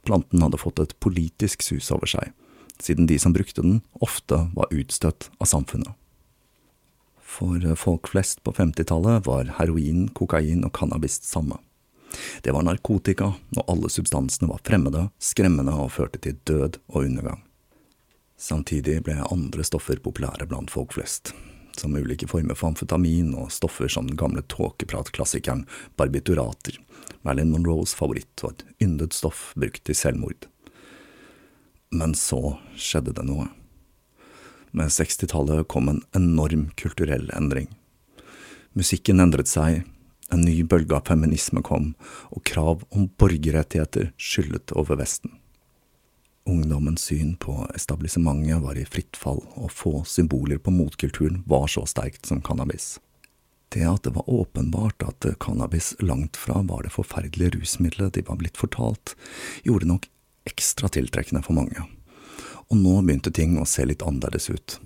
Planten 0.07 0.41
hadde 0.43 0.59
fått 0.59 0.79
et 0.81 0.95
politisk 1.03 1.63
sus 1.65 1.89
over 1.93 2.09
seg, 2.09 2.31
siden 2.79 3.09
de 3.09 3.17
som 3.19 3.35
brukte 3.35 3.63
den, 3.65 3.81
ofte 3.99 4.45
var 4.55 4.71
utstøtt 4.71 5.29
av 5.39 5.49
samfunnet. 5.51 5.91
For 7.29 7.75
folk 7.77 8.09
flest 8.09 8.41
på 8.43 8.51
50-tallet 8.57 9.27
var 9.27 9.51
heroin, 9.59 10.07
kokain 10.17 10.63
og 10.65 10.73
cannabis 10.75 11.19
samme. 11.23 11.59
Det 12.41 12.51
var 12.51 12.65
narkotika, 12.65 13.33
og 13.57 13.69
alle 13.69 13.91
substansene 13.93 14.49
var 14.49 14.63
fremmede, 14.65 15.05
skremmende 15.21 15.75
og 15.77 15.93
førte 15.93 16.21
til 16.23 16.39
død 16.49 16.79
og 16.89 17.03
undergang. 17.03 17.43
Samtidig 18.39 19.01
ble 19.05 19.19
andre 19.29 19.65
stoffer 19.67 20.01
populære 20.01 20.47
blant 20.49 20.71
folk 20.73 20.95
flest, 20.95 21.33
som 21.77 21.95
ulike 21.95 22.27
former 22.27 22.57
for 22.57 22.71
amfetamin 22.71 23.33
og 23.37 23.51
stoffer 23.53 23.91
som 23.91 24.07
den 24.09 24.17
gamle 24.17 24.41
tåkepratklassikeren 24.49 25.65
barbiturater, 25.99 26.79
Marilyn 27.21 27.53
Monroes 27.53 27.93
favoritt 27.99 28.41
og 28.47 28.55
et 28.55 28.65
yndet 28.87 29.13
stoff 29.13 29.51
brukt 29.59 29.83
til 29.85 29.97
selvmord. 29.97 30.47
Men 31.91 32.15
så 32.17 32.57
skjedde 32.77 33.13
det 33.17 33.27
noe. 33.27 33.49
Med 34.71 34.91
60-tallet 34.93 35.67
kom 35.67 35.89
en 35.89 36.01
enorm 36.15 36.69
kulturell 36.77 37.29
endring. 37.33 37.69
Musikken 38.77 39.19
endret 39.19 39.49
seg, 39.49 39.81
en 40.29 40.45
ny 40.45 40.61
bølge 40.63 40.93
av 40.93 41.07
feminisme 41.09 41.63
kom, 41.65 41.93
og 42.29 42.45
krav 42.45 42.85
om 42.93 43.07
borgerrettigheter 43.17 44.11
skyllet 44.21 44.73
over 44.77 44.99
Vesten. 45.01 45.33
Ungdommens 46.49 47.07
syn 47.09 47.35
på 47.41 47.55
etablissementet 47.75 48.61
var 48.61 48.77
i 48.77 48.85
fritt 48.85 49.17
fall, 49.17 49.41
og 49.57 49.73
få 49.73 50.03
symboler 50.05 50.61
på 50.61 50.73
motkulturen 50.73 51.43
var 51.49 51.67
så 51.69 51.85
sterkt 51.89 52.29
som 52.29 52.41
cannabis. 52.45 52.97
Det 53.73 53.85
at 53.85 54.05
det 54.05 54.15
var 54.15 54.29
åpenbart 54.29 55.05
at 55.05 55.27
cannabis 55.41 55.93
langt 56.01 56.37
fra 56.37 56.61
var 56.65 56.85
det 56.85 56.93
forferdelige 56.93 57.57
rusmiddelet 57.57 58.15
de 58.17 58.25
var 58.25 58.39
blitt 58.41 58.57
fortalt, 58.57 59.13
gjorde 59.65 59.89
nok 59.89 60.09
ekstra 60.49 60.89
tiltrekkende 60.89 61.45
for 61.45 61.57
mange 61.57 61.85
og 62.69 62.77
nå 62.77 62.99
begynte 63.01 63.33
ting 63.33 63.57
å 63.57 63.67
se 63.67 63.85
litt 63.87 64.05
annerledes 64.05 64.49
ut. 64.53 64.77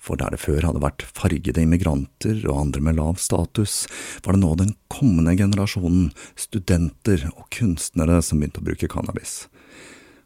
For 0.00 0.16
der 0.16 0.32
det 0.32 0.40
før 0.40 0.64
hadde 0.64 0.80
vært 0.80 1.04
fargede 1.04 1.60
immigranter 1.60 2.40
og 2.48 2.62
andre 2.62 2.82
med 2.86 2.96
lav 2.96 3.18
status, 3.20 3.82
var 4.24 4.36
det 4.36 4.42
nå 4.44 4.54
den 4.56 4.72
kommende 4.92 5.34
generasjonen, 5.36 6.08
studenter 6.38 7.26
og 7.34 7.48
kunstnere, 7.52 8.22
som 8.24 8.40
begynte 8.40 8.62
å 8.62 8.68
bruke 8.70 8.88
cannabis. 8.88 9.42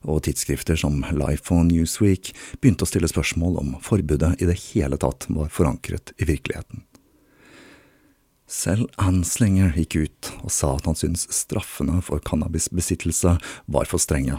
Og 0.03 0.23
tidsskrifter 0.27 0.79
som 0.79 1.03
Life 1.15 1.51
og 1.55 1.67
Newsweek 1.71 2.33
begynte 2.61 2.87
å 2.87 2.91
stille 2.91 3.11
spørsmål 3.11 3.59
om 3.63 3.75
forbudet 3.83 4.37
i 4.43 4.49
det 4.51 4.59
hele 4.69 4.99
tatt 5.01 5.27
var 5.31 5.51
forankret 5.55 6.15
i 6.19 6.29
virkeligheten. 6.31 6.87
Selv 8.53 8.91
Anslinger 9.01 9.73
gikk 9.79 9.97
ut 9.97 10.33
og 10.43 10.51
sa 10.53 10.75
at 10.77 10.87
han 10.91 10.99
syntes 10.99 11.25
straffene 11.33 12.03
for 12.05 12.21
cannabisbesittelse 12.27 13.39
var 13.73 13.89
for 13.89 14.03
strenge 14.03 14.37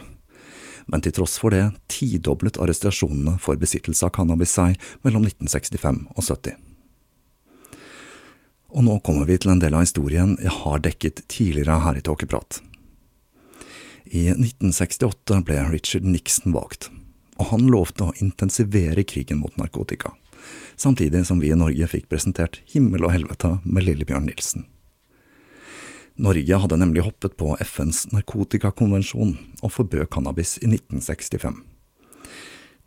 men 0.87 1.03
til 1.03 1.15
tross 1.15 1.37
for 1.41 1.53
det 1.53 1.65
tidoblet 1.91 2.59
arrestasjonene 2.61 3.37
for 3.41 3.59
besittelse 3.59 4.05
av 4.07 4.13
cannabis 4.15 4.55
seg 4.57 4.77
mellom 5.05 5.25
1965 5.27 6.05
og 6.15 6.23
70. 6.23 6.57
Og 8.73 8.85
nå 8.87 8.97
kommer 9.05 9.29
vi 9.29 9.37
til 9.37 9.53
en 9.53 9.61
del 9.61 9.75
av 9.77 9.85
historien 9.85 10.33
jeg 10.41 10.53
har 10.63 10.81
dekket 10.81 11.25
tidligere 11.29 11.77
her 11.83 11.99
i 11.99 12.03
Tåkeprat. 12.05 12.59
I 14.09 14.27
1968 14.33 15.39
ble 15.45 15.59
Richard 15.69 16.05
Nixon 16.09 16.55
valgt, 16.57 16.89
og 17.37 17.51
han 17.53 17.69
lovte 17.69 18.09
å 18.09 18.15
intensivere 18.21 19.05
krigen 19.05 19.39
mot 19.41 19.55
narkotika, 19.61 20.11
samtidig 20.75 21.23
som 21.29 21.41
vi 21.41 21.53
i 21.53 21.57
Norge 21.57 21.87
fikk 21.89 22.09
presentert 22.11 22.61
himmel 22.73 23.05
og 23.05 23.13
helvete 23.13 23.55
med 23.63 23.87
Lillebjørn 23.87 24.27
Nilsen. 24.29 24.67
Norge 26.15 26.55
hadde 26.55 26.77
nemlig 26.77 27.01
hoppet 27.01 27.37
på 27.37 27.55
FNs 27.57 28.11
narkotikakonvensjon 28.11 29.33
og 29.65 29.71
forbød 29.73 30.11
cannabis 30.13 30.59
i 30.61 30.67
1965. 30.69 31.63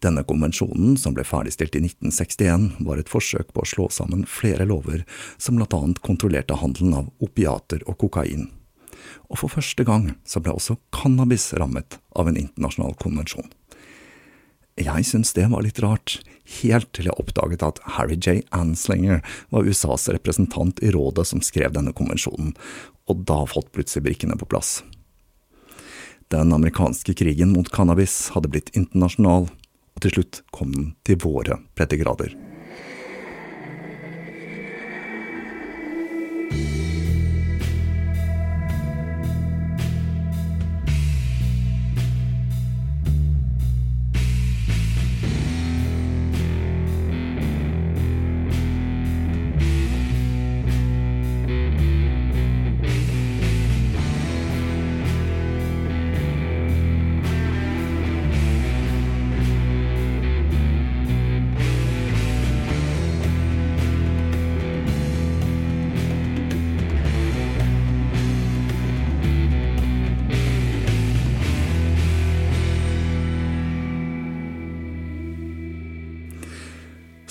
Denne 0.04 0.22
konvensjonen, 0.28 0.94
som 1.00 1.16
ble 1.16 1.24
ferdigstilt 1.26 1.74
i 1.74 1.82
1961, 1.82 2.68
var 2.86 3.00
et 3.00 3.10
forsøk 3.10 3.50
på 3.50 3.64
å 3.64 3.66
slå 3.66 3.88
sammen 3.90 4.22
flere 4.30 4.68
lover 4.68 5.02
som 5.42 5.58
blant 5.58 5.74
annet 5.74 6.02
kontrollerte 6.06 6.58
handelen 6.60 6.94
av 7.00 7.10
opiater 7.24 7.82
og 7.88 7.98
kokain. 8.04 8.50
Og 9.26 9.40
for 9.40 9.50
første 9.50 9.82
gang 9.88 10.12
så 10.28 10.42
ble 10.42 10.54
også 10.54 10.78
cannabis 10.94 11.48
rammet 11.58 11.98
av 12.14 12.30
en 12.30 12.38
internasjonal 12.38 12.94
konvensjon. 13.00 13.48
Jeg 14.76 15.06
syntes 15.08 15.32
det 15.32 15.46
var 15.48 15.64
litt 15.64 15.78
rart, 15.80 16.18
helt 16.60 16.90
til 16.92 17.08
jeg 17.08 17.16
oppdaget 17.16 17.62
at 17.64 17.78
Harry 17.96 18.18
J. 18.20 18.42
Anslinger 18.52 19.22
var 19.48 19.64
USAs 19.64 20.04
representant 20.12 20.82
i 20.84 20.90
rådet 20.92 21.24
som 21.30 21.40
skrev 21.40 21.72
denne 21.72 21.94
konvensjonen, 21.96 22.52
og 23.08 23.24
da 23.24 23.38
falt 23.48 23.72
plutselig 23.72 24.04
brikkene 24.04 24.36
på 24.36 24.48
plass. 24.52 24.82
Den 26.28 26.52
amerikanske 26.52 27.14
krigen 27.16 27.54
mot 27.54 27.70
cannabis 27.72 28.26
hadde 28.34 28.50
blitt 28.52 28.68
internasjonal, 28.76 29.48
og 29.48 30.04
til 30.04 30.12
slutt 30.18 30.42
kom 30.52 30.74
den 30.76 30.92
til 31.08 31.22
våre 31.24 31.56
breddegrader. 31.78 32.36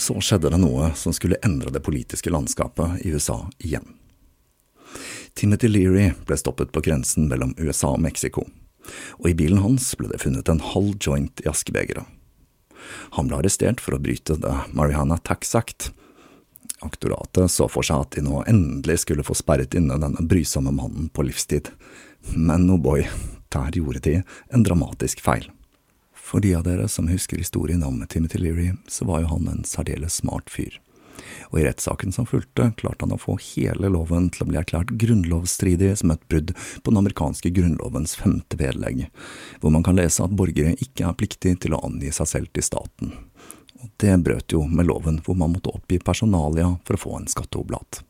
Så 0.06 0.16
skjedde 0.22 0.52
det 0.54 0.62
noe 0.62 0.92
som 0.98 1.14
skulle 1.16 1.40
endre 1.46 1.74
det 1.74 1.82
politiske 1.86 2.30
landskapet 2.30 3.02
i 3.06 3.14
USA 3.16 3.40
igjen. 3.58 3.88
Timothy 5.36 5.68
Leary 5.68 6.12
ble 6.28 6.38
stoppet 6.40 6.72
på 6.72 6.84
grensen 6.86 7.28
mellom 7.32 7.56
USA 7.58 7.96
og 7.96 8.04
Mexico, 8.06 8.46
og 9.20 9.28
i 9.28 9.36
bilen 9.36 9.64
hans 9.64 9.90
ble 10.00 10.12
det 10.12 10.22
funnet 10.22 10.52
en 10.52 10.62
halv 10.64 10.96
joint 11.02 11.42
i 11.44 11.50
askebegeret. 11.52 12.06
Han 13.18 13.28
ble 13.28 13.40
arrestert 13.42 13.82
for 13.82 13.98
å 13.98 14.02
bryte 14.02 14.38
The 14.38 14.54
Mariana 14.78 15.18
Tax 15.18 15.56
Act. 15.58 15.90
Aktoratet 16.86 17.52
så 17.52 17.68
for 17.72 17.88
seg 17.88 18.06
at 18.06 18.16
de 18.16 18.24
nå 18.28 18.44
endelig 18.46 19.02
skulle 19.04 19.26
få 19.26 19.36
sperret 19.36 19.76
inne 19.76 19.98
denne 20.00 20.28
brysomme 20.30 20.72
mannen 20.76 21.10
på 21.10 21.26
livstid, 21.26 21.74
men 22.36 22.70
oh 22.70 22.82
boy, 22.82 23.08
der 23.54 23.74
gjorde 23.74 24.06
de 24.06 24.20
en 24.54 24.66
dramatisk 24.66 25.26
feil. 25.26 25.50
For 26.26 26.42
de 26.42 26.56
av 26.58 26.64
dere 26.66 26.88
som 26.90 27.08
husker 27.08 27.38
historien 27.38 27.84
om 27.86 28.00
Timothy 28.10 28.40
Leary, 28.42 28.72
så 28.88 29.06
var 29.06 29.22
jo 29.22 29.28
han 29.30 29.48
en 29.48 29.64
særdeles 29.64 30.18
smart 30.24 30.50
fyr. 30.50 30.80
Og 31.52 31.60
i 31.60 31.66
rettssaken 31.68 32.12
som 32.16 32.26
fulgte, 32.26 32.72
klarte 32.80 33.06
han 33.06 33.14
å 33.14 33.20
få 33.22 33.38
hele 33.42 33.92
loven 33.94 34.32
til 34.34 34.44
å 34.44 34.48
bli 34.50 34.58
erklært 34.60 34.96
grunnlovsstridig 35.00 35.92
som 36.02 36.16
et 36.16 36.26
brudd 36.32 36.56
på 36.56 36.92
den 36.92 37.02
amerikanske 37.04 37.52
grunnlovens 37.54 38.18
femte 38.18 38.58
vedlegg, 38.60 39.06
hvor 39.62 39.76
man 39.76 39.86
kan 39.86 40.00
lese 40.00 40.26
at 40.26 40.34
borgere 40.34 40.74
ikke 40.82 41.06
er 41.06 41.20
pliktig 41.20 41.60
til 41.62 41.78
å 41.78 41.84
angi 41.86 42.10
seg 42.16 42.32
selv 42.34 42.52
til 42.58 42.66
staten. 42.66 43.14
Og 43.84 43.94
det 44.02 44.18
brøt 44.26 44.58
jo 44.58 44.66
med 44.66 44.90
loven 44.90 45.22
hvor 45.22 45.38
man 45.38 45.54
måtte 45.54 45.78
oppgi 45.78 46.02
personalia 46.02 46.74
for 46.88 46.98
å 46.98 47.04
få 47.06 47.16
en 47.20 47.30
skatteoblat. 47.30 48.02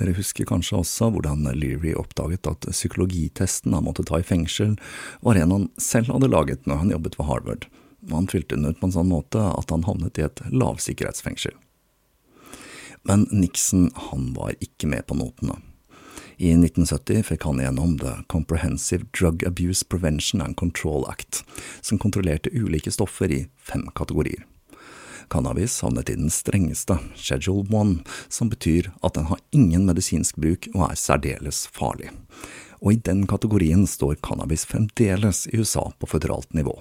Dere 0.00 0.14
husker 0.16 0.48
kanskje 0.48 0.78
også 0.80 1.10
hvordan 1.12 1.44
Leary 1.52 1.92
oppdaget 1.98 2.48
at 2.48 2.68
psykologitesten 2.70 3.74
han 3.76 3.84
måtte 3.84 4.06
ta 4.08 4.22
i 4.22 4.26
fengsel, 4.26 4.78
var 5.20 5.36
en 5.36 5.52
han 5.52 5.66
selv 5.80 6.14
hadde 6.14 6.30
laget 6.32 6.64
når 6.66 6.80
han 6.80 6.94
jobbet 6.94 7.18
ved 7.18 7.28
Harvard, 7.28 7.66
han 8.10 8.26
fylte 8.26 8.56
den 8.56 8.66
ut 8.66 8.80
på 8.80 8.88
en 8.88 8.94
sånn 8.96 9.10
måte 9.12 9.42
at 9.52 9.70
han 9.70 9.84
havnet 9.86 10.18
i 10.18 10.24
et 10.26 10.42
lavsikkerhetsfengsel. 10.50 11.54
Men 13.06 13.26
Nixon 13.34 13.90
han 14.08 14.32
var 14.36 14.54
ikke 14.62 14.88
med 14.90 15.06
på 15.06 15.18
notene. 15.18 15.58
I 16.42 16.54
1970 16.56 17.22
fikk 17.28 17.44
han 17.46 17.60
gjennom 17.62 17.96
The 18.00 18.22
Comprehensive 18.32 19.06
Drug 19.14 19.44
Abuse 19.46 19.84
Prevention 19.86 20.42
and 20.42 20.56
Control 20.58 21.04
Act, 21.10 21.42
som 21.82 22.00
kontrollerte 22.02 22.50
ulike 22.50 22.90
stoffer 22.90 23.30
i 23.30 23.44
fem 23.58 23.84
kategorier. 23.94 24.46
Cannabis 25.32 25.78
havnet 25.80 26.10
i 26.12 26.14
den 26.18 26.30
strengeste, 26.30 26.98
Schedule 27.16 27.64
1, 27.64 28.08
som 28.28 28.50
betyr 28.52 28.90
at 29.00 29.14
den 29.16 29.30
har 29.30 29.40
ingen 29.56 29.86
medisinsk 29.88 30.36
bruk 30.36 30.68
og 30.74 30.90
er 30.90 30.98
særdeles 31.00 31.64
farlig. 31.72 32.10
Og 32.82 32.92
i 32.92 33.00
den 33.06 33.22
kategorien 33.30 33.86
står 33.88 34.18
cannabis 34.26 34.66
fremdeles 34.68 35.46
i 35.48 35.60
USA 35.62 35.86
på 35.96 36.08
føderalt 36.10 36.52
nivå, 36.52 36.74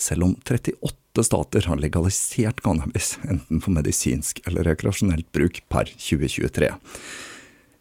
selv 0.00 0.26
om 0.26 0.32
38 0.42 1.26
stater 1.28 1.68
har 1.68 1.78
legalisert 1.78 2.62
cannabis, 2.64 3.18
enten 3.22 3.60
for 3.62 3.76
medisinsk 3.76 4.40
eller 4.48 4.66
rekreasjonelt 4.66 5.28
bruk 5.30 5.60
per 5.70 5.92
2023. 5.92 6.72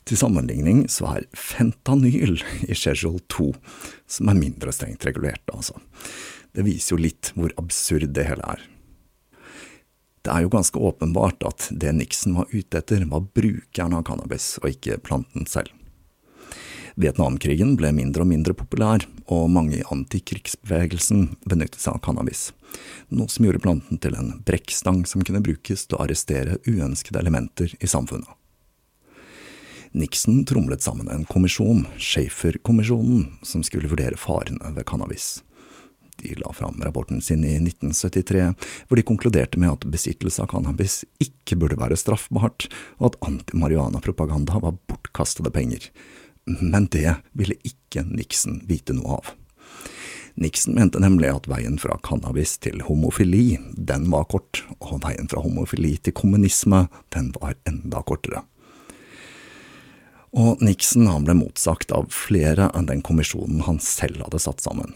Til 0.06 0.20
sammenligning 0.20 0.84
så 0.92 1.16
er 1.16 1.30
fentanyl 1.34 2.38
i 2.68 2.78
Schedule 2.78 3.24
2, 3.34 3.54
som 4.06 4.30
er 4.30 4.38
mindre 4.38 4.76
strengt 4.76 5.08
regulert, 5.08 5.46
altså. 5.50 5.82
Det 6.52 6.68
viser 6.68 6.98
jo 6.98 7.06
litt 7.06 7.32
hvor 7.34 7.54
absurd 7.58 8.12
det 8.14 8.28
hele 8.28 8.54
er. 8.58 8.71
Det 10.22 10.30
er 10.30 10.44
jo 10.44 10.52
ganske 10.54 10.78
åpenbart 10.78 11.42
at 11.48 11.68
det 11.72 11.94
Nixon 11.98 12.36
var 12.38 12.50
ute 12.52 12.78
etter, 12.78 13.06
var 13.10 13.26
brukeren 13.34 13.96
av 13.98 14.06
cannabis, 14.06 14.54
og 14.62 14.70
ikke 14.76 15.00
planten 15.02 15.48
selv. 15.50 15.72
Vietnamkrigen 17.00 17.78
ble 17.80 17.94
mindre 17.96 18.26
og 18.26 18.30
mindre 18.30 18.54
populær, 18.58 19.06
og 19.32 19.50
mange 19.50 19.80
i 19.80 19.86
antikrigsbevegelsen 19.94 21.32
benyttet 21.50 21.80
seg 21.82 21.96
av 21.96 22.04
cannabis, 22.06 22.50
noe 23.10 23.32
som 23.32 23.48
gjorde 23.48 23.64
planten 23.64 24.02
til 24.04 24.18
en 24.20 24.36
brekkstang 24.46 25.06
som 25.10 25.24
kunne 25.26 25.42
brukes 25.44 25.88
til 25.88 25.98
å 25.98 26.04
arrestere 26.06 26.60
uønskede 26.68 27.24
elementer 27.24 27.74
i 27.80 27.90
samfunnet. 27.90 28.30
Nixon 29.92 30.46
tromlet 30.48 30.84
sammen 30.84 31.10
en 31.12 31.26
kommisjon, 31.28 31.84
Schaefer-kommisjonen, 32.00 33.26
som 33.44 33.64
skulle 33.64 33.90
vurdere 33.92 34.20
farene 34.20 34.72
ved 34.76 34.88
cannabis. 34.88 35.42
De 36.22 36.36
la 36.38 36.54
fram 36.54 36.82
rapporten 36.86 37.22
sin 37.22 37.44
i 37.44 37.56
1973, 37.58 38.54
hvor 38.88 39.00
de 39.00 39.06
konkluderte 39.08 39.60
med 39.60 39.74
at 39.74 39.88
besittelse 39.90 40.44
av 40.44 40.52
cannabis 40.54 41.02
ikke 41.24 41.58
burde 41.58 41.80
være 41.82 41.98
straffbart, 41.98 42.68
og 43.02 43.12
at 43.12 43.20
antimarihuana-propaganda 43.26 44.62
var 44.62 44.78
bortkastede 44.92 45.54
penger. 45.54 45.90
Men 46.46 46.88
det 46.94 47.16
ville 47.38 47.58
ikke 47.66 48.06
Nixon 48.06 48.62
vite 48.70 48.94
noe 48.98 49.18
av. 49.18 49.34
Nixon 50.42 50.78
mente 50.78 51.02
nemlig 51.02 51.32
at 51.34 51.50
veien 51.52 51.76
fra 51.82 51.98
cannabis 52.06 52.56
til 52.64 52.82
homofili, 52.88 53.58
den 53.76 54.08
var 54.14 54.30
kort, 54.32 54.64
og 54.80 55.02
veien 55.04 55.28
fra 55.32 55.44
homofili 55.44 55.98
til 55.98 56.16
kommunisme, 56.16 56.86
den 57.12 57.34
var 57.42 57.58
enda 57.68 58.06
kortere. 58.08 58.46
Og 60.32 60.62
Nixon 60.64 61.10
ble 61.26 61.36
motsagt 61.36 61.92
av 61.92 62.08
flere 62.16 62.70
enn 62.78 62.88
den 62.88 63.02
kommisjonen 63.04 63.66
han 63.68 63.82
selv 63.84 64.24
hadde 64.24 64.40
satt 64.40 64.64
sammen. 64.64 64.94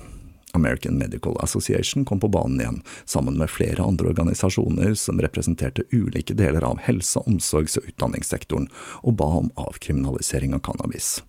American 0.55 0.97
Medical 0.97 1.37
Association 1.43 2.05
kom 2.05 2.19
på 2.23 2.31
banen 2.31 2.61
igjen, 2.61 2.81
sammen 3.05 3.37
med 3.37 3.51
flere 3.51 3.83
andre 3.83 4.09
organisasjoner 4.13 4.95
som 4.99 5.21
representerte 5.21 5.85
ulike 5.91 6.33
deler 6.37 6.65
av 6.65 6.81
helse-, 6.87 7.23
omsorgs- 7.27 7.77
og 7.79 7.87
utdanningssektoren, 7.91 8.69
og 9.03 9.17
ba 9.21 9.29
om 9.43 9.51
avkriminalisering 9.59 10.55
av 10.55 10.63
cannabis. 10.65 11.19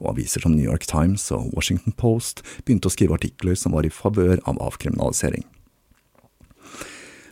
Og 0.00 0.14
aviser 0.14 0.46
som 0.46 0.56
New 0.56 0.66
York 0.66 0.86
Times 0.90 1.28
og 1.34 1.52
Washington 1.56 1.96
Post 1.98 2.44
begynte 2.64 2.88
å 2.88 2.94
skrive 2.94 3.18
artikler 3.18 3.58
som 3.58 3.76
var 3.76 3.86
i 3.86 3.94
favør 3.94 4.38
av 4.48 4.60
avkriminalisering. 4.70 5.44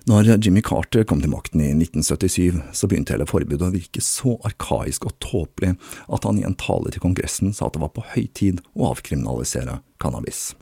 Når 0.08 0.38
Jimmy 0.40 0.62
Carter 0.64 1.02
kom 1.04 1.20
til 1.20 1.28
makten 1.28 1.60
i 1.60 1.66
1977, 1.74 2.62
så 2.72 2.88
begynte 2.88 3.12
hele 3.12 3.26
forbudet 3.28 3.66
å 3.66 3.74
virke 3.74 4.00
så 4.00 4.38
arkaisk 4.48 5.04
og 5.04 5.18
tåpelig 5.20 5.74
at 6.08 6.24
han 6.24 6.38
i 6.40 6.46
en 6.48 6.56
tale 6.56 6.88
til 6.94 7.04
Kongressen 7.04 7.52
sa 7.52 7.66
at 7.68 7.76
det 7.76 7.82
var 7.82 7.92
på 7.92 8.06
høy 8.14 8.24
tid 8.32 8.62
å 8.72 8.88
avkriminalisere 8.94 9.82
cannabis. 10.00 10.54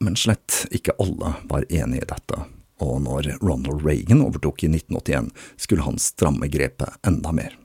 Men 0.00 0.16
slett 0.16 0.66
ikke 0.70 0.94
alle 1.02 1.34
var 1.50 1.66
enig 1.68 2.02
i 2.02 2.06
dette, 2.06 2.42
og 2.78 3.00
når 3.02 3.32
Ronald 3.42 3.82
Reagan 3.82 4.22
overtok 4.22 4.62
i 4.62 4.70
1981, 4.70 5.32
skulle 5.58 5.86
han 5.86 5.98
stramme 5.98 6.46
grepet 6.50 7.00
enda 7.06 7.32
mer. 7.34 7.56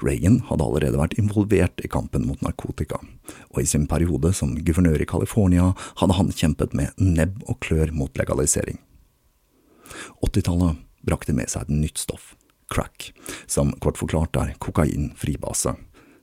Reagan 0.00 0.38
hadde 0.48 0.64
allerede 0.64 0.96
vært 0.96 1.18
involvert 1.20 1.82
i 1.84 1.90
kampen 1.92 2.24
mot 2.24 2.40
narkotika, 2.40 3.02
og 3.52 3.60
i 3.60 3.68
sin 3.68 3.84
periode 3.90 4.32
som 4.36 4.54
guvernør 4.56 5.04
i 5.04 5.08
California 5.08 5.74
hadde 6.00 6.16
han 6.16 6.32
kjempet 6.32 6.72
med 6.72 6.96
nebb 6.96 7.42
og 7.44 7.60
klør 7.60 7.92
mot 7.92 8.16
legalisering. 8.16 8.80
80-tallet 10.24 10.80
brakte 11.04 11.36
med 11.36 11.52
seg 11.52 11.66
et 11.66 11.76
nytt 11.82 12.00
stoff, 12.00 12.32
crack, 12.72 13.10
som 13.44 13.74
kort 13.84 14.00
forklart 14.00 14.40
er 14.40 14.56
kokain 14.62 15.10
fribase 15.20 15.76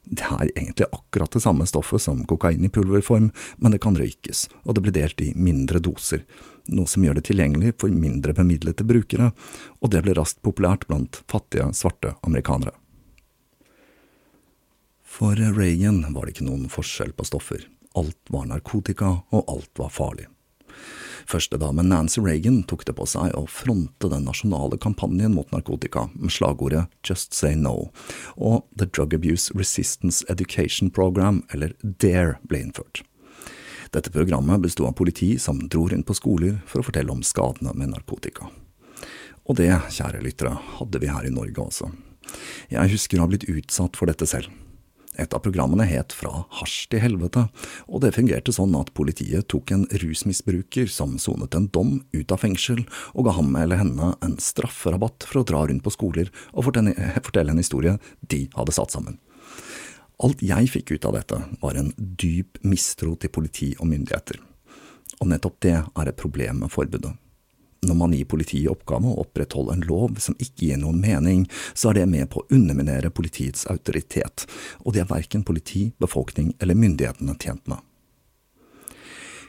det 0.10 0.24
er 0.24 0.52
egentlig 0.56 0.88
akkurat 0.92 1.32
det 1.32 1.42
samme 1.44 1.66
stoffet 1.68 2.02
som 2.02 2.24
kokain 2.26 2.64
i 2.64 2.70
pulverform, 2.70 3.32
men 3.58 3.74
det 3.74 3.82
kan 3.84 3.98
røykes, 3.98 4.48
og 4.64 4.76
det 4.76 4.84
blir 4.86 4.96
delt 4.96 5.22
i 5.22 5.34
mindre 5.36 5.82
doser, 5.84 6.24
noe 6.72 6.88
som 6.88 7.04
gjør 7.04 7.20
det 7.20 7.28
tilgjengelig 7.28 7.74
for 7.82 7.92
mindre 7.92 8.36
bemidlede 8.38 8.88
brukere, 8.88 9.32
og 9.82 9.92
det 9.92 10.04
ble 10.06 10.16
raskt 10.18 10.40
populært 10.46 10.88
blant 10.88 11.22
fattige, 11.32 11.68
svarte 11.76 12.16
amerikanere. 12.22 12.76
For 15.04 15.36
Reagan 15.36 16.04
var 16.14 16.28
det 16.28 16.38
ikke 16.38 16.48
noen 16.48 16.68
forskjell 16.72 17.12
på 17.18 17.28
stoffer, 17.28 17.68
alt 17.98 18.32
var 18.32 18.48
narkotika, 18.48 19.16
og 19.34 19.52
alt 19.52 19.74
var 19.82 19.92
farlig. 19.92 20.28
Førstedamen 21.28 21.90
Nancy 21.92 22.22
Reagan 22.24 22.62
tok 22.64 22.86
det 22.88 22.96
på 22.96 23.08
seg 23.10 23.34
å 23.36 23.44
fronte 23.52 24.08
den 24.12 24.24
nasjonale 24.30 24.80
kampanjen 24.80 25.34
mot 25.36 25.50
narkotika 25.52 26.06
med 26.14 26.32
slagordet 26.32 26.86
Just 27.04 27.36
Say 27.36 27.58
No, 27.60 27.90
og 28.38 28.64
The 28.80 28.88
Drug 28.88 29.18
Abuse 29.18 29.52
Resistance 29.58 30.24
Education 30.32 30.92
Program, 30.94 31.44
eller 31.52 31.76
DARE, 31.84 32.38
ble 32.48 32.64
innført. 32.64 33.04
Dette 33.92 34.12
programmet 34.12 34.64
besto 34.64 34.88
av 34.88 34.96
politi 35.00 35.36
som 35.40 35.60
dro 35.68 35.88
rundt 35.92 36.08
på 36.08 36.16
skoler 36.16 36.62
for 36.68 36.82
å 36.82 36.88
fortelle 36.88 37.12
om 37.12 37.24
skadene 37.24 37.76
med 37.76 37.92
narkotika. 37.92 38.48
Og 39.48 39.60
det, 39.60 39.72
kjære 39.96 40.24
lyttere, 40.24 40.56
hadde 40.80 41.00
vi 41.04 41.12
her 41.12 41.28
i 41.28 41.32
Norge 41.32 41.64
også. 41.64 41.92
Jeg 42.72 42.92
husker 42.92 43.20
å 43.20 43.26
ha 43.26 43.32
blitt 43.32 43.48
utsatt 43.48 43.96
for 44.00 44.12
dette 44.12 44.28
selv. 44.28 44.52
Et 45.18 45.34
av 45.34 45.42
programmene 45.42 45.86
het 45.90 46.14
Fra 46.14 46.44
hasj 46.60 46.88
til 46.92 47.02
helvete, 47.02 47.48
og 47.90 48.04
det 48.04 48.14
fungerte 48.16 48.54
sånn 48.54 48.76
at 48.78 48.94
politiet 48.98 49.48
tok 49.50 49.74
en 49.74 49.86
rusmisbruker 50.04 50.90
som 50.94 51.18
sonet 51.22 51.58
en 51.58 51.68
dom, 51.74 51.96
ut 52.14 52.34
av 52.34 52.44
fengsel, 52.44 52.84
og 53.18 53.28
ga 53.28 53.36
ham 53.40 53.56
eller 53.58 53.82
henne 53.82 54.14
en 54.24 54.38
strafferabatt 54.42 55.26
for 55.26 55.42
å 55.42 55.48
dra 55.48 55.66
rundt 55.66 55.86
på 55.86 55.96
skoler 55.96 56.30
og 56.54 56.70
fortelle 56.70 57.54
en 57.54 57.62
historie 57.62 57.98
de 58.30 58.46
hadde 58.54 58.78
satt 58.78 58.94
sammen. 58.94 59.18
Alt 60.22 60.42
jeg 60.42 60.70
fikk 60.74 60.96
ut 60.96 61.06
av 61.06 61.18
dette, 61.18 61.42
var 61.62 61.78
en 61.78 61.92
dyp 61.98 62.58
mistro 62.66 63.14
til 63.22 63.34
politi 63.34 63.74
og 63.78 63.90
myndigheter. 63.90 64.42
Og 65.22 65.30
nettopp 65.30 65.62
det 65.66 65.78
er 65.78 66.10
et 66.10 66.18
problem 66.18 66.64
med 66.64 66.74
forbudet. 66.74 67.14
Når 67.86 67.96
man 67.96 68.14
gir 68.16 68.26
politiet 68.26 68.72
oppgave 68.72 69.12
å 69.12 69.20
opprettholde 69.22 69.76
en 69.76 69.86
lov 69.86 70.18
som 70.24 70.38
ikke 70.42 70.72
gir 70.72 70.80
noen 70.82 71.02
mening, 71.04 71.46
så 71.78 71.92
er 71.92 72.00
det 72.00 72.08
med 72.10 72.30
på 72.34 72.42
å 72.42 72.48
underminere 72.50 73.14
politiets 73.14 73.68
autoritet, 73.70 74.48
og 74.82 74.96
det 74.96 75.04
er 75.04 75.12
verken 75.12 75.46
politi, 75.46 75.92
befolkning 76.02 76.56
eller 76.60 76.80
myndighetene 76.80 77.38
tjent 77.38 77.68
med. 77.70 77.84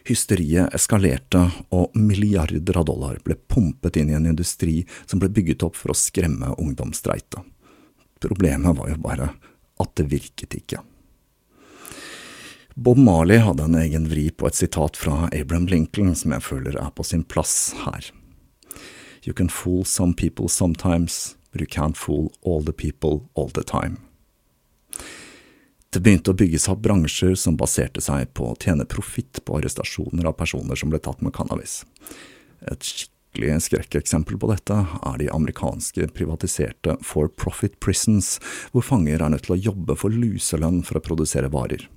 Hysteriet 0.09 0.73
eskalerte, 0.77 1.41
og 1.75 1.97
milliarder 1.97 2.79
av 2.81 2.87
dollar 2.89 3.19
ble 3.25 3.37
pumpet 3.37 3.99
inn 4.01 4.13
i 4.13 4.17
en 4.17 4.29
industri 4.31 4.81
som 5.05 5.21
ble 5.21 5.29
bygget 5.33 5.65
opp 5.67 5.77
for 5.77 5.93
å 5.93 5.99
skremme 5.99 6.55
ungdomsstreite. 6.57 7.43
Problemet 8.21 8.77
var 8.79 8.89
jo 8.93 9.03
bare 9.05 9.33
at 9.79 9.93
det 10.01 10.09
virket 10.11 10.57
ikke. 10.59 10.81
Bob 12.81 12.99
Marley 12.99 13.39
hadde 13.39 13.65
en 13.65 13.75
egen 13.75 14.05
vri 14.07 14.29
på 14.31 14.47
et 14.47 14.55
sitat 14.55 14.97
fra 14.97 15.25
Abraham 15.35 15.65
Lincoln 15.67 16.13
som 16.15 16.31
jeg 16.31 16.45
føler 16.47 16.77
er 16.79 16.93
på 16.95 17.03
sin 17.03 17.25
plass 17.27 17.73
her. 17.83 18.07
You 19.27 19.35
can 19.35 19.51
fool 19.51 19.83
some 19.85 20.15
people 20.15 20.47
sometimes, 20.47 21.35
but 21.51 21.61
you 21.61 21.67
can't 21.67 21.99
fool 21.99 22.31
all 22.47 22.63
the 22.63 22.73
people 22.73 23.27
all 23.35 23.51
the 23.51 23.67
time. 23.67 23.99
Det 25.91 26.05
begynte 26.07 26.31
å 26.31 26.39
bygges 26.39 26.69
opp 26.71 26.85
bransjer 26.87 27.35
som 27.35 27.59
baserte 27.59 27.99
seg 28.05 28.31
på 28.39 28.53
å 28.53 28.57
tjene 28.63 28.87
profitt 28.87 29.43
på 29.43 29.59
arrestasjoner 29.59 30.31
av 30.31 30.39
personer 30.39 30.79
som 30.79 30.95
ble 30.95 31.03
tatt 31.03 31.19
med 31.19 31.35
cannabis. 31.35 31.81
Et 32.63 32.79
skikkelig 32.79 33.59
skrekkeksempel 33.67 34.39
på 34.39 34.55
dette 34.55 34.85
er 34.87 35.19
de 35.19 35.33
amerikanske 35.35 36.13
privatiserte 36.15 37.01
for 37.03 37.27
profit 37.27 37.75
prisons, 37.83 38.37
hvor 38.71 38.87
fanger 38.87 39.19
er 39.19 39.35
nødt 39.35 39.51
til 39.51 39.59
å 39.59 39.63
jobbe 39.73 39.99
for 39.99 40.15
luselønn 40.15 40.85
for 40.87 41.03
å 41.03 41.09
produsere 41.11 41.51
varer. 41.51 41.89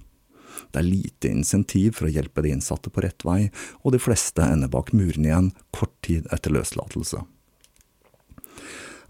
Det 0.69 0.81
er 0.81 0.87
lite 0.87 1.31
insentiv 1.31 1.97
for 1.97 2.07
å 2.07 2.13
hjelpe 2.13 2.43
de 2.45 2.53
innsatte 2.53 2.93
på 2.93 3.03
rett 3.03 3.25
vei, 3.27 3.49
og 3.81 3.95
de 3.95 4.01
fleste 4.01 4.45
ender 4.45 4.71
bak 4.71 4.93
murene 4.93 5.31
igjen 5.31 5.51
kort 5.75 5.95
tid 6.05 6.29
etter 6.31 6.53
løslatelse. 6.53 7.23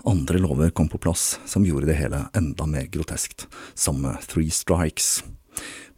Andre 0.07 0.39
lover 0.41 0.71
kom 0.73 0.89
på 0.89 0.97
plass 0.97 1.35
som 1.45 1.65
gjorde 1.65 1.91
det 1.91 1.99
hele 1.99 2.23
enda 2.33 2.65
mer 2.65 2.87
groteskt, 2.89 3.45
som 3.77 4.01
Three 4.25 4.49
Strikes. 4.49 5.21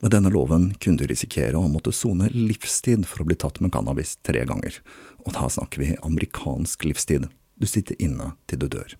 Med 0.03 0.11
denne 0.11 0.33
loven 0.33 0.73
kunne 0.83 0.99
du 0.99 1.07
risikere 1.07 1.55
å 1.55 1.69
måtte 1.71 1.93
sone 1.95 2.27
livstid 2.33 3.05
for 3.07 3.23
å 3.23 3.29
bli 3.29 3.37
tatt 3.39 3.61
med 3.63 3.71
cannabis 3.71 4.17
tre 4.19 4.43
ganger, 4.49 4.81
og 5.23 5.31
da 5.37 5.47
snakker 5.47 5.79
vi 5.79 5.93
amerikansk 6.03 6.83
livstid. 6.89 7.29
Du 7.55 7.69
sitter 7.69 7.95
inne 8.03 8.33
til 8.51 8.59
du 8.59 8.67
dør. 8.67 8.97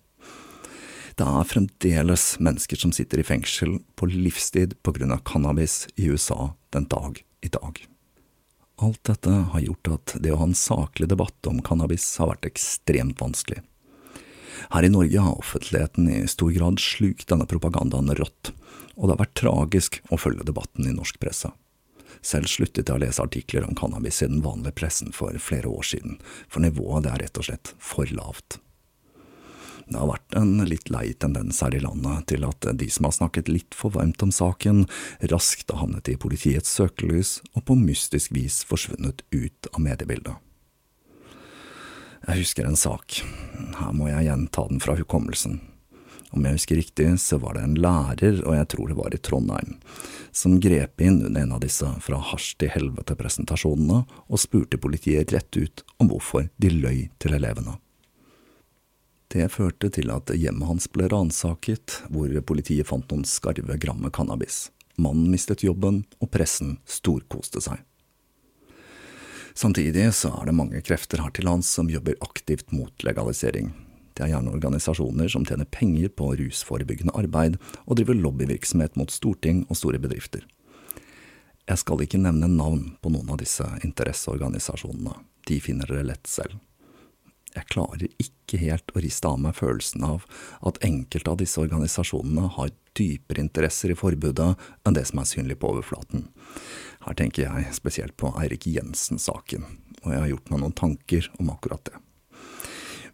Det 1.14 1.26
er 1.30 1.45
fremdeles 1.45 2.24
mennesker 2.41 2.80
som 2.80 2.91
sitter 2.95 3.22
i 3.22 3.26
fengsel 3.28 3.76
på 3.99 4.07
livstid 4.09 4.74
av 4.88 5.20
cannabis 5.26 5.88
i 5.95 6.09
USA 6.09 6.55
den 6.74 6.88
dag 6.89 7.22
i 7.41 7.51
dag. 7.53 7.84
Alt 8.82 9.03
dette 9.05 9.30
har 9.30 9.61
gjort 9.61 9.91
at 9.93 10.16
det 10.20 10.34
å 10.34 10.39
ha 10.41 10.47
en 10.49 10.57
saklig 10.57 11.11
debatt 11.11 11.45
om 11.45 11.61
cannabis 11.61 12.07
har 12.18 12.32
vært 12.32 12.49
ekstremt 12.49 13.22
vanskelig. 13.22 13.61
Her 14.74 14.88
i 14.88 14.89
Norge 14.89 15.22
har 15.22 15.38
offentligheten 15.38 16.09
i 16.09 16.24
stor 16.28 16.49
grad 16.55 16.82
slukt 16.82 17.28
denne 17.30 17.45
propagandaen 17.45 18.09
rått, 18.18 18.53
og 18.97 19.05
det 19.05 19.14
har 19.14 19.22
vært 19.22 19.38
tragisk 19.38 20.01
å 20.09 20.18
følge 20.18 20.47
debatten 20.49 20.89
i 20.89 20.95
norsk 20.95 21.22
presse. 21.22 21.51
Selv 22.26 22.49
sluttet 22.49 22.89
jeg 22.89 22.95
å 22.95 23.01
lese 23.03 23.22
artikler 23.22 23.68
om 23.68 23.78
cannabis 23.78 24.24
i 24.24 24.32
den 24.32 24.41
vanlige 24.41 24.80
pressen 24.82 25.14
for 25.14 25.38
flere 25.38 25.70
år 25.70 25.86
siden, 25.93 26.18
for 26.49 26.66
nivået 26.66 27.09
er 27.11 27.22
rett 27.22 27.38
og 27.38 27.51
slett 27.51 27.76
for 27.78 28.09
lavt. 28.09 28.57
Det 29.94 30.00
har 30.02 30.10
vært 30.10 30.36
en 30.39 30.56
litt 30.66 30.89
lei 30.89 31.12
tendens 31.22 31.60
her 31.62 31.76
i 31.78 31.82
landet 31.84 32.26
til 32.32 32.46
at 32.48 32.66
de 32.80 32.88
som 32.89 33.06
har 33.06 33.14
snakket 33.14 33.52
litt 33.52 33.76
for 33.78 33.94
varmt 33.94 34.24
om 34.26 34.32
saken, 34.34 34.88
raskt 35.30 35.70
har 35.70 35.84
havnet 35.84 36.10
i 36.10 36.16
politiets 36.18 36.72
søkelys 36.80 37.36
og 37.54 37.68
på 37.68 37.78
mystisk 37.78 38.34
vis 38.34 38.64
forsvunnet 38.66 39.22
ut 39.30 39.70
av 39.70 39.84
mediebildet. 39.86 40.34
Jeg 42.24 42.39
husker 42.39 42.66
en 42.66 42.80
sak, 42.80 43.20
her 43.78 43.94
må 43.94 44.10
jeg 44.10 44.26
igjen 44.26 44.48
ta 44.56 44.66
den 44.72 44.82
fra 44.82 44.98
hukommelsen. 44.98 45.60
Om 46.34 46.48
jeg 46.48 46.58
husker 46.58 46.80
riktig, 46.82 47.08
så 47.22 47.38
var 47.38 47.54
det 47.54 47.68
en 47.68 47.78
lærer, 47.78 48.41
og 48.41 48.58
jeg 48.58 48.70
tror 48.74 48.89
det 48.89 48.98
var 48.98 49.14
i 49.14 49.22
Trondheim, 49.22 49.76
som 50.34 50.58
grep 50.64 51.04
inn 51.06 51.22
under 51.22 51.44
en 51.44 51.54
av 51.60 51.62
disse 51.62 51.86
fra 52.02 52.18
hasj 52.32 52.56
til 52.64 52.74
helvete-presentasjonene 52.74 54.02
og 54.26 54.41
spurte 54.41 54.82
politiet 54.82 55.36
rett 55.36 55.54
ut 55.54 55.86
om 56.02 56.10
hvorfor 56.10 56.50
de 56.58 56.74
løy 56.74 57.10
til 57.22 57.38
elevene. 57.38 57.78
Det 59.34 59.48
førte 59.50 59.90
til 59.90 60.12
at 60.14 60.30
hjemmet 60.38 60.70
hans 60.70 60.86
ble 60.94 61.08
ransaket, 61.10 62.04
hvor 62.14 62.30
politiet 62.46 62.86
fant 62.86 63.08
noen 63.10 63.26
skarve 63.26 63.80
gram 63.82 64.04
med 64.04 64.14
cannabis. 64.14 64.68
Mannen 65.02 65.32
mistet 65.34 65.64
jobben, 65.66 66.04
og 66.22 66.30
pressen 66.30 66.76
storkoste 66.86 67.64
seg. 67.66 67.82
Samtidig 69.58 70.06
så 70.18 70.30
er 70.38 70.50
det 70.50 70.58
mange 70.58 70.82
krefter 70.86 71.22
her 71.22 71.34
til 71.34 71.48
lands 71.50 71.70
som 71.70 71.90
jobber 71.90 72.18
aktivt 72.26 72.70
mot 72.74 73.06
legalisering. 73.06 73.72
Det 74.14 74.26
er 74.26 74.36
gjerne 74.36 74.54
organisasjoner 74.54 75.30
som 75.34 75.46
tjener 75.50 75.70
penger 75.70 76.14
på 76.14 76.30
rusforebyggende 76.38 77.16
arbeid 77.18 77.58
og 77.86 77.98
driver 77.98 78.18
lobbyvirksomhet 78.18 78.98
mot 79.02 79.14
storting 79.14 79.64
og 79.66 79.80
store 79.80 80.02
bedrifter. 80.02 80.46
Jeg 81.66 81.82
skal 81.82 82.06
ikke 82.06 82.22
nevne 82.22 82.52
navn 82.52 82.86
på 83.02 83.10
noen 83.14 83.34
av 83.34 83.40
disse 83.42 83.66
interesseorganisasjonene, 83.88 85.16
de 85.50 85.58
finner 85.64 85.90
dere 85.90 86.06
lett 86.12 86.30
selv. 86.30 86.60
Jeg 87.54 87.70
klarer 87.70 88.08
ikke 88.22 88.58
helt 88.62 88.93
å 88.95 89.01
riste 89.04 89.30
av 89.30 89.38
meg 89.41 89.58
følelsen 89.58 90.06
av 90.08 90.26
at 90.66 90.80
enkelte 90.86 91.30
av 91.30 91.38
disse 91.41 91.62
organisasjonene 91.62 92.47
har 92.56 92.72
dypere 92.97 93.43
interesser 93.43 93.93
i 93.93 93.97
forbudet 93.97 94.54
enn 94.86 94.97
det 94.97 95.06
som 95.10 95.22
er 95.22 95.30
synlig 95.30 95.60
på 95.62 95.70
overflaten. 95.74 96.28
Her 97.06 97.18
tenker 97.20 97.45
jeg 97.45 97.76
spesielt 97.78 98.16
på 98.18 98.32
Eirik 98.41 98.66
Jensen-saken, 98.70 99.68
og 100.01 100.10
jeg 100.14 100.24
har 100.24 100.32
gjort 100.32 100.49
meg 100.49 100.64
noen 100.64 100.78
tanker 100.78 101.30
om 101.38 101.54
akkurat 101.54 101.86
det. 101.89 102.01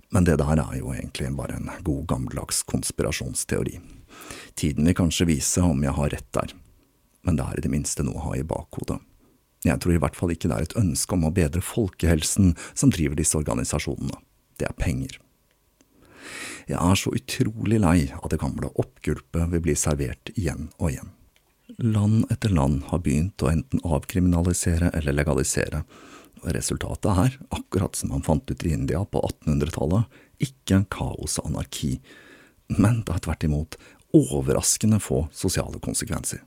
Men 0.09 0.25
det 0.25 0.39
der 0.41 0.63
er 0.63 0.79
jo 0.79 0.93
egentlig 0.95 1.29
bare 1.37 1.59
en 1.59 1.69
god 1.85 2.07
gammeldags 2.09 2.63
konspirasjonsteori. 2.69 3.77
Tiden 4.57 4.87
vil 4.87 4.97
kanskje 4.97 5.27
vise 5.29 5.61
om 5.63 5.83
jeg 5.85 5.95
har 5.99 6.15
rett 6.15 6.31
der, 6.33 6.55
men 7.27 7.37
det 7.37 7.45
er 7.45 7.59
i 7.59 7.65
det 7.67 7.73
minste 7.73 8.07
noe 8.07 8.17
å 8.17 8.29
ha 8.29 8.39
i 8.39 8.47
bakhodet. 8.47 8.97
Jeg 9.67 9.81
tror 9.83 9.93
i 9.93 9.99
hvert 9.99 10.15
fall 10.15 10.31
ikke 10.31 10.47
det 10.47 10.55
er 10.55 10.65
et 10.69 10.79
ønske 10.79 11.15
om 11.17 11.27
å 11.27 11.35
bedre 11.35 11.61
folkehelsen 11.63 12.53
som 12.71 12.91
driver 12.95 13.19
disse 13.19 13.35
organisasjonene. 13.37 14.15
Det 14.59 14.67
er 14.67 14.77
penger. 14.77 15.19
Jeg 16.69 16.77
er 16.77 16.99
så 16.99 17.13
utrolig 17.15 17.79
lei 17.81 18.11
av 18.13 18.27
det 18.29 18.41
gamle 18.43 18.69
oppgulpet 18.77 19.49
vi 19.55 19.61
blir 19.63 19.79
servert 19.79 20.29
igjen 20.35 20.67
og 20.77 20.91
igjen. 20.91 21.15
Land 21.79 22.27
etter 22.33 22.53
land 22.53 22.83
har 22.89 23.01
begynt 23.05 23.41
å 23.41 23.49
enten 23.49 23.81
avkriminalisere 23.85 24.91
eller 24.97 25.15
legalisere, 25.15 25.83
og 26.43 26.51
resultatet 26.55 27.21
er, 27.23 27.37
akkurat 27.55 27.97
som 27.97 28.13
man 28.13 28.25
fant 28.25 28.49
ut 28.51 28.65
i 28.65 28.73
India 28.73 29.01
på 29.05 29.21
1800-tallet, 29.21 30.19
ikke 30.45 30.83
kaos 30.93 31.39
og 31.41 31.49
anarki, 31.51 31.97
men 32.77 33.01
det 33.05 33.15
er 33.15 33.25
tvert 33.25 33.45
imot 33.47 33.79
overraskende 34.15 35.01
få 35.03 35.25
sosiale 35.35 35.81
konsekvenser. 35.83 36.41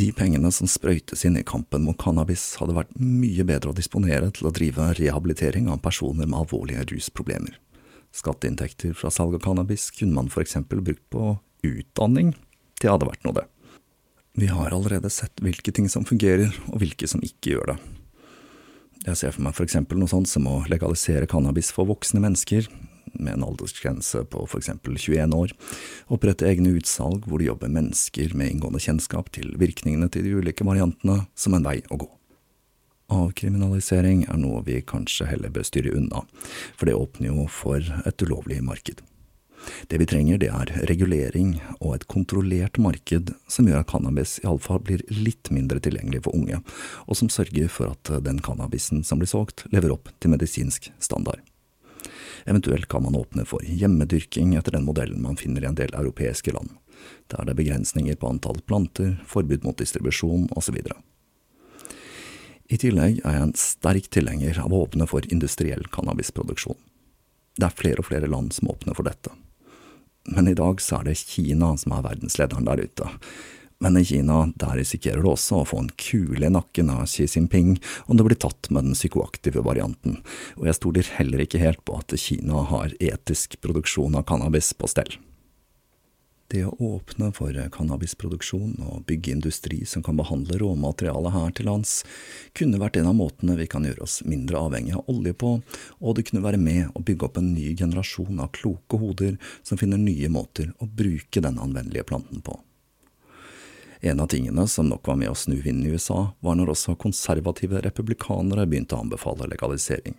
De 0.00 0.06
pengene 0.16 0.48
som 0.54 0.68
sprøytes 0.70 1.26
inn 1.28 1.36
i 1.36 1.44
kampen 1.44 1.84
mot 1.84 1.98
cannabis, 2.00 2.54
hadde 2.56 2.76
vært 2.78 2.94
mye 2.96 3.44
bedre 3.44 3.72
å 3.72 3.76
disponere 3.76 4.30
til 4.32 4.48
å 4.48 4.54
drive 4.54 4.88
rehabilitering 4.96 5.68
av 5.68 5.82
personer 5.84 6.24
med 6.24 6.38
alvorlige 6.38 6.86
rusproblemer. 6.94 7.58
Skatteinntekter 8.16 8.96
fra 8.96 9.12
salg 9.12 9.36
av 9.36 9.42
cannabis 9.44 9.90
kunne 9.92 10.16
man 10.16 10.32
eksempel 10.40 10.80
brukt 10.84 11.04
på 11.12 11.34
utdanning, 11.68 12.32
det 12.80 12.90
hadde 12.90 13.08
vært 13.08 13.26
noe, 13.26 13.36
det. 13.36 13.46
Vi 14.40 14.48
har 14.48 14.72
allerede 14.72 15.10
sett 15.12 15.42
hvilke 15.44 15.74
ting 15.76 15.90
som 15.92 16.06
fungerer, 16.08 16.54
og 16.72 16.80
hvilke 16.80 17.06
som 17.08 17.20
ikke 17.20 17.52
gjør 17.52 17.74
det. 17.74 17.76
Jeg 19.02 19.18
ser 19.18 19.34
for 19.34 19.44
meg 19.44 19.58
eksempel 19.66 20.00
noe 20.00 20.10
sånt 20.10 20.30
som 20.30 20.46
å 20.48 20.62
legalisere 20.72 21.28
cannabis 21.28 21.72
for 21.74 21.90
voksne 21.90 22.22
mennesker, 22.22 22.68
med 23.18 23.36
en 23.36 23.44
aldersgrense 23.46 24.24
på 24.30 24.46
eksempel 24.58 24.96
21 24.98 25.36
år, 25.36 25.54
opprette 26.12 26.48
egne 26.48 26.74
utsalg 26.78 27.28
hvor 27.28 27.42
det 27.42 27.50
jobber 27.50 27.72
mennesker 27.72 28.34
med 28.38 28.54
inngående 28.54 28.82
kjennskap 28.82 29.30
til 29.34 29.54
virkningene 29.60 30.10
til 30.12 30.26
de 30.26 30.34
ulike 30.40 30.66
variantene, 30.66 31.26
som 31.34 31.56
en 31.56 31.66
vei 31.66 31.80
å 31.90 32.00
gå. 32.02 32.10
Avkriminalisering 33.12 34.24
er 34.30 34.38
noe 34.40 34.62
vi 34.64 34.80
kanskje 34.80 35.28
heller 35.28 35.52
bør 35.52 35.66
styre 35.68 35.92
unna, 35.98 36.24
for 36.76 36.88
det 36.88 36.96
åpner 36.96 37.32
jo 37.32 37.48
for 37.50 37.84
et 38.06 38.24
ulovlig 38.24 38.62
marked. 38.64 39.02
Det 39.86 39.98
vi 40.00 40.06
trenger, 40.10 40.40
det 40.42 40.48
er 40.50 40.72
regulering 40.90 41.54
og 41.78 41.94
et 41.94 42.08
kontrollert 42.10 42.80
marked 42.82 43.30
som 43.50 43.68
gjør 43.68 43.82
at 43.84 43.90
cannabis 43.92 44.38
iallfall 44.42 44.82
blir 44.82 45.04
litt 45.12 45.52
mindre 45.54 45.82
tilgjengelig 45.82 46.24
for 46.26 46.38
unge, 46.38 46.62
og 47.06 47.18
som 47.18 47.30
sørger 47.30 47.70
for 47.70 47.94
at 47.94 48.12
den 48.26 48.42
cannabisen 48.42 49.04
som 49.06 49.22
blir 49.22 49.30
solgt, 49.30 49.66
lever 49.70 49.94
opp 49.94 50.10
til 50.18 50.34
medisinsk 50.34 50.90
standard. 50.98 51.42
Eventuelt 52.46 52.88
kan 52.88 53.04
man 53.04 53.16
åpne 53.18 53.44
for 53.48 53.64
hjemmedyrking 53.64 54.54
etter 54.58 54.76
den 54.76 54.86
modellen 54.86 55.22
man 55.24 55.38
finner 55.40 55.64
i 55.64 55.70
en 55.70 55.78
del 55.78 55.94
europeiske 55.94 56.54
land. 56.54 56.74
Der 57.32 57.44
det 57.44 57.54
er 57.54 57.60
begrensninger 57.62 58.18
på 58.18 58.30
antall 58.30 58.60
planter, 58.66 59.16
forbud 59.26 59.64
mot 59.66 59.78
distribusjon 59.78 60.48
osv. 60.56 60.78
I 62.72 62.78
tillegg 62.80 63.20
er 63.20 63.36
jeg 63.36 63.46
en 63.46 63.56
sterk 63.58 64.08
tilhenger 64.14 64.60
av 64.62 64.72
å 64.72 64.84
åpne 64.86 65.08
for 65.10 65.26
industriell 65.34 65.84
cannabisproduksjon. 65.92 66.78
Det 67.58 67.68
er 67.68 67.76
flere 67.76 68.00
og 68.00 68.08
flere 68.08 68.30
land 68.30 68.54
som 68.56 68.70
åpner 68.72 68.96
for 68.96 69.04
dette. 69.08 69.32
Men 70.30 70.48
i 70.48 70.56
dag 70.56 70.80
så 70.80 71.00
er 71.00 71.10
det 71.10 71.18
Kina 71.20 71.74
som 71.80 71.96
er 71.96 72.06
verdenslederen 72.06 72.68
der 72.68 72.84
ute, 72.86 73.08
men 73.82 73.96
i 73.98 74.04
Kina, 74.04 74.44
der 74.54 74.76
risikerer 74.78 75.24
du 75.24 75.32
også 75.32 75.58
å 75.58 75.66
få 75.66 75.80
en 75.82 75.90
kule 75.98 76.46
i 76.46 76.52
nakken 76.54 76.92
av 76.92 77.08
Xi 77.10 77.26
Jinping 77.26 77.74
om 78.06 78.18
du 78.18 78.22
blir 78.22 78.38
tatt 78.38 78.70
med 78.70 78.86
den 78.86 78.94
psykoaktive 78.94 79.64
varianten, 79.66 80.20
og 80.54 80.68
jeg 80.68 80.78
stoler 80.78 81.10
heller 81.18 81.42
ikke 81.42 81.62
helt 81.62 81.82
på 81.82 81.98
at 81.98 82.14
Kina 82.14 82.62
har 82.70 82.94
etisk 83.02 83.58
produksjon 83.64 84.14
av 84.20 84.26
cannabis 84.30 84.70
på 84.78 84.90
stell. 84.92 85.18
Det 86.52 86.62
å 86.68 86.76
åpne 86.84 87.30
for 87.34 87.56
cannabisproduksjon 87.74 88.74
og 88.84 89.06
bygge 89.08 89.32
industri 89.32 89.82
som 89.88 90.04
kan 90.04 90.18
behandle 90.20 90.60
råmaterialet 90.60 91.32
her 91.34 91.54
til 91.56 91.70
lands, 91.70 91.98
kunne 92.54 92.78
vært 92.78 92.98
en 93.00 93.08
av 93.08 93.16
måtene 93.18 93.56
vi 93.58 93.66
kan 93.72 93.86
gjøre 93.88 94.04
oss 94.04 94.20
mindre 94.28 94.60
avhengig 94.60 94.94
av 94.98 95.08
olje 95.10 95.32
på, 95.42 95.56
og 95.98 96.18
det 96.18 96.28
kunne 96.28 96.44
være 96.44 96.60
med 96.60 96.92
å 96.92 97.02
bygge 97.02 97.26
opp 97.26 97.40
en 97.40 97.54
ny 97.56 97.72
generasjon 97.72 98.44
av 98.44 98.52
kloke 98.54 99.00
hoder 99.00 99.40
som 99.64 99.80
finner 99.80 99.98
nye 99.98 100.28
måter 100.30 100.70
å 100.78 100.86
bruke 100.86 101.40
den 101.40 101.58
anvendelige 101.58 102.12
planten 102.12 102.44
på. 102.44 102.60
En 104.04 104.20
av 104.20 104.26
tingene 104.26 104.64
som 104.66 104.88
nok 104.90 105.06
var 105.06 105.14
med 105.20 105.30
å 105.30 105.36
snu 105.38 105.60
vinden 105.62 105.86
i 105.86 105.94
USA, 105.94 106.32
var 106.42 106.56
når 106.58 106.72
også 106.72 106.96
konservative 106.98 107.78
republikanere 107.84 108.64
begynte 108.66 108.96
å 108.98 109.04
anbefale 109.04 109.46
legalisering. 109.46 110.16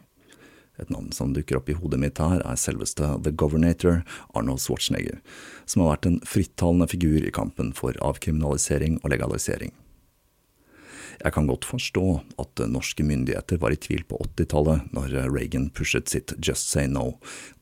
Et 0.79 0.89
navn 0.89 1.11
som 1.11 1.33
dukker 1.35 1.59
opp 1.59 1.67
i 1.67 1.75
hodet 1.75 1.99
mitt 1.99 2.21
her, 2.23 2.39
er 2.47 2.57
selveste 2.57 3.09
The 3.27 3.33
Governator, 3.35 4.05
Arnold 4.31 4.63
Schwarzenegger, 4.63 5.19
som 5.67 5.83
har 5.83 5.97
vært 5.97 6.07
en 6.07 6.21
frittalende 6.23 6.87
figur 6.95 7.27
i 7.27 7.35
kampen 7.35 7.75
for 7.75 7.99
avkriminalisering 7.99 9.01
og 9.03 9.11
legalisering. 9.11 9.75
Jeg 11.21 11.33
kan 11.35 11.47
godt 11.47 11.67
forstå 11.67 12.05
at 12.41 12.63
norske 12.71 13.05
myndigheter 13.05 13.59
var 13.61 13.73
i 13.73 13.79
tvil 13.79 14.03
på 14.09 14.17
80-tallet, 14.25 14.89
når 14.95 15.15
Reagan 15.31 15.69
pushet 15.75 16.09
sitt 16.11 16.33
Just 16.39 16.71
Say 16.71 16.87
No, 16.89 17.19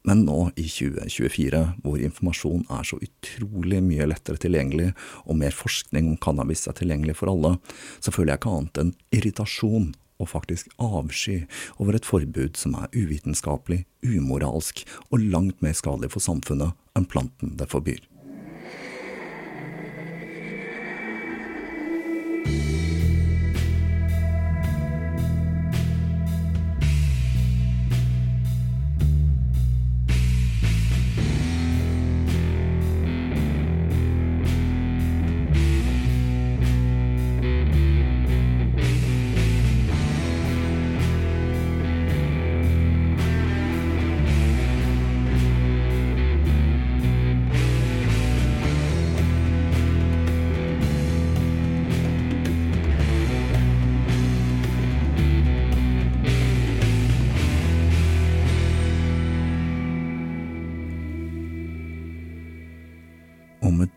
men 0.07 0.23
nå 0.25 0.49
i 0.55 0.67
2024, 0.69 1.61
hvor 1.83 2.01
informasjon 2.01 2.65
er 2.71 2.87
så 2.87 2.99
utrolig 3.01 3.81
mye 3.85 4.07
lettere 4.09 4.41
tilgjengelig, 4.41 4.91
og 5.25 5.39
mer 5.41 5.55
forskning 5.55 6.13
om 6.13 6.21
cannabis 6.21 6.67
er 6.69 6.77
tilgjengelig 6.79 7.19
for 7.21 7.33
alle, 7.33 7.57
så 7.99 8.13
føler 8.13 8.35
jeg 8.35 8.41
ikke 8.41 8.55
annet 8.59 8.81
enn 8.83 8.95
irritasjon 9.17 9.91
og 10.21 10.29
faktisk 10.29 10.69
avsky 10.81 11.41
over 11.81 11.97
et 11.97 12.07
forbud 12.07 12.59
som 12.59 12.77
er 12.77 12.93
uvitenskapelig, 12.93 13.83
umoralsk 14.05 14.85
og 15.09 15.25
langt 15.33 15.61
mer 15.65 15.73
skadelig 15.77 16.13
for 16.13 16.23
samfunnet 16.23 16.77
enn 16.97 17.09
planten 17.09 17.55
det 17.57 17.69
forbyr. 17.71 18.11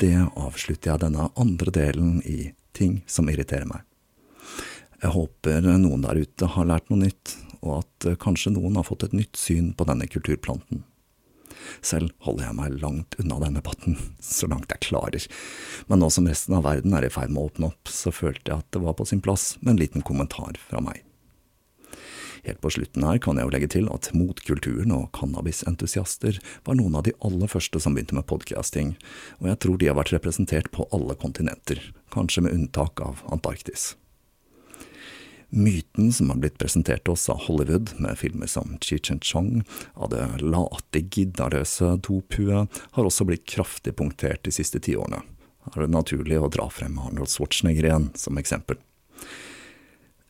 Det 0.02 0.16
avslutter 0.34 0.92
jeg 0.92 1.02
denne 1.06 1.30
andre 1.40 1.74
delen 1.74 2.20
i 2.26 2.52
Ting 2.74 3.04
som 3.06 3.28
irriterer 3.30 3.68
meg. 3.70 3.84
Jeg 4.98 5.12
håper 5.14 5.62
noen 5.78 6.02
der 6.02 6.18
ute 6.18 6.48
har 6.56 6.66
lært 6.66 6.88
noe 6.90 7.04
nytt, 7.04 7.36
og 7.62 7.84
at 7.84 8.08
kanskje 8.18 8.50
noen 8.56 8.74
har 8.80 8.86
fått 8.88 9.04
et 9.06 9.14
nytt 9.14 9.38
syn 9.38 9.68
på 9.78 9.86
denne 9.86 10.08
kulturplanten. 10.10 10.82
Selv 11.84 12.10
holder 12.26 12.48
jeg 12.48 12.58
meg 12.58 12.76
langt 12.82 13.14
unna 13.22 13.38
denne 13.44 13.60
debatten, 13.60 13.94
så 14.20 14.50
langt 14.50 14.74
jeg 14.74 14.88
klarer, 14.88 15.28
men 15.86 16.02
nå 16.02 16.10
som 16.10 16.26
resten 16.28 16.58
av 16.58 16.66
verden 16.66 16.98
er 16.98 17.06
i 17.06 17.12
ferd 17.14 17.30
med 17.30 17.44
å 17.44 17.48
åpne 17.52 17.70
opp, 17.70 17.94
så 17.94 18.10
følte 18.14 18.50
jeg 18.50 18.64
at 18.64 18.70
det 18.74 18.82
var 18.84 18.98
på 18.98 19.06
sin 19.08 19.22
plass 19.24 19.52
med 19.62 19.76
en 19.76 19.82
liten 19.84 20.06
kommentar 20.06 20.58
fra 20.66 20.82
meg. 20.84 21.04
Helt 22.44 22.60
på 22.60 22.70
slutten 22.74 23.04
her 23.06 23.18
kan 23.24 23.38
jeg 23.40 23.46
jo 23.46 23.52
legge 23.54 23.70
til 23.72 23.86
at 23.92 24.10
motkulturen 24.12 24.92
og 24.92 25.08
cannabisentusiaster 25.16 26.38
var 26.66 26.76
noen 26.76 26.98
av 26.98 27.06
de 27.06 27.14
aller 27.24 27.48
første 27.48 27.80
som 27.80 27.96
begynte 27.96 28.16
med 28.18 28.28
podcasting, 28.28 28.94
og 29.40 29.48
jeg 29.48 29.60
tror 29.64 29.80
de 29.80 29.88
har 29.88 29.96
vært 29.96 30.12
representert 30.12 30.68
på 30.74 30.84
alle 30.92 31.16
kontinenter, 31.16 31.80
kanskje 32.12 32.44
med 32.44 32.56
unntak 32.58 33.00
av 33.00 33.24
Antarktis. 33.32 33.94
Myten 35.54 36.12
som 36.12 36.32
har 36.32 36.40
blitt 36.42 36.58
presentert 36.58 37.08
oss 37.08 37.28
av 37.32 37.46
Hollywood, 37.46 37.94
med 38.02 38.18
filmer 38.18 38.50
som 38.50 38.76
Cheech 38.82 39.12
and 39.14 39.24
Chong, 39.24 39.62
av 39.94 40.10
det 40.12 40.26
late, 40.42 41.00
giddarløse 41.00 41.94
Topue, 42.04 42.64
har 42.66 43.08
også 43.08 43.24
blitt 43.28 43.46
kraftig 43.48 43.94
punktert 43.96 44.42
de 44.44 44.52
siste 44.52 44.82
tiårene. 44.82 45.22
Her 45.70 45.78
er 45.78 45.86
det 45.86 45.94
naturlig 45.94 46.42
å 46.42 46.50
dra 46.52 46.66
frem 46.68 46.98
Arnold 47.00 47.30
Schwarzenegger 47.32 47.86
igjen 47.88 48.10
som 48.18 48.36
eksempel. 48.36 48.82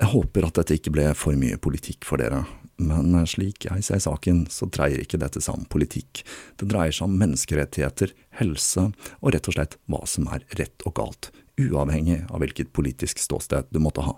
Jeg 0.02 0.10
håper 0.10 0.46
at 0.48 0.58
dette 0.58 0.74
ikke 0.74 0.92
ble 0.94 1.06
for 1.14 1.38
mye 1.38 1.56
politikk 1.62 2.06
for 2.08 2.18
dere, 2.18 2.42
men 2.82 3.14
slik 3.30 3.68
jeg 3.68 3.84
ser 3.86 4.00
saken, 4.02 4.44
så 4.50 4.66
dreier 4.66 4.98
ikke 5.04 5.20
dette 5.22 5.38
seg 5.44 5.60
om 5.60 5.68
politikk, 5.70 6.24
det 6.58 6.66
dreier 6.72 6.94
seg 6.94 7.06
om 7.06 7.14
menneskerettigheter, 7.20 8.10
helse 8.40 8.88
og 9.20 9.30
rett 9.36 9.50
og 9.50 9.54
slett 9.54 9.78
hva 9.86 10.02
som 10.10 10.26
er 10.34 10.42
rett 10.58 10.82
og 10.88 10.96
galt, 10.98 11.30
uavhengig 11.60 12.24
av 12.26 12.42
hvilket 12.42 12.74
politisk 12.74 13.22
ståsted 13.22 13.70
du 13.70 13.78
måtte 13.82 14.02
ha. 14.08 14.16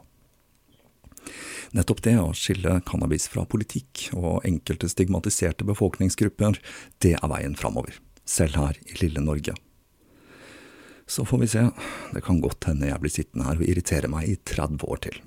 Nettopp 1.76 2.00
det 2.06 2.16
å 2.22 2.32
skille 2.36 2.78
cannabis 2.88 3.26
fra 3.28 3.44
politikk 3.44 4.08
og 4.16 4.46
enkelte 4.48 4.88
stigmatiserte 4.88 5.66
befolkningsgrupper, 5.68 6.56
det 7.04 7.18
er 7.18 7.30
veien 7.32 7.58
framover, 7.58 8.00
selv 8.24 8.56
her 8.62 8.80
i 8.86 8.96
lille 9.02 9.20
Norge. 9.20 9.52
Så 11.06 11.26
får 11.28 11.44
vi 11.44 11.52
se, 11.52 11.68
det 12.16 12.24
kan 12.24 12.40
godt 12.40 12.70
hende 12.70 12.88
jeg 12.88 13.02
blir 13.02 13.12
sittende 13.12 13.50
her 13.50 13.60
og 13.60 13.68
irritere 13.68 14.10
meg 14.10 14.30
i 14.30 14.38
30 14.40 14.86
år 14.88 15.08
til. 15.10 15.25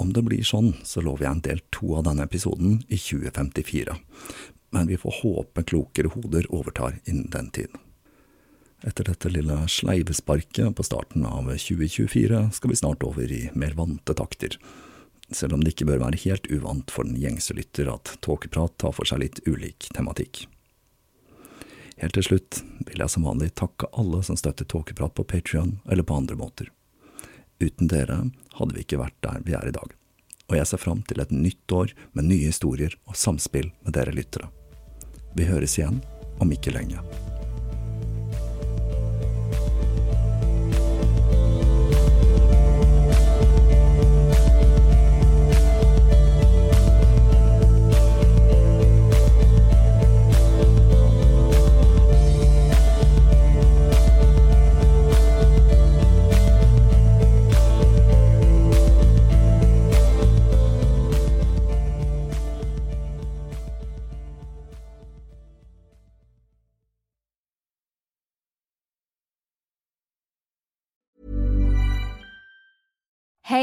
Om 0.00 0.14
det 0.16 0.22
blir 0.24 0.44
sånn, 0.46 0.72
så 0.84 1.02
lover 1.04 1.26
jeg 1.26 1.34
en 1.34 1.42
del 1.44 1.58
to 1.76 1.92
av 1.98 2.06
denne 2.06 2.24
episoden 2.24 2.78
i 2.88 2.96
2054, 2.96 3.96
men 4.72 4.88
vi 4.88 4.96
får 4.96 5.18
håpe 5.20 5.64
klokere 5.68 6.12
hoder 6.14 6.48
overtar 6.48 6.96
innen 7.04 7.28
den 7.34 7.50
tid. 7.52 7.74
Etter 8.80 9.10
dette 9.10 9.28
lille 9.28 9.58
sleivesparket 9.68 10.72
på 10.76 10.86
starten 10.88 11.26
av 11.28 11.50
2024 11.52 12.46
skal 12.56 12.72
vi 12.72 12.78
snart 12.80 13.04
over 13.04 13.28
i 13.28 13.42
mer 13.52 13.76
vante 13.76 14.16
takter, 14.16 14.56
selv 15.28 15.58
om 15.58 15.60
det 15.60 15.74
ikke 15.74 15.90
bør 15.92 16.00
være 16.06 16.22
helt 16.24 16.48
uvant 16.48 16.88
for 16.90 17.04
den 17.04 17.20
gjengse 17.20 17.54
lytter 17.60 17.92
at 17.92 18.16
tåkeprat 18.24 18.78
tar 18.80 18.96
for 18.96 19.04
seg 19.04 19.20
litt 19.26 19.44
ulik 19.44 19.90
tematikk. 19.92 20.46
Helt 22.00 22.16
til 22.16 22.24
slutt 22.24 22.62
vil 22.88 23.02
jeg 23.04 23.12
som 23.12 23.28
vanlig 23.28 23.52
takke 23.60 23.92
alle 24.00 24.24
som 24.24 24.38
støtter 24.40 24.64
Tåkeprat 24.64 25.12
på 25.12 25.28
Patrion 25.28 25.74
eller 25.84 26.06
på 26.08 26.16
andre 26.16 26.38
måter. 26.40 26.70
Uten 27.60 27.90
dere 27.92 28.22
hadde 28.56 28.76
vi 28.76 28.84
ikke 28.84 29.00
vært 29.00 29.16
der 29.24 29.42
vi 29.44 29.56
er 29.56 29.68
i 29.68 29.74
dag, 29.76 29.92
og 30.48 30.56
jeg 30.56 30.68
ser 30.70 30.80
fram 30.80 31.02
til 31.08 31.20
et 31.20 31.34
nytt 31.34 31.76
år 31.76 31.92
med 32.16 32.30
nye 32.30 32.48
historier 32.48 32.96
og 33.04 33.18
samspill 33.20 33.68
med 33.84 33.96
dere 33.96 34.16
lyttere. 34.16 34.48
Vi 35.36 35.46
høres 35.46 35.76
igjen 35.78 36.00
om 36.40 36.50
ikke 36.56 36.72
lenge. 36.74 37.04